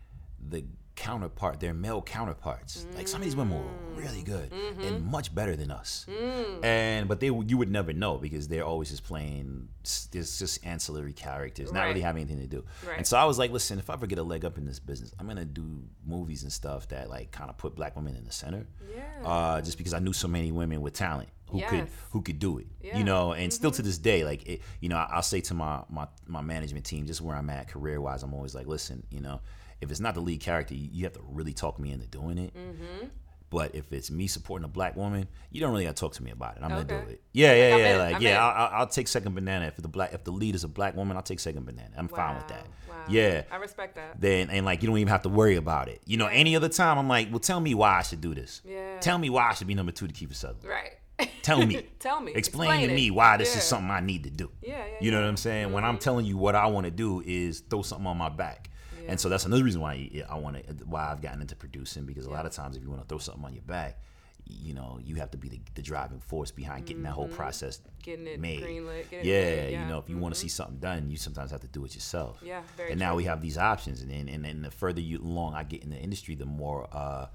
the 0.48 0.64
counterpart, 0.94 1.60
their 1.60 1.74
male 1.74 2.02
counterparts. 2.02 2.84
Like 2.96 3.06
some 3.06 3.20
of 3.20 3.24
these 3.24 3.36
women 3.36 3.58
were 3.58 4.02
really 4.02 4.22
good 4.22 4.50
Mm-hmm. 4.50 4.82
and 4.82 5.04
much 5.06 5.32
better 5.32 5.54
than 5.54 5.70
us. 5.70 6.06
Mm. 6.08 6.64
And 6.64 7.08
but 7.08 7.20
they 7.20 7.26
you 7.26 7.56
would 7.56 7.70
never 7.70 7.92
know 7.92 8.16
because 8.18 8.48
they're 8.48 8.64
always 8.64 8.90
just 8.90 9.04
playing 9.04 9.68
s- 9.84 10.08
it's 10.12 10.38
just 10.40 10.64
ancillary 10.66 11.12
characters, 11.12 11.72
not 11.72 11.86
really 11.86 12.00
having 12.00 12.22
anything 12.22 12.40
to 12.40 12.48
do. 12.48 12.64
Right. 12.86 12.98
And 12.98 13.06
so 13.06 13.16
I 13.16 13.24
was 13.24 13.38
like, 13.38 13.52
listen, 13.52 13.78
if 13.78 13.90
I 13.90 13.92
ever 13.94 14.06
get 14.08 14.18
a 14.18 14.22
leg 14.24 14.44
up 14.44 14.58
in 14.58 14.64
this 14.64 14.80
business, 14.80 15.12
I'm 15.20 15.26
gonna 15.28 15.44
do 15.44 15.82
movies 16.04 16.42
and 16.42 16.52
stuff 16.52 16.88
that 16.88 17.08
like 17.08 17.30
kind 17.30 17.48
of 17.50 17.56
put 17.58 17.76
black 17.76 17.94
women 17.94 18.16
in 18.16 18.24
the 18.24 18.32
center. 18.32 18.66
Yeah. 18.92 19.28
Uh, 19.28 19.60
just 19.60 19.78
because 19.78 19.94
I 19.94 20.00
knew 20.00 20.12
so 20.12 20.26
many 20.26 20.50
women 20.50 20.80
with 20.80 20.94
talent 20.94 21.28
who 21.50 21.60
could 21.62 21.88
who 22.10 22.22
could 22.22 22.38
do 22.38 22.58
it. 22.58 22.66
Yeah. 22.80 22.90
Mm-hmm. 22.90 22.98
You 22.98 23.04
know, 23.04 23.32
and 23.32 23.52
still 23.52 23.70
to 23.72 23.82
this 23.82 23.98
day, 23.98 24.24
like 24.24 24.46
it, 24.48 24.60
you 24.80 24.88
know, 24.88 24.96
I- 24.96 25.08
I'll 25.12 25.22
say 25.22 25.40
to 25.42 25.54
my 25.54 25.82
my 25.88 26.06
my 26.26 26.40
management 26.40 26.84
team, 26.86 27.06
just 27.06 27.20
where 27.20 27.36
I'm 27.36 27.50
at 27.50 27.68
career 27.68 28.00
wise, 28.00 28.22
I'm 28.22 28.34
always 28.34 28.54
like, 28.54 28.66
listen, 28.66 29.02
you 29.10 29.20
know, 29.20 29.40
if 29.80 29.90
it's 29.90 30.00
not 30.00 30.14
the 30.14 30.20
lead 30.20 30.40
character, 30.40 30.74
you, 30.74 30.88
you 30.92 31.04
have 31.04 31.12
to 31.14 31.20
really 31.28 31.52
talk 31.52 31.78
me 31.78 31.92
into 31.92 32.06
doing 32.06 32.38
it. 32.38 32.54
Mm-hmm. 32.54 33.06
But 33.50 33.74
if 33.74 33.90
it's 33.94 34.10
me 34.10 34.26
supporting 34.26 34.66
a 34.66 34.68
black 34.68 34.94
woman, 34.94 35.26
you 35.50 35.62
don't 35.62 35.70
really 35.72 35.84
got 35.84 35.96
to 35.96 36.00
talk 36.00 36.12
to 36.14 36.22
me 36.22 36.30
about 36.32 36.58
it. 36.58 36.62
I'm 36.62 36.68
gonna 36.68 36.84
do 36.84 36.96
it. 36.96 37.22
Yeah, 37.32 37.54
yeah, 37.54 37.74
I'm 37.74 37.80
yeah. 37.80 37.96
Like, 37.96 38.16
I'm 38.16 38.22
yeah. 38.22 38.46
I'll, 38.46 38.80
I'll- 38.80 38.86
take 38.86 39.08
second 39.08 39.34
banana 39.34 39.64
if 39.66 39.76
the 39.76 39.88
black 39.88 40.12
if 40.12 40.22
the 40.22 40.32
lead 40.32 40.54
is 40.54 40.64
a 40.64 40.68
black 40.68 40.94
woman. 40.94 41.16
I'll 41.16 41.22
take 41.22 41.40
second 41.40 41.64
banana. 41.64 41.88
I'm 41.96 42.08
fine 42.08 42.36
with 42.36 42.48
that. 42.48 42.66
Wow. 42.86 42.94
Yeah. 43.08 43.44
I 43.50 43.56
respect 43.56 43.94
that. 43.94 44.20
Then 44.20 44.50
and 44.50 44.66
like 44.66 44.82
you 44.82 44.88
don't 44.88 44.98
even 44.98 45.08
have 45.08 45.22
to 45.22 45.30
worry 45.30 45.56
about 45.56 45.88
it. 45.88 46.02
You 46.04 46.18
know, 46.18 46.26
any 46.26 46.56
other 46.56 46.68
time 46.68 46.98
I'm 46.98 47.08
like, 47.08 47.30
well, 47.30 47.38
tell 47.38 47.58
me 47.58 47.72
why 47.74 47.96
I 47.98 48.02
should 48.02 48.20
do 48.20 48.34
this. 48.34 48.60
Yeah. 48.66 48.98
Tell 49.00 49.16
me 49.16 49.30
why 49.30 49.48
I 49.48 49.54
should 49.54 49.66
be 49.66 49.74
number 49.74 49.92
two 49.92 50.06
to 50.08 50.12
Kiefer 50.12 50.34
Sutherland. 50.34 50.68
Right. 50.68 50.98
Tell 51.42 51.64
me. 51.66 51.82
Tell 51.98 52.20
me. 52.20 52.32
Explain, 52.34 52.86
to 52.88 52.92
it. 52.92 52.96
me 52.96 53.10
why 53.10 53.36
this 53.36 53.52
Yeah. 53.52 53.58
is 53.58 53.64
something 53.64 53.90
I 53.90 54.00
need 54.00 54.24
to 54.24 54.30
do. 54.30 54.50
Yeah, 54.62 54.78
yeah, 54.78 54.84
You 55.00 55.10
know 55.10 55.18
yeah. 55.18 55.24
what 55.24 55.28
I'm 55.30 55.36
saying? 55.36 55.72
When 55.72 55.84
I'm 55.84 55.98
telling 55.98 56.26
you 56.26 56.36
what 56.36 56.54
I 56.54 56.66
want 56.66 56.84
to 56.84 56.90
do 56.90 57.22
is 57.26 57.60
throw 57.60 57.82
something 57.82 58.06
on 58.06 58.16
my 58.18 58.28
back. 58.28 58.70
And 59.08 59.18
so 59.18 59.30
that's 59.30 59.46
another 59.46 59.64
reason 59.64 59.80
why 59.80 60.10
I 60.28 60.36
want 60.38 60.56
to 60.56 60.72
why 60.84 61.10
I've 61.10 61.22
gotten 61.22 61.40
into 61.40 61.56
producing 61.56 62.04
because 62.04 62.26
a 62.26 62.30
lot 62.30 62.44
of 62.44 62.52
times 62.52 62.76
if 62.76 62.82
you 62.82 62.90
want 62.90 63.00
to 63.00 63.08
throw 63.08 63.16
something 63.18 63.42
on 63.42 63.54
your 63.54 63.62
back, 63.62 63.98
you 64.44 64.74
know, 64.74 64.98
you 65.02 65.14
have 65.16 65.30
to 65.30 65.38
be 65.38 65.48
the, 65.48 65.60
the 65.74 65.80
driving 65.82 66.20
force 66.20 66.50
behind 66.50 66.84
getting 66.86 67.02
that 67.04 67.12
whole 67.12 67.28
process 67.28 67.78
Mm-hmm. 67.78 67.88
Getting 68.02 68.26
it 68.26 68.40
made. 68.40 68.60
greenlit, 68.62 69.10
getting 69.10 69.18
it 69.20 69.24
yeah, 69.26 69.40
made, 69.44 69.72
yeah. 69.72 69.82
you 69.82 69.88
know, 69.88 69.98
if 69.98 70.08
you 70.08 70.16
want 70.18 70.32
Mhm. 70.32 70.36
to 70.36 70.40
see 70.42 70.48
something 70.48 70.78
done, 70.78 71.10
you 71.10 71.16
sometimes 71.16 71.50
have 71.50 71.60
to 71.62 71.68
do 71.68 71.84
it 71.86 71.94
yourself. 71.94 72.38
Yeah, 72.42 72.62
very 72.76 72.90
And 72.92 73.00
now 73.00 73.14
we 73.16 73.24
have 73.24 73.40
these 73.42 73.58
options, 73.58 74.00
and 74.02 74.10
and, 74.10 74.28
and, 74.30 74.46
and 74.46 74.64
the 74.64 74.70
further 74.70 75.00
you 75.00 75.18
along 75.20 75.54
I 75.54 75.64
get 75.64 75.82
in 75.82 75.90
the 75.90 75.98
industry, 75.98 76.34
the 76.34 76.46
more 76.46 76.86
uh, 76.92 77.26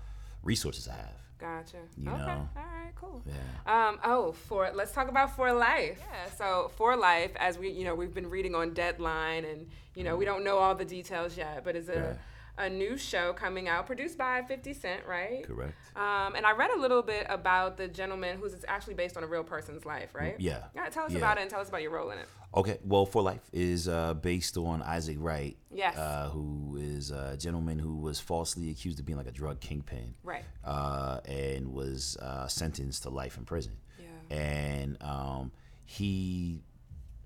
resources 0.43 0.87
I 0.87 0.93
have. 0.95 1.22
Gotcha. 1.43 1.77
You 1.97 2.09
okay. 2.09 2.17
know. 2.19 2.49
All 2.55 2.63
right. 2.63 2.93
Cool. 2.95 3.21
Yeah. 3.25 3.87
Um, 3.89 3.99
oh, 4.05 4.31
for 4.31 4.71
let's 4.73 4.93
talk 4.93 5.09
about 5.09 5.35
For 5.35 5.51
Life. 5.51 5.99
Yeah. 5.99 6.29
So 6.37 6.71
For 6.77 6.95
Life, 6.95 7.31
as 7.35 7.57
we 7.57 7.69
you 7.69 7.83
know 7.83 7.95
we've 7.95 8.13
been 8.13 8.29
reading 8.29 8.55
on 8.55 8.73
Deadline, 8.73 9.43
and 9.43 9.67
you 9.95 10.03
know 10.05 10.15
we 10.15 10.23
don't 10.25 10.43
know 10.45 10.57
all 10.57 10.73
the 10.73 10.85
details 10.85 11.37
yet, 11.37 11.63
but 11.65 11.75
it's 11.75 11.89
a 11.89 11.99
Right. 12.01 12.17
A 12.57 12.69
new 12.69 12.97
show 12.97 13.33
coming 13.33 13.67
out, 13.67 13.87
produced 13.87 14.17
by 14.17 14.41
Fifty 14.47 14.73
Cent, 14.73 15.01
right? 15.07 15.43
Correct. 15.45 15.73
Um, 15.95 16.35
and 16.35 16.45
I 16.45 16.51
read 16.51 16.69
a 16.71 16.79
little 16.79 17.01
bit 17.01 17.25
about 17.29 17.77
the 17.77 17.87
gentleman 17.87 18.37
who's 18.37 18.53
it's 18.53 18.65
actually 18.67 18.93
based 18.93 19.17
on 19.17 19.23
a 19.23 19.27
real 19.27 19.43
person's 19.43 19.85
life, 19.85 20.13
right? 20.13 20.35
Yeah. 20.39 20.65
Yeah. 20.75 20.89
Tell 20.89 21.05
us 21.05 21.11
Yeah. 21.11 21.17
about 21.19 21.37
it 21.37 21.41
and 21.41 21.49
tell 21.49 21.59
us 21.61 21.69
about 21.69 21.81
your 21.81 21.91
role 21.91 22.11
in 22.11 22.19
it. 22.19 22.27
Okay, 22.55 22.77
well, 22.85 23.07
For 23.07 23.23
Life 23.23 23.41
is 23.51 23.87
uh, 23.87 24.13
based 24.13 24.57
on 24.57 24.83
Isaac 24.83 25.17
Wright, 25.19 25.57
Yes. 25.71 25.97
uh, 25.97 26.29
who 26.29 26.77
is 26.79 27.09
a 27.09 27.35
gentleman 27.35 27.79
who 27.79 27.97
was 27.97 28.19
falsely 28.19 28.69
accused 28.69 28.99
of 28.99 29.07
being 29.07 29.17
like 29.17 29.25
a 29.27 29.31
drug 29.31 29.59
kingpin, 29.59 30.13
Right. 30.23 30.43
uh, 30.63 31.19
and 31.25 31.73
was 31.73 32.15
uh, 32.17 32.47
sentenced 32.47 33.01
to 33.03 33.09
life 33.09 33.37
in 33.39 33.45
prison. 33.45 33.73
Yeah. 33.97 34.37
And 34.37 35.01
um, 35.01 35.51
he 35.85 36.61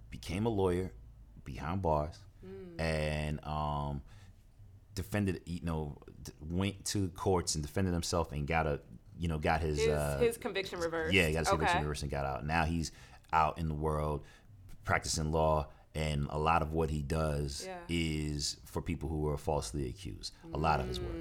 became 0.10 0.46
a 0.46 0.50
lawyer 0.50 0.92
behind 1.44 1.82
bars, 1.82 2.18
Hmm. 2.42 2.80
and 2.80 3.46
um, 3.46 4.02
defended, 4.98 5.42
you 5.46 5.62
know, 5.64 5.98
went 6.50 6.84
to 6.86 7.08
courts 7.10 7.56
and 7.56 7.64
defended 7.64 7.94
himself 7.94 8.34
and 8.34 8.46
got 8.46 8.68
a, 8.68 8.82
you 9.18 9.30
know, 9.30 9.38
got 9.38 9.62
his 9.62 9.80
His, 9.80 9.88
uh, 9.88 10.18
his 10.20 10.38
conviction 10.38 10.80
reversed. 10.80 11.14
yeah, 11.14 11.28
he 11.28 11.34
got 11.34 11.40
his 11.40 11.50
conviction 11.50 11.80
reversed 11.80 12.02
and 12.02 12.12
got 12.12 12.26
out. 12.26 12.46
Now 12.46 12.66
he's 12.66 12.92
out 13.32 13.58
in 13.58 13.68
the 13.70 13.74
world 13.74 14.24
practicing 14.84 15.32
law, 15.32 15.68
and 15.96 16.28
a 16.30 16.38
lot 16.38 16.62
of 16.62 16.72
what 16.74 16.90
he 16.90 17.02
does 17.02 17.64
Yeah. 17.66 17.78
is 17.90 18.58
for 18.66 18.82
people 18.82 19.10
who 19.10 19.28
are 19.30 19.38
falsely 19.38 19.88
accused. 19.90 20.34
A 20.54 20.58
lot 20.58 20.80
of 20.80 20.88
his 20.88 21.00
work. 21.00 21.12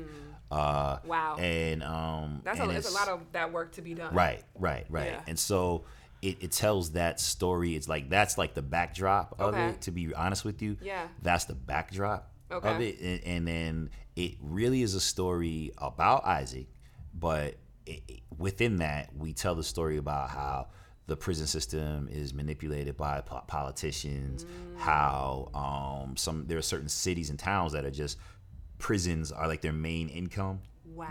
Uh, 0.50 0.96
Mm. 0.98 1.04
Wow. 1.06 1.36
And 1.38 1.82
um, 1.82 2.40
That's 2.44 2.60
and 2.60 2.70
a, 2.70 2.74
it's 2.76 2.90
a 2.90 2.94
lot 2.94 3.08
of 3.08 3.20
that 3.32 3.52
work 3.52 3.72
to 3.72 3.82
be 3.82 3.94
done. 3.94 4.14
Right, 4.14 4.44
right, 4.54 4.86
right. 4.88 5.06
Yeah. 5.12 5.22
And 5.26 5.38
so 5.38 5.84
it, 6.22 6.36
it 6.42 6.52
tells 6.52 6.92
that 6.92 7.18
story. 7.20 7.74
It's 7.74 7.88
like 7.88 8.08
that's 8.08 8.38
like 8.38 8.54
the 8.54 8.62
backdrop 8.62 9.34
of 9.40 9.54
Okay. 9.54 9.68
it. 9.70 9.80
To 9.82 9.90
be 9.90 10.14
honest 10.14 10.44
with 10.44 10.62
you, 10.62 10.76
Yeah. 10.80 11.08
that's 11.22 11.46
the 11.46 11.54
backdrop 11.54 12.30
of 12.50 12.64
Okay. 12.64 12.88
it, 12.88 13.00
and, 13.00 13.24
and 13.24 13.48
then 13.48 13.90
it 14.16 14.35
really 14.40 14.82
is 14.82 14.94
a 14.94 15.00
story 15.00 15.72
about 15.78 16.24
Isaac, 16.24 16.66
but 17.14 17.54
it, 17.87 18.02
it- 18.09 18.20
within 18.38 18.76
that 18.76 19.14
we 19.16 19.32
tell 19.32 19.54
the 19.54 19.64
story 19.64 19.96
about 19.96 20.30
how 20.30 20.68
the 21.06 21.16
prison 21.16 21.46
system 21.46 22.09
is 22.11 22.35
manipulated 22.35 22.96
by 22.96 23.20
po- 23.20 23.42
politicians. 23.46 24.44
Mm. 24.44 24.78
How 24.78 25.50
um, 25.54 26.16
some 26.16 26.46
there 26.46 26.59
are 26.59 26.62
certain 26.62 26.88
cities 26.88 27.30
and 27.30 27.38
towns 27.38 27.72
that 27.72 27.85
are 27.85 27.90
just 27.90 28.18
prisons 28.78 29.30
are 29.32 29.46
like 29.48 29.61
their 29.61 29.72
main 29.72 30.09
income. 30.09 30.61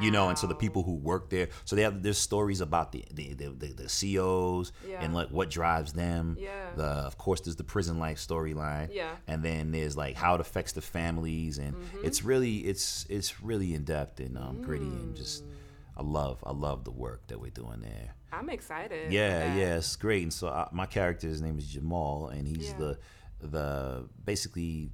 You 0.02 0.12
know, 0.12 0.30
and 0.30 0.38
so 0.38 0.48
the 0.48 0.56
people 0.56 0.84
who 0.84 0.96
work 0.96 1.30
there, 1.30 1.50
so 1.66 1.76
they 1.76 1.84
have 1.84 2.02
there's 2.04 2.18
stories 2.18 2.62
about 2.62 2.92
the 2.92 3.04
the 3.14 3.34
the, 3.34 3.50
the, 3.50 3.68
the 3.74 3.84
COs 4.16 4.72
Yeah. 4.88 5.02
and 5.04 5.14
like 5.14 5.30
what 5.30 5.50
drives 5.50 5.94
them. 5.94 6.38
Yeah. 6.40 6.72
The 6.76 6.84
of 6.84 7.18
course 7.18 7.42
there's 7.42 7.56
the 7.56 7.64
prison 7.64 8.00
life 8.00 8.18
storyline. 8.18 8.90
Yeah. 8.94 9.16
And 9.28 9.44
then 9.44 9.72
there's 9.72 9.96
like 9.96 10.16
how 10.16 10.36
it 10.36 10.42
affects 10.42 10.72
the 10.74 10.82
families, 10.82 11.58
and 11.58 11.76
Mm-hmm. 11.76 12.06
it's 12.06 12.24
really 12.24 12.58
it's 12.58 13.06
it's 13.10 13.42
really 13.42 13.74
in 13.74 13.84
depth 13.84 14.20
and 14.20 14.38
um, 14.38 14.62
gritty 14.62 14.86
and 14.86 15.16
just 15.16 15.44
Mm. 15.44 15.50
I 15.98 16.04
love 16.04 16.44
I 16.46 16.52
love 16.52 16.84
the 16.84 16.92
work 16.92 17.28
that 17.28 17.40
we're 17.40 17.52
doing 17.52 17.80
there. 17.82 18.16
I'm 18.34 18.50
excited. 18.50 19.14
Yeah, 19.14 19.56
yeah, 19.56 19.78
it's 19.78 19.96
great. 19.96 20.24
And 20.24 20.34
so 20.34 20.48
uh, 20.50 20.68
my 20.74 20.86
character, 20.86 21.26
his 21.28 21.42
name 21.42 21.58
is 21.58 21.68
Jamal, 21.68 22.28
and 22.28 22.46
he's 22.48 22.70
Yeah. 22.72 22.78
the 22.78 22.98
the 23.40 24.10
basically. 24.26 24.90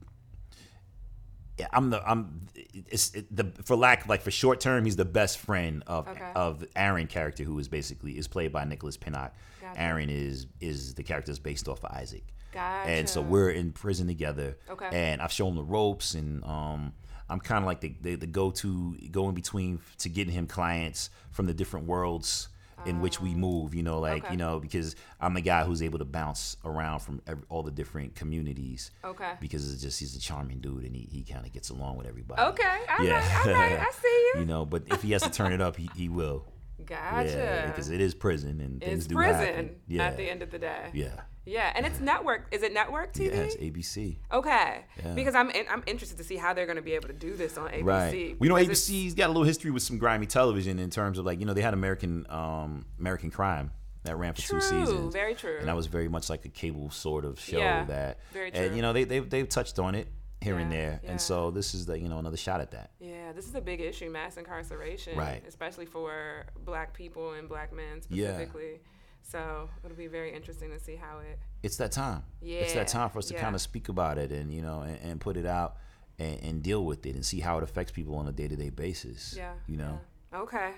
I'm 1.74 1.90
the 1.90 2.02
I'm 2.10 2.48
it's 2.56 3.14
it, 3.14 3.36
the 3.36 3.52
for 3.64 3.76
lack 3.76 4.04
of 4.04 4.10
like 4.10 4.22
for 4.22 4.32
short 4.32 4.60
term 4.60 4.86
he's 4.86 4.96
the 4.96 5.06
best 5.06 5.38
friend 5.40 5.84
of 5.88 6.08
Okay. 6.08 6.32
of 6.36 6.64
Aaron 6.76 7.08
character 7.08 7.44
who 7.44 7.58
is 7.60 7.68
basically 7.68 8.18
is 8.18 8.28
played 8.28 8.52
by 8.52 8.64
Nicholas 8.66 8.98
Pinnock. 8.98 9.34
Gotcha. 9.62 9.80
Aaron 9.82 10.10
is 10.10 10.48
is 10.60 10.94
the 10.96 11.04
character 11.04 11.32
that's 11.32 11.40
based 11.40 11.68
off 11.68 11.84
of 11.84 11.92
Isaac. 11.92 12.24
Gotcha. 12.52 12.90
And 12.90 13.08
so 13.10 13.22
we're 13.22 13.52
in 13.52 13.72
prison 13.72 14.08
together. 14.08 14.58
Okay. 14.70 14.90
And 14.92 15.22
I've 15.22 15.32
shown 15.32 15.50
him 15.52 15.56
the 15.56 15.64
ropes, 15.64 16.16
and 16.16 16.44
um, 16.44 16.92
I'm 17.30 17.40
kind 17.40 17.64
of 17.64 17.68
like 17.68 17.80
the, 17.80 17.96
the 18.02 18.16
the 18.16 18.28
go 18.28 18.52
to 18.52 18.98
go 19.10 19.30
in 19.30 19.36
between 19.36 19.80
to 20.00 20.10
getting 20.10 20.34
him 20.34 20.48
clients 20.48 21.10
from 21.32 21.46
the 21.46 21.54
different 21.54 21.86
worlds 21.88 22.50
in 22.86 23.02
which 23.02 23.20
we 23.22 23.34
move. 23.36 23.74
You 23.76 23.84
know, 23.84 24.00
like. 24.00 24.24
Okay. 24.26 24.34
you 24.34 24.38
know, 24.38 24.60
because 24.60 24.96
I'm 25.20 25.34
the 25.34 25.42
guy 25.42 25.64
who's 25.64 25.82
able 25.82 26.00
to 26.00 26.06
bounce 26.06 26.58
around 26.66 27.00
from 27.00 27.22
every, 27.28 27.44
all 27.50 27.64
the 27.64 27.72
different 27.72 28.16
communities. 28.16 28.92
Okay. 29.04 29.34
Because 29.40 29.72
it's 29.74 29.82
just 29.82 30.00
he's 30.00 30.16
a 30.16 30.20
charming 30.20 30.60
dude, 30.60 30.84
and 30.84 30.96
he, 30.96 31.08
he 31.12 31.24
kind 31.24 31.46
of 31.46 31.52
gets 31.52 31.70
along 31.70 31.98
with 31.98 32.08
everybody. 32.08 32.42
Okay. 32.42 32.78
All 32.98 33.06
Yeah. 33.06 33.20
right. 33.20 33.48
All 33.48 33.54
right. 33.54 33.80
I 33.80 33.92
see 33.92 34.08
you. 34.34 34.34
you 34.42 34.46
know, 34.46 34.66
but 34.66 34.84
if 34.88 35.02
he 35.02 35.12
has 35.12 35.22
to 35.24 35.30
turn 35.32 35.54
it 35.54 35.62
up, 35.62 35.76
he, 35.76 35.90
he 35.96 36.10
will. 36.10 36.46
Gotcha. 36.86 37.30
Yeah, 37.30 37.68
because 37.68 37.90
it 37.90 38.02
is 38.02 38.14
prison 38.16 38.60
and 38.60 38.82
things 38.82 39.00
it's 39.00 39.08
do 39.08 39.16
prison 39.16 39.46
happen. 39.46 39.76
Yeah. 39.88 40.08
at 40.08 40.18
the 40.18 40.30
end 40.30 40.42
of 40.42 40.50
the 40.52 40.60
day. 40.60 40.90
Yeah. 40.94 41.22
Yeah, 41.46 41.72
and 41.76 41.86
it's 41.86 42.00
network. 42.00 42.48
Is 42.52 42.62
it 42.64 42.72
network 42.74 43.14
TV? 43.14 43.26
Yeah, 43.34 43.42
it's 43.42 43.56
ABC. 43.56 44.18
Okay. 44.32 44.86
Yeah. 45.04 45.14
Because 45.16 45.34
I'm 45.34 45.50
in, 45.50 45.66
I'm 45.70 45.84
interested 45.88 46.18
to 46.20 46.24
see 46.24 46.36
how 46.36 46.54
they're 46.54 46.68
going 46.68 46.76
to 46.76 46.82
be 46.84 46.94
able 46.94 47.08
to 47.08 47.14
do 47.14 47.36
this 47.36 47.58
on 47.58 47.70
ABC. 47.70 47.84
Right. 47.84 48.36
We 48.40 48.48
know 48.48 48.56
ABC's 48.56 49.16
got 49.16 49.26
a 49.26 49.30
little 49.30 49.44
history 49.44 49.72
with 49.72 49.82
some 49.84 49.98
grimy 49.98 50.28
television 50.28 50.78
in 50.78 50.90
terms 50.92 51.18
of 51.18 51.26
like 51.26 51.40
you 51.40 51.46
know 51.46 51.54
they 51.54 51.62
had 51.64 51.74
American 51.74 52.26
um, 52.30 52.86
American 53.00 53.32
Crime 53.32 53.72
that 54.04 54.16
ran 54.18 54.34
for 54.34 54.42
True, 54.42 54.60
two 54.60 54.66
seasons. 54.66 55.14
very 55.14 55.34
true. 55.36 55.58
And 55.60 55.68
that 55.68 55.76
was 55.76 55.88
very 55.88 56.08
much 56.08 56.30
like 56.30 56.46
a 56.46 56.50
cable 56.50 56.90
sort 56.92 57.26
of 57.26 57.40
show 57.40 57.58
Yeah, 57.58 57.86
that. 57.86 58.20
very 58.34 58.52
true. 58.52 58.60
And 58.62 58.76
you 58.76 58.82
know 58.82 58.94
they 58.94 59.04
they've, 59.04 59.28
they've 59.30 59.50
touched 59.50 59.80
on 59.80 59.96
it 59.96 60.08
here 60.42 60.58
and 60.58 60.72
there, 60.72 61.00
yeah. 61.04 61.12
and 61.12 61.22
so 61.22 61.52
this 61.52 61.76
is 61.76 61.86
the 61.86 62.00
you 62.00 62.08
know 62.10 62.18
another 62.18 62.38
shot 62.38 62.62
at 62.62 62.72
that. 62.72 62.92
Yeah, 63.00 63.32
this 63.32 63.46
is 63.48 63.54
a 63.56 63.62
big 63.62 63.80
issue, 63.80 64.10
mass 64.10 64.38
incarceration, 64.38 65.16
Right. 65.18 65.44
especially 65.48 65.86
for 65.86 66.46
black 66.66 66.94
people 66.96 67.34
and 67.34 67.48
black 67.48 67.72
men 67.74 68.02
specifically. 68.02 68.72
Yeah. 68.74 68.78
So 69.24 69.70
it'll 69.84 69.98
be 69.98 70.08
very 70.08 70.34
interesting 70.34 70.70
to 70.72 70.80
see 70.80 70.96
how 70.96 71.20
it. 71.20 71.40
It's 71.64 71.78
that 71.78 71.92
time. 71.92 72.24
Yeah. 72.42 72.60
It's 72.60 72.74
that 72.74 72.88
time 72.88 73.10
for 73.10 73.20
us 73.20 73.28
to 73.28 73.34
yeah. 73.34 73.42
kind 73.42 73.56
of 73.56 73.62
speak 73.62 73.88
about 73.90 74.18
it 74.18 74.32
and 74.32 74.54
you 74.54 74.62
know 74.62 74.82
and, 74.82 75.00
and 75.04 75.22
put 75.22 75.38
it 75.38 75.46
out 75.46 75.78
and, 76.20 76.40
and 76.44 76.64
deal 76.64 76.84
with 76.86 77.06
it 77.06 77.16
and 77.16 77.26
see 77.26 77.40
how 77.40 77.58
it 77.58 77.64
affects 77.64 77.92
people 77.92 78.16
on 78.16 78.28
a 78.28 78.32
day 78.32 78.48
to 78.48 78.56
day 78.56 78.70
basis. 78.70 79.34
Yeah. 79.38 79.54
You 79.68 79.78
know. 79.78 80.00
yeah. 80.34 80.40
Okay. 80.40 80.72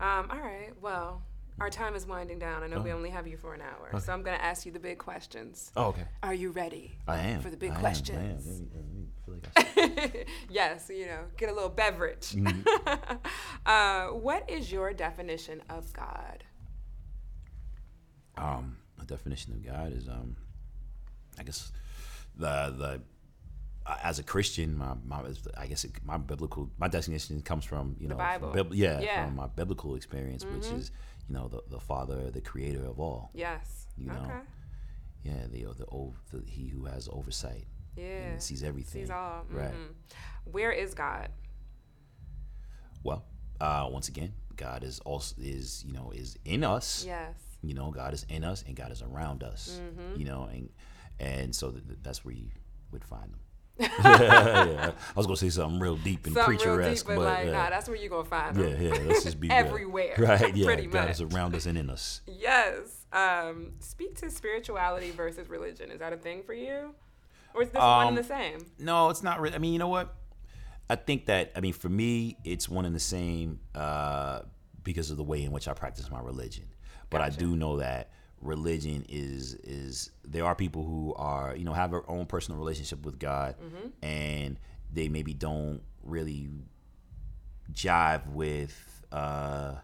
Um, 0.00 0.30
all 0.30 0.38
right. 0.38 0.70
Well, 0.80 1.22
our 1.60 1.70
time 1.70 1.96
is 1.96 2.06
winding 2.06 2.38
down. 2.38 2.62
I 2.62 2.68
know 2.68 2.80
we 2.80 2.92
Oh. 2.92 2.96
only 2.96 3.10
have 3.10 3.26
you 3.26 3.36
for 3.36 3.52
an 3.52 3.60
hour, 3.62 3.98
so 4.00 4.12
I'm 4.12 4.22
going 4.22 4.38
to 4.38 4.44
ask 4.44 4.64
you 4.64 4.70
the 4.70 4.78
big 4.78 4.98
questions. 4.98 5.72
Oh, 5.76 5.86
okay. 5.86 6.04
Are 6.22 6.32
you 6.34 6.52
ready? 6.52 6.96
I 7.08 7.18
am 7.18 7.40
For 7.40 7.50
the 7.50 7.56
big 7.56 7.70
I 7.72 7.74
am, 7.74 7.76
I 7.76 7.78
am. 7.78 7.82
questions. 7.82 8.46
Let 8.46 8.60
me- 8.60 8.68
let 8.74 8.84
me 8.94 9.06
feel 9.24 9.34
like 9.34 9.76
I- 9.76 10.24
yes, 10.50 10.88
you 10.88 11.06
know, 11.06 11.24
get 11.36 11.48
a 11.50 11.52
little 11.52 11.68
beverage. 11.68 12.30
Mm-hmm. 12.36 13.16
uh, 13.66 14.06
what 14.14 14.48
is 14.48 14.70
your 14.70 14.92
definition 14.92 15.60
of 15.68 15.92
God? 15.92 16.44
Um, 18.38 18.76
a 19.00 19.04
definition 19.04 19.52
of 19.52 19.64
God 19.64 19.92
is, 19.92 20.08
um, 20.08 20.36
I 21.38 21.42
guess, 21.42 21.72
the 22.36 22.74
the 22.76 23.00
uh, 23.86 23.96
as 24.02 24.18
a 24.18 24.22
Christian, 24.22 24.76
my, 24.76 24.94
my 25.04 25.22
I 25.56 25.66
guess 25.66 25.84
it, 25.84 25.92
my 26.04 26.18
biblical 26.18 26.70
my 26.78 26.88
definition 26.88 27.40
comes 27.42 27.64
from 27.64 27.96
you 27.98 28.08
know 28.08 28.16
from 28.16 28.24
Bible. 28.40 28.52
bib- 28.52 28.74
yeah, 28.74 29.00
Yeah. 29.00 29.24
from 29.26 29.36
my 29.36 29.46
biblical 29.46 29.94
experience, 29.94 30.44
which 30.44 30.66
is 30.66 30.90
you 31.28 31.34
know 31.34 31.48
the 31.48 31.62
the 31.70 31.80
Father, 31.80 32.30
the 32.30 32.40
Creator 32.40 32.84
of 32.84 33.00
all. 33.00 33.30
Yes. 33.34 33.86
You 33.96 34.06
know, 34.06 34.22
okay. 34.24 34.40
Yeah, 35.24 35.46
the 35.50 35.64
the, 35.64 36.12
the 36.38 36.44
he 36.46 36.68
who 36.68 36.84
has 36.84 37.08
oversight 37.10 37.64
Yeah. 37.96 38.04
and 38.30 38.42
sees 38.42 38.62
everything. 38.62 39.02
Sees 39.04 39.10
all. 39.10 39.44
Right. 39.50 39.72
mhm. 39.72 39.94
Where 40.44 40.70
is 40.72 40.94
God? 40.94 41.28
Well, 43.02 43.24
uh, 43.60 43.88
once 43.90 44.08
again, 44.08 44.32
God 44.56 44.82
is 44.84 45.00
also 45.00 45.34
is 45.40 45.84
you 45.86 45.92
know 45.92 46.12
is 46.14 46.36
in 46.44 46.62
us. 46.64 47.04
Yes. 47.06 47.34
You 47.62 47.74
know 47.74 47.90
god 47.90 48.14
is 48.14 48.24
in 48.28 48.44
us 48.44 48.64
and 48.66 48.76
god 48.76 48.92
is 48.92 49.02
around 49.02 49.42
us 49.42 49.80
Mm-hmm. 49.82 50.18
you 50.20 50.24
know 50.24 50.44
and 50.52 50.68
and 51.20 51.54
so 51.54 51.70
th- 51.70 51.84
th- 51.86 51.98
that's 52.02 52.24
where 52.24 52.34
you 52.34 52.46
would 52.92 53.04
find 53.04 53.32
them 53.32 53.40
yeah, 53.80 54.90
i 54.90 55.16
was 55.16 55.26
gonna 55.26 55.36
say 55.36 55.48
something 55.50 55.78
real 55.80 55.96
deep 55.96 56.26
and 56.26 56.34
Something 56.34 56.56
preacher-esque 56.56 57.06
deep, 57.06 57.16
but, 57.16 57.24
like, 57.24 57.46
yeah. 57.46 57.52
nah, 57.52 57.70
that's 57.70 57.88
where 57.88 57.96
you 57.96 58.08
gonna 58.08 58.24
find 58.24 58.56
them. 58.56 58.82
yeah 58.82 58.88
yeah. 58.94 59.02
let's 59.06 59.24
just 59.24 59.38
be 59.40 59.48
real. 59.48 59.56
Everywhere, 59.56 60.14
right 60.18 60.56
yeah 60.56 60.66
pretty 60.66 60.86
god 60.86 61.10
is 61.10 61.20
around 61.20 61.54
us 61.54 61.66
and 61.66 61.76
in 61.78 61.88
us 61.90 62.20
Yes. 62.26 62.94
Um, 63.10 63.72
speak 63.80 64.16
to 64.20 64.28
spirituality 64.30 65.12
versus 65.12 65.48
religion. 65.48 65.90
Is 65.90 66.00
that 66.00 66.12
a 66.12 66.18
thing 66.18 66.42
for 66.42 66.52
you, 66.52 66.94
or 67.54 67.62
is 67.62 67.70
this 67.70 67.80
one 67.80 68.02
Um, 68.02 68.08
and 68.08 68.18
the 68.18 68.24
same? 68.24 68.58
no 68.78 69.08
it's 69.10 69.22
not 69.22 69.40
really 69.40 69.54
i 69.54 69.58
mean 69.58 69.72
you 69.72 69.78
know 69.78 69.88
what 69.88 70.14
i 70.90 70.94
think 70.96 71.26
that 71.26 71.50
i 71.56 71.60
mean 71.60 71.72
for 71.72 71.88
me 71.88 72.36
it's 72.44 72.68
one 72.68 72.84
and 72.84 72.94
the 72.94 73.00
same 73.00 73.60
uh 73.74 74.40
because 74.82 75.10
of 75.10 75.16
the 75.16 75.24
way 75.24 75.42
in 75.42 75.50
which 75.52 75.66
i 75.68 75.72
practice 75.72 76.10
my 76.10 76.20
religion 76.20 76.64
but 77.10 77.20
i 77.20 77.28
do 77.30 77.56
know 77.56 77.76
that 77.78 78.10
religion 78.40 79.04
is 79.08 79.54
is 79.64 80.10
there 80.24 80.44
are 80.44 80.54
people 80.54 80.84
who 80.84 81.12
are 81.14 81.56
you 81.56 81.64
know 81.64 81.72
have 81.72 81.90
their 81.90 82.08
own 82.10 82.24
personal 82.26 82.58
relationship 82.58 83.04
with 83.04 83.18
god 83.18 83.54
Mm-hmm. 83.60 83.88
and 84.04 84.58
they 84.92 85.08
maybe 85.08 85.34
don't 85.34 85.80
really 86.04 86.48
jive 87.72 88.26
with 88.28 89.02
uh 89.12 89.74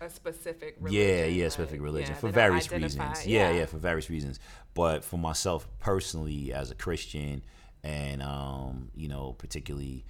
A, 0.00 0.04
a 0.06 0.10
specific 0.10 0.76
religion. 0.80 1.08
yeah, 1.08 1.24
yeah, 1.26 1.48
specific 1.48 1.80
religion 1.80 2.10
yeah, 2.14 2.20
for 2.20 2.28
various 2.30 2.66
identify- 2.70 3.08
reasons. 3.08 3.26
Yeah, 3.26 3.50
yeah, 3.50 3.66
for 3.66 3.78
various 3.78 4.10
reasons. 4.10 4.38
But 4.74 5.02
for 5.04 5.18
myself 5.18 5.66
personally, 5.78 6.52
as 6.52 6.70
a 6.70 6.74
Christian, 6.74 7.42
and 7.82 8.22
um, 8.22 8.90
you 8.94 9.08
know, 9.08 9.32
particularly 9.32 10.04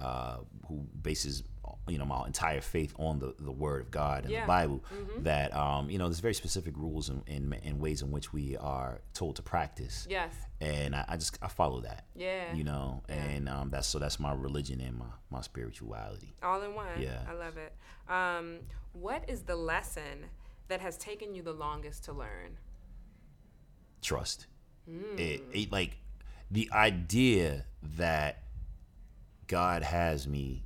uh, 0.00 0.38
who 0.68 0.86
bases 1.02 1.42
you 1.88 1.98
know 1.98 2.04
my 2.04 2.26
entire 2.26 2.60
faith 2.60 2.94
on 2.98 3.18
the, 3.18 3.34
the 3.38 3.50
Word 3.50 3.80
of 3.82 3.90
God 3.90 4.24
and 4.24 4.32
Yeah. 4.32 4.42
the 4.42 4.46
Bible, 4.46 4.84
that 5.18 5.54
um, 5.56 5.88
you 5.90 5.98
know, 5.98 6.06
there's 6.08 6.20
very 6.20 6.34
specific 6.34 6.76
rules 6.76 7.08
and, 7.08 7.22
and, 7.26 7.54
and 7.64 7.80
ways 7.80 8.02
in 8.02 8.10
which 8.10 8.32
we 8.32 8.56
are 8.58 9.00
told 9.14 9.36
to 9.36 9.42
practice. 9.42 10.06
Yes. 10.10 10.34
And 10.60 10.94
I, 10.94 11.04
I 11.08 11.16
just 11.16 11.38
I 11.42 11.48
follow 11.48 11.80
that. 11.82 12.04
Yeah. 12.14 12.52
You 12.54 12.64
know, 12.64 13.02
Yeah. 13.08 13.14
and 13.14 13.48
um, 13.48 13.70
that's 13.70 13.86
so 13.86 13.98
that's 13.98 14.20
my 14.20 14.32
religion 14.34 14.80
and 14.80 14.98
my 14.98 15.06
my 15.30 15.40
spirituality. 15.40 16.34
All 16.42 16.62
in 16.62 16.74
one. 16.74 17.00
Yeah. 17.00 17.20
I 17.28 17.32
love 17.34 17.56
it. 17.56 17.72
Um, 18.12 18.58
what 18.92 19.24
is 19.28 19.42
the 19.42 19.56
lesson 19.56 20.26
that 20.68 20.80
has 20.80 20.96
taken 20.98 21.34
you 21.34 21.42
the 21.42 21.52
longest 21.52 22.04
to 22.04 22.12
learn? 22.12 22.58
trust. 24.00 24.46
Hmm. 24.88 25.18
It, 25.18 25.42
it 25.52 25.72
like 25.72 25.96
the 26.50 26.70
idea 26.72 27.64
that 27.96 28.42
God 29.46 29.82
has 29.82 30.26
me 30.26 30.64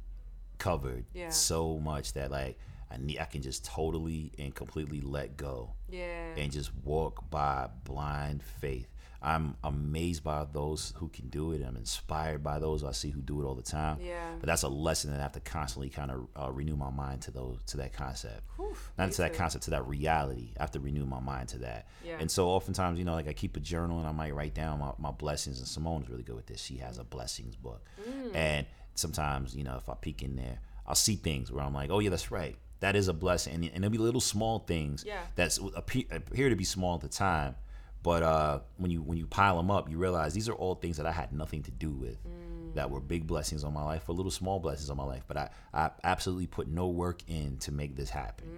covered 0.62 1.04
Yeah. 1.12 1.30
so 1.30 1.78
much 1.78 2.12
that 2.14 2.30
like 2.30 2.58
I 2.90 2.96
need 2.98 3.18
I 3.18 3.24
can 3.24 3.42
just 3.42 3.64
totally 3.64 4.32
and 4.38 4.54
completely 4.54 5.00
let 5.00 5.36
go 5.36 5.72
Yeah. 5.88 6.34
and 6.36 6.52
just 6.52 6.70
walk 6.84 7.30
by 7.30 7.68
blind 7.84 8.42
faith. 8.42 8.88
I'm 9.24 9.56
amazed 9.62 10.24
by 10.24 10.44
those 10.52 10.92
who 10.96 11.08
can 11.08 11.28
do 11.28 11.52
it. 11.52 11.62
I'm 11.64 11.76
inspired 11.76 12.42
by 12.42 12.58
those 12.58 12.82
I 12.82 12.90
see 12.90 13.10
who 13.10 13.22
do 13.22 13.40
it 13.40 13.44
all 13.46 13.54
the 13.54 13.62
time. 13.62 13.98
Yeah. 14.00 14.32
But 14.40 14.48
that's 14.48 14.64
a 14.64 14.68
lesson 14.68 15.12
that 15.12 15.20
I 15.20 15.22
have 15.22 15.32
to 15.32 15.40
constantly 15.40 15.90
kind 15.90 16.10
of 16.10 16.26
uh, 16.36 16.50
renew 16.50 16.74
my 16.76 16.90
mind 16.90 17.22
to 17.22 17.30
those 17.30 17.58
to 17.68 17.76
that 17.78 17.92
concept. 17.92 18.42
Whew, 18.56 18.74
Not 18.98 19.12
to 19.12 19.18
that 19.22 19.32
too. 19.32 19.38
concept, 19.38 19.64
to 19.64 19.70
that 19.70 19.86
reality. 19.86 20.50
I 20.58 20.62
have 20.64 20.72
to 20.72 20.80
renew 20.80 21.06
my 21.06 21.20
mind 21.20 21.48
to 21.50 21.58
that. 21.58 21.86
Yeah. 22.04 22.16
And 22.18 22.28
so 22.28 22.48
oftentimes, 22.48 22.98
you 22.98 23.04
know, 23.04 23.14
like 23.14 23.28
I 23.28 23.32
keep 23.32 23.56
a 23.56 23.60
journal 23.60 23.98
and 24.00 24.08
I 24.08 24.12
might 24.12 24.34
write 24.34 24.54
down 24.54 24.80
my, 24.80 24.90
my 24.98 25.12
blessings. 25.12 25.60
And 25.60 25.68
Simone 25.68 26.02
is 26.02 26.08
really 26.10 26.24
good 26.24 26.36
with 26.36 26.46
this. 26.46 26.60
She 26.60 26.78
has 26.78 26.98
a 26.98 27.04
blessings 27.04 27.54
book. 27.54 27.86
Mm. 28.06 28.34
And 28.34 28.66
sometimes, 28.94 29.54
you 29.54 29.64
know, 29.64 29.76
if 29.76 29.88
I 29.88 29.94
peek 29.94 30.22
in 30.22 30.36
there, 30.36 30.58
I'll 30.86 30.94
see 30.94 31.16
things 31.16 31.50
where 31.52 31.64
I'm 31.64 31.74
like, 31.74 31.90
oh, 31.90 31.98
yeah, 32.00 32.10
that's 32.10 32.30
right. 32.30 32.56
That 32.80 32.96
is 32.96 33.08
a 33.08 33.12
blessing. 33.12 33.54
And, 33.54 33.64
and 33.64 33.74
there'll 33.82 33.90
be 33.92 33.98
little 33.98 34.20
small 34.20 34.58
things 34.60 35.04
Yeah. 35.06 35.20
that 35.36 35.56
appear, 35.76 36.04
appear 36.10 36.48
to 36.48 36.56
be 36.56 36.64
small 36.64 36.96
at 36.96 37.00
the 37.00 37.08
time. 37.08 37.54
But 38.02 38.24
uh, 38.24 38.60
when 38.78 38.90
you 38.90 39.00
when 39.00 39.16
you 39.16 39.26
pile 39.28 39.56
them 39.56 39.70
up, 39.70 39.88
you 39.88 39.96
realize 39.96 40.34
these 40.34 40.48
are 40.48 40.54
all 40.54 40.74
things 40.74 40.96
that 40.96 41.06
I 41.06 41.12
had 41.12 41.32
nothing 41.32 41.62
to 41.62 41.70
do 41.70 41.90
with. 41.92 42.18
Mm. 42.26 42.74
That 42.74 42.90
were 42.90 42.98
big 43.00 43.26
blessings 43.28 43.62
on 43.64 43.72
my 43.74 43.84
life, 43.84 44.08
or 44.08 44.14
little 44.14 44.30
small 44.32 44.58
blessings 44.58 44.90
on 44.90 44.96
my 44.96 45.04
life. 45.04 45.22
But 45.28 45.36
I, 45.36 45.50
I 45.72 45.90
absolutely 46.02 46.46
put 46.48 46.66
no 46.66 46.88
work 46.88 47.20
in 47.28 47.58
to 47.58 47.70
make 47.70 47.94
this 47.94 48.10
happen. 48.10 48.48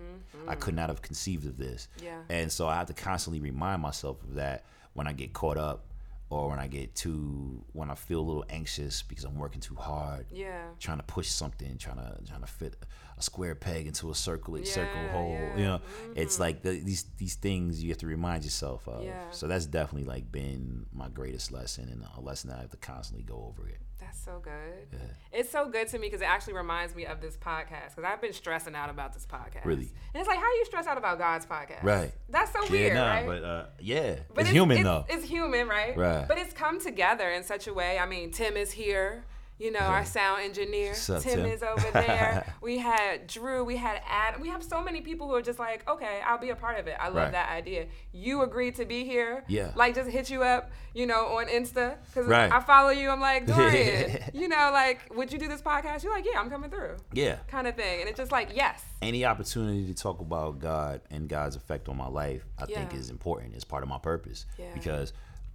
I 0.49 0.55
could 0.55 0.75
not 0.75 0.89
have 0.89 1.03
conceived 1.03 1.47
of 1.47 1.59
this. 1.59 1.89
Mm-hmm. 1.99 2.07
Yeah. 2.07 2.19
And 2.31 2.51
so 2.51 2.67
I 2.69 2.77
have 2.77 2.87
to 2.87 2.95
constantly 2.95 3.41
remind 3.41 3.83
myself 3.83 4.23
of 4.23 4.35
that 4.37 4.65
when 4.95 5.07
I 5.07 5.13
get 5.13 5.33
caught 5.35 5.59
up 5.59 5.85
or 6.31 6.49
when 6.49 6.59
I 6.59 6.67
get 6.67 6.95
too 6.95 7.65
when 7.73 7.91
I 7.91 7.95
feel 7.95 8.21
a 8.21 8.27
little 8.27 8.45
anxious 8.49 9.03
because 9.03 9.25
I'm 9.25 9.37
working 9.39 9.61
too 9.61 9.75
hard, 9.77 10.27
Yeah. 10.33 10.65
trying 10.81 10.99
to 10.99 11.05
push 11.05 11.29
something, 11.29 11.77
trying 11.79 11.97
to 11.99 12.19
trying 12.27 12.41
to 12.41 12.47
fit 12.47 12.77
a 13.17 13.23
square 13.23 13.55
peg 13.55 13.87
into 13.87 14.11
a 14.11 14.15
circle 14.15 14.59
Yeah, 14.59 14.65
circle 14.65 15.09
hole. 15.13 15.31
yeah. 15.31 15.39
Mm-hmm. 15.49 15.59
You 15.59 15.65
know, 15.67 15.81
it's 16.17 16.41
like 16.41 16.63
the, 16.63 16.71
these 16.81 17.05
these 17.19 17.35
things 17.37 17.83
you 17.83 17.91
have 17.91 17.99
to 17.99 18.07
remind 18.07 18.43
yourself 18.45 18.89
of. 18.89 19.05
Yeah. 19.05 19.31
So 19.31 19.47
that's 19.47 19.67
definitely 19.67 20.09
like 20.09 20.33
been 20.33 20.87
my 20.93 21.09
greatest 21.09 21.53
lesson 21.53 21.89
and 21.91 22.05
a 22.17 22.21
lesson 22.21 22.51
that 22.51 22.59
I 22.59 22.63
have 22.63 22.71
to 22.71 22.77
constantly 22.79 23.25
go 23.25 23.45
over 23.49 23.69
it. 23.69 23.79
That's 24.05 24.23
so 24.23 24.41
good. 24.43 25.01
It's 25.33 25.51
so 25.51 25.69
good 25.69 25.89
to 25.89 25.99
me 25.99 26.09
because 26.09 26.21
it 26.21 26.29
actually 26.29 26.55
reminds 26.55 26.95
me 26.95 27.07
of 27.07 27.21
this 27.21 27.37
podcast 27.37 27.95
because 27.97 28.05
I've 28.05 28.21
been 28.21 28.33
stressing 28.33 28.75
out 28.75 28.91
about 28.91 29.15
this 29.15 29.27
podcast. 29.27 29.65
Really? 29.65 29.91
And 30.13 30.21
it's 30.21 30.29
like, 30.29 30.39
how 30.39 30.51
do 30.51 30.57
you 30.59 30.65
stress 30.67 30.87
out 30.87 30.99
about 30.99 31.19
God's 31.19 31.47
podcast? 31.47 31.83
Right. 31.83 32.13
That's 32.29 32.53
so 32.53 32.61
weird, 32.71 32.93
yeah, 32.93 32.95
nah, 32.95 33.09
right? 33.09 33.27
but 33.27 33.45
uh, 33.45 33.67
yeah, 33.81 34.17
But 34.35 34.43
it's, 34.43 34.51
human 34.51 34.79
it's, 34.79 34.85
though. 34.85 35.07
It's 35.09 35.25
human, 35.25 35.69
right? 35.69 35.97
Right. 35.97 36.29
But 36.29 36.39
it's 36.39 36.53
come 36.53 36.81
together 36.81 37.31
in 37.31 37.43
such 37.45 37.67
a 37.67 37.75
way. 37.75 37.99
I 37.99 38.07
mean, 38.07 38.31
Tim 38.31 38.57
is 38.57 38.73
here. 38.73 39.25
You 39.65 39.71
know, 39.71 39.79
our 39.81 40.05
sound 40.05 40.43
engineer. 40.43 40.93
Tim, 40.95 41.21
Tim? 41.23 41.47
is 41.47 41.63
over 41.63 41.91
there. 41.93 42.55
we 42.61 42.77
had 42.77 43.27
Drew. 43.27 43.65
We 43.65 43.77
had 43.77 44.03
Adam. 44.07 44.43
We 44.43 44.49
have 44.49 44.63
so 44.63 44.83
many 44.85 45.01
people 45.01 45.27
who 45.27 45.35
are 45.35 45.41
just 45.43 45.59
like, 45.59 45.89
okay, 45.89 46.21
I'll 46.27 46.37
be 46.39 46.51
a 46.51 46.55
part 46.57 46.79
of 46.79 46.87
it. 46.87 46.97
I 47.01 47.07
love 47.07 47.15
Right. 47.17 47.33
that 47.33 47.51
idea. 47.51 47.87
You 48.13 48.43
agreed 48.43 48.75
to 48.75 48.85
be 48.85 49.05
here. 49.05 49.43
Yeah. 49.49 49.73
Like, 49.75 49.95
just 49.95 50.11
hit 50.11 50.29
you 50.29 50.43
up, 50.43 50.71
you 50.93 51.07
know, 51.07 51.39
on 51.39 51.47
Insta. 51.47 51.97
Because 52.07 52.27
Right. 52.29 52.53
I 52.53 52.61
follow 52.61 52.91
you. 52.91 53.09
I'm 53.09 53.21
like, 53.23 53.47
Dorian, 53.47 54.19
you 54.35 54.49
know, 54.49 54.69
like, 54.71 55.01
would 55.15 55.33
you 55.33 55.39
do 55.39 55.49
this 55.49 55.63
podcast? 55.63 56.03
You're 56.03 56.13
like, 56.15 56.27
yeah, 56.31 56.39
I'm 56.39 56.51
coming 56.51 56.69
through. 56.69 56.97
yeah. 57.15 57.37
Kind 57.49 57.67
of 57.67 57.75
thing. 57.75 58.01
And 58.01 58.09
it's 58.11 58.19
just 58.19 58.33
like, 58.33 58.51
yes. 58.55 58.83
Any 59.01 59.25
opportunity 59.25 59.87
to 59.87 59.95
talk 59.95 60.21
about 60.21 60.59
God 60.59 61.01
and 61.11 61.27
God's 61.27 61.57
effect 61.57 61.89
on 61.89 61.97
my 61.97 62.09
life, 62.09 62.45
I 62.59 62.67
think 62.67 62.93
is 62.93 63.09
important. 63.09 63.55
It's 63.55 63.65
part 63.65 63.83
of 63.83 63.89
my 63.89 63.99
purpose 63.99 64.45
Yeah. 64.59 64.67
because 64.75 65.15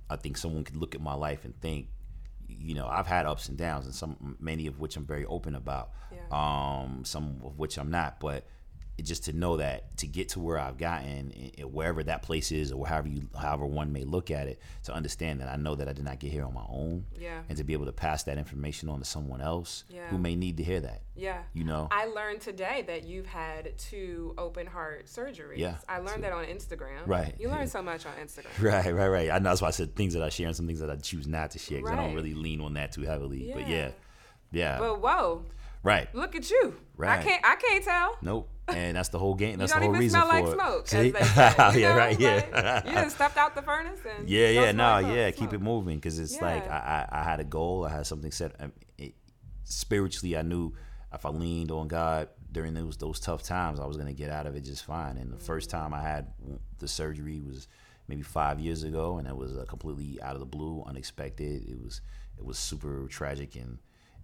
I 0.09 0.15
think 0.15 0.35
someone 0.37 0.63
could 0.63 0.77
look 0.77 0.95
at 0.95 1.01
my 1.01 1.13
life 1.13 1.45
and 1.45 1.53
think, 1.61 1.89
you 2.61 2.75
know, 2.75 2.87
I've 2.87 3.07
had 3.07 3.25
ups 3.25 3.47
and 3.49 3.57
downs, 3.57 3.85
and 3.85 3.95
some 3.95 4.37
many 4.39 4.67
of 4.67 4.79
which 4.79 4.97
I'm 4.97 5.05
very 5.05 5.25
open 5.25 5.55
about. 5.55 5.91
Yeah. 6.11 6.19
Um, 6.31 7.03
some 7.05 7.41
of 7.43 7.57
which 7.57 7.77
I'm 7.77 7.89
not, 7.89 8.19
but 8.19 8.45
just 9.05 9.25
to 9.25 9.33
know 9.33 9.57
that 9.57 9.97
to 9.97 10.07
get 10.07 10.29
to 10.29 10.39
where 10.39 10.57
I've 10.57 10.77
gotten, 10.77 11.31
wherever 11.71 12.03
that 12.03 12.21
place 12.23 12.51
is, 12.51 12.71
or 12.71 12.85
however 12.87 13.07
you, 13.07 13.29
however 13.39 13.65
one 13.65 13.91
may 13.93 14.03
look 14.03 14.31
at 14.31 14.47
it, 14.47 14.59
to 14.83 14.93
understand 14.93 15.41
that 15.41 15.47
I 15.49 15.55
know 15.55 15.75
that 15.75 15.87
I 15.87 15.93
did 15.93 16.05
not 16.05 16.19
get 16.19 16.31
here 16.31 16.45
on 16.45 16.53
my 16.53 16.65
own, 16.69 17.05
Yeah. 17.17 17.41
and 17.49 17.57
to 17.57 17.63
be 17.63 17.73
able 17.73 17.85
to 17.85 17.91
pass 17.91 18.23
that 18.23 18.37
information 18.37 18.89
on 18.89 18.99
to 18.99 19.05
someone 19.05 19.41
else 19.41 19.83
Yeah. 19.89 20.07
who 20.09 20.17
may 20.17 20.35
need 20.35 20.57
to 20.57 20.63
hear 20.63 20.79
that. 20.81 21.01
Yeah. 21.15 21.43
You 21.53 21.65
know, 21.65 21.87
I 21.91 22.05
learned 22.05 22.41
today 22.41 22.83
that 22.87 23.03
you've 23.03 23.25
had 23.25 23.77
two 23.77 24.33
open 24.37 24.67
heart 24.67 25.07
surgeries. 25.07 25.57
Yeah, 25.57 25.75
I 25.89 25.99
learned 25.99 26.23
that 26.23 26.31
on 26.31 26.45
Instagram. 26.45 27.05
Right. 27.05 27.35
You 27.39 27.49
learn 27.49 27.67
so 27.77 27.81
much 27.81 28.05
on 28.05 28.13
Instagram. 28.23 28.61
Right, 28.61 28.93
right, 28.93 29.07
right. 29.09 29.29
I 29.31 29.39
know 29.39 29.49
that's 29.49 29.61
why 29.61 29.67
I 29.67 29.71
said 29.71 29.95
things 29.95 30.13
that 30.13 30.23
I 30.23 30.29
share 30.29 30.47
and 30.47 30.55
some 30.55 30.65
things 30.67 30.79
that 30.79 30.89
I 30.89 30.95
choose 30.95 31.27
not 31.27 31.51
to 31.51 31.59
share 31.59 31.79
because 31.79 31.91
I 31.91 31.95
don't 31.97 32.15
really 32.15 32.33
lean 32.33 32.61
on 32.61 32.73
that 32.75 32.91
too 32.93 33.01
heavily. 33.01 33.51
But 33.53 33.67
Yeah. 33.67 33.75
yeah, 33.77 33.91
yeah, 34.51 34.79
But 34.79 35.01
whoa, 35.01 35.43
right. 35.83 36.13
look 36.15 36.35
at 36.35 36.49
you. 36.49 36.75
Right. 36.97 37.19
I 37.19 37.23
can't 37.23 37.45
I 37.45 37.55
can't 37.55 37.83
tell. 37.83 38.17
Nope. 38.21 38.49
And 38.67 38.95
that's 38.97 39.09
the 39.09 39.17
whole 39.17 39.33
game. 39.33 39.57
That's 39.57 39.73
the 39.73 39.79
whole 39.79 39.89
reason 39.89 40.21
for 40.21 40.27
like 40.27 40.45
it. 40.45 40.53
smoke, 40.53 40.87
See? 40.87 41.11
say. 41.11 41.73
You 41.73 41.79
yeah, 41.81 41.89
know? 41.89 41.97
right. 41.97 42.11
Like, 42.11 42.19
Yeah. 42.19 42.85
you 42.85 42.91
just 42.91 43.15
stepped 43.15 43.37
out 43.37 43.55
the 43.55 43.61
furnace 43.63 43.99
and 44.17 44.29
yeah, 44.29 44.49
yeah. 44.49 44.71
No, 44.73 44.83
like 45.01 45.05
yeah. 45.07 45.31
smoke. 45.31 45.35
Keep 45.37 45.53
it 45.53 45.61
moving 45.61 45.95
because 45.97 46.19
it's 46.19 46.39
like 46.41 46.69
I, 46.69 47.07
I, 47.11 47.19
I 47.21 47.23
had 47.23 47.39
a 47.39 47.43
goal. 47.43 47.85
I 47.85 47.89
had 47.89 48.05
something 48.05 48.31
set. 48.31 48.55
um, 48.59 48.71
It, 48.97 49.15
spiritually, 49.63 50.37
I 50.37 50.41
knew 50.43 50.73
if 51.13 51.25
I 51.25 51.29
leaned 51.29 51.71
on 51.71 51.87
God 51.87 52.29
during 52.51 52.73
those 52.73 52.97
those 52.97 53.19
tough 53.19 53.43
times, 53.43 53.79
I 53.79 53.85
was 53.85 53.97
gonna 53.97 54.13
get 54.13 54.29
out 54.29 54.45
of 54.45 54.55
it 54.55 54.61
just 54.61 54.85
fine. 54.85 55.17
And 55.17 55.31
the 55.33 55.37
first 55.37 55.69
Mm-hmm. 55.69 55.77
time 55.79 55.93
I 55.93 56.01
had 56.01 56.27
the 56.79 56.87
surgery 56.87 57.39
was 57.39 57.67
maybe 58.07 58.21
five 58.23 58.59
years 58.59 58.83
ago, 58.83 59.17
and 59.17 59.27
it 59.27 59.35
was 59.35 59.55
uh, 59.57 59.65
completely 59.67 60.21
out 60.21 60.33
of 60.35 60.39
the 60.39 60.45
blue, 60.45 60.83
unexpected. 60.85 61.67
It 61.67 61.81
was 61.81 62.01
it 62.37 62.45
was 62.45 62.57
super 62.59 63.07
tragic 63.09 63.55
and 63.55 63.79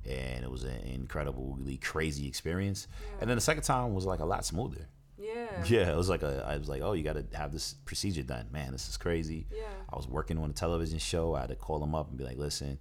and 0.06 0.44
it 0.44 0.50
was 0.52 0.64
an 0.64 0.80
incredibly 0.86 1.78
crazy 1.78 2.28
experience. 2.28 2.88
And 3.20 3.30
then 3.30 3.38
the 3.38 3.42
second 3.42 3.64
time 3.64 3.94
was 3.94 4.06
like 4.06 4.20
a 4.20 4.26
lot 4.26 4.46
smoother. 4.46 4.88
Yeah. 5.18 5.64
Yeah, 5.68 5.92
it 5.92 5.96
was 5.96 6.10
like 6.10 6.24
a. 6.24 6.46
I 6.48 6.58
was 6.58 6.68
like, 6.68 6.82
oh, 6.82 6.92
you 6.94 7.04
got 7.04 7.14
to 7.14 7.26
have 7.38 7.52
this 7.52 7.76
procedure 7.86 8.24
done. 8.24 8.48
Man, 8.52 8.72
this 8.74 8.88
is 8.90 8.98
crazy. 8.98 9.48
Yeah. 9.52 9.64
I 9.92 9.96
was 9.96 10.08
working 10.08 10.38
on 10.38 10.50
a 10.50 10.54
television 10.54 11.00
show. 11.00 11.34
I 11.36 11.42
had 11.42 11.50
to 11.50 11.56
call 11.56 11.80
them 11.80 11.96
up 11.96 12.10
and 12.10 12.18
be 12.18 12.24
like, 12.26 12.38
listen, 12.38 12.78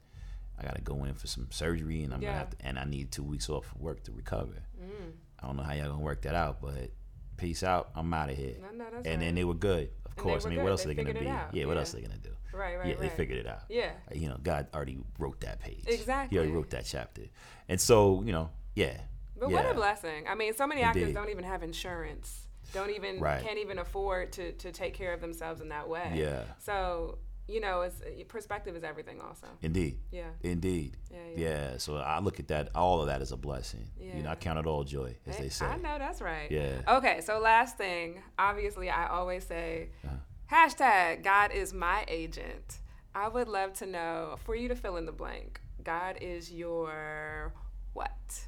I 0.59 0.63
got 0.65 0.75
to 0.75 0.83
go 0.83 1.05
in 1.05 1.15
for 1.15 1.27
some 1.29 1.47
surgery, 1.51 2.03
and 2.03 2.13
I'm 2.13 2.21
Yeah. 2.23 2.29
gonna 2.31 2.39
have 2.39 2.51
to, 2.51 2.67
and 2.67 2.79
I 2.79 2.85
need 2.85 3.13
two 3.13 3.23
weeks 3.23 3.49
off 3.49 3.67
from 3.67 3.81
work 3.83 4.03
to 4.05 4.13
recover. 4.13 4.63
Mm. 4.83 5.13
I 5.41 5.47
don't 5.47 5.57
know 5.57 5.63
how 5.63 5.73
y'all 5.75 5.91
gonna 5.91 6.03
work 6.03 6.23
that 6.23 6.35
out, 6.35 6.61
but 6.61 6.91
peace 7.37 7.63
out. 7.63 7.91
I'm 7.95 8.13
out 8.13 8.31
of 8.31 8.37
here. 8.37 8.57
No, 8.61 8.85
no, 8.85 8.97
and 9.05 9.23
then 9.23 9.35
they 9.37 9.45
were 9.45 9.55
good, 9.55 9.91
of 10.17 10.23
course. 10.23 10.47
I 10.47 10.49
mean, 10.49 10.59
good. 10.59 10.65
what 10.65 10.71
else 10.71 10.85
They 10.85 10.91
are 10.91 10.95
they 10.95 11.03
gonna 11.03 11.19
be? 11.19 11.27
it. 11.27 11.45
Yeah, 11.53 11.67
what 11.67 11.77
else 11.77 11.95
are 11.95 11.99
they 11.99 12.03
gonna 12.07 12.19
do? 12.19 12.31
Right, 12.53 12.79
right, 12.79 12.89
yeah, 12.89 12.95
they 12.97 13.09
figured 13.09 13.39
it 13.39 13.47
out. 13.49 13.63
Yeah. 13.69 13.91
You 14.13 14.29
know, 14.29 14.39
God 14.43 14.69
already 14.73 14.99
wrote 15.19 15.41
that 15.41 15.61
page. 15.61 15.85
Exactly. 15.87 16.37
He 16.37 16.39
already 16.39 16.53
wrote 16.53 16.71
that 16.71 16.85
chapter, 16.85 17.23
and 17.69 17.81
so 17.81 18.23
you 18.25 18.33
know, 18.33 18.51
yeah. 18.75 19.01
But 19.37 19.51
yeah. 19.51 19.57
what 19.57 19.71
a 19.73 19.75
blessing. 19.75 20.27
I 20.29 20.35
mean, 20.37 20.55
so 20.55 20.67
many 20.67 20.83
actors 20.83 21.13
don't 21.13 21.31
even 21.31 21.45
have 21.45 21.63
insurance. 21.63 22.47
Don't 22.73 22.91
even 22.91 23.21
Right. 23.21 23.43
can't 23.43 23.59
even 23.59 23.79
afford 23.79 24.33
to 24.33 24.53
to 24.53 24.71
take 24.73 24.95
care 24.95 25.13
of 25.13 25.21
themselves 25.21 25.61
in 25.61 25.69
that 25.71 25.89
way. 25.89 26.13
Yeah. 26.15 26.45
So, 26.59 27.19
you 27.47 27.61
know, 27.61 27.83
it's 27.83 28.01
perspective 28.29 28.75
is 28.77 28.85
everything 28.85 29.21
also. 29.21 29.47
Indeed. 29.63 29.99
Yeah. 30.11 30.31
Indeed. 30.43 30.97
Yeah, 31.11 31.19
Yeah, 31.37 31.49
yeah. 31.49 31.77
So 31.79 31.97
I 31.97 32.21
look 32.21 32.41
at 32.41 32.49
that, 32.49 32.71
all 32.75 33.01
of 33.01 33.07
that 33.09 33.21
as 33.21 33.33
a 33.33 33.37
blessing. 33.37 33.87
Yeah. 34.01 34.17
You 34.17 34.23
know, 34.23 34.31
I 34.31 34.35
count 34.35 34.59
it 34.59 34.67
all 34.67 34.85
joy, 34.85 35.15
as 35.27 35.37
Hey, 35.37 35.43
they 35.45 35.49
say. 35.51 35.67
I 35.67 35.77
know 35.77 35.99
that's 35.99 36.21
right. 36.23 36.51
Yeah. 36.51 36.81
Okay, 36.89 37.21
so 37.21 37.39
last 37.39 37.77
thing, 37.77 38.23
obviously, 38.39 38.89
I 38.91 39.09
always 39.09 39.45
say 39.45 39.91
Uh-huh. 40.05 40.17
hashtag 40.51 41.23
God 41.23 41.53
is 41.53 41.73
my 41.75 42.05
agent. 42.09 42.79
I 43.15 43.29
would 43.29 43.49
love 43.49 43.75
to 43.75 43.87
know 43.87 44.37
for 44.45 44.57
you 44.57 44.69
to 44.69 44.75
fill 44.75 44.97
in 44.97 45.05
the 45.07 45.13
blank. 45.13 45.61
God 45.85 46.17
is 46.21 46.51
your 46.51 47.53
what? 47.93 48.47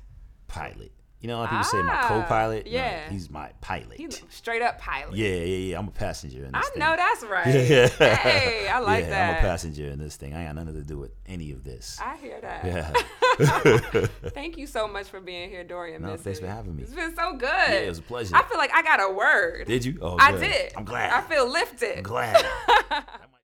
Pilot. 0.49 0.93
You 1.27 1.33
know, 1.33 1.39
a 1.39 1.41
lot 1.41 1.45
of 1.47 1.51
people 1.51 1.65
say 1.65 1.83
my 1.83 1.93
Ah, 1.93 2.07
co-pilot. 2.07 2.67
No, 2.67 2.71
yeah. 2.71 3.11
he's 3.11 3.29
my 3.29 3.51
pilot. 3.61 3.95
He's 3.97 4.23
straight 4.31 4.63
up 4.63 4.79
pilot. 4.79 5.17
yeah, 5.17 5.27
yeah, 5.29 5.45
yeah. 5.45 5.79
I'm 5.81 5.89
a 5.89 5.91
passenger 5.91 6.45
in 6.45 6.53
this 6.53 6.53
thing. 6.53 6.55
I 6.55 6.63
thing. 6.71 6.79
know 6.79 6.95
that's 6.97 7.25
right. 7.25 7.69
Yeah. 7.69 7.89
Hey, 8.17 8.69
I 8.69 8.79
like 8.79 9.03
yeah, 9.07 9.11
that. 9.11 9.31
I'm 9.31 9.37
a 9.45 9.49
passenger 9.49 9.87
in 9.89 9.99
this 9.99 10.15
thing. 10.15 10.35
I 10.35 10.43
ain't 10.45 10.55
got 10.55 10.65
nothing 10.65 10.81
to 10.81 10.87
do 10.87 10.99
with 10.99 11.11
any 11.27 11.51
of 11.51 11.65
this. 11.65 11.99
I 12.01 12.17
hear 12.19 12.41
that. 12.41 12.65
yeah. 12.65 14.07
Thank 14.31 14.57
you 14.57 14.69
so 14.69 14.87
much 14.87 15.09
for 15.09 15.19
being 15.19 15.51
here, 15.51 15.65
Dorian. 15.65 16.01
No, 16.03 16.13
Missy. 16.13 16.23
thanks 16.23 16.39
for 16.39 16.47
having 16.47 16.77
me. 16.77 16.85
It's 16.85 16.95
been 16.95 17.17
so 17.17 17.33
good. 17.33 17.49
Yeah, 17.49 17.73
it 17.73 17.89
was 17.89 17.99
a 17.99 18.03
pleasure. 18.03 18.37
I 18.37 18.45
feel 18.45 18.59
like 18.59 18.73
I 18.73 18.83
got 18.83 19.01
a 19.01 19.13
word. 19.13 19.67
Did 19.67 19.85
you? 19.85 19.99
Oh, 20.01 20.17
I 20.21 20.31
good. 20.31 20.41
did. 20.43 20.73
I'm 20.77 20.85
glad. 20.85 21.13
I 21.13 21.23
feel 21.23 21.51
lifted. 21.51 21.97
I'm 21.99 22.03
glad. 22.05 22.47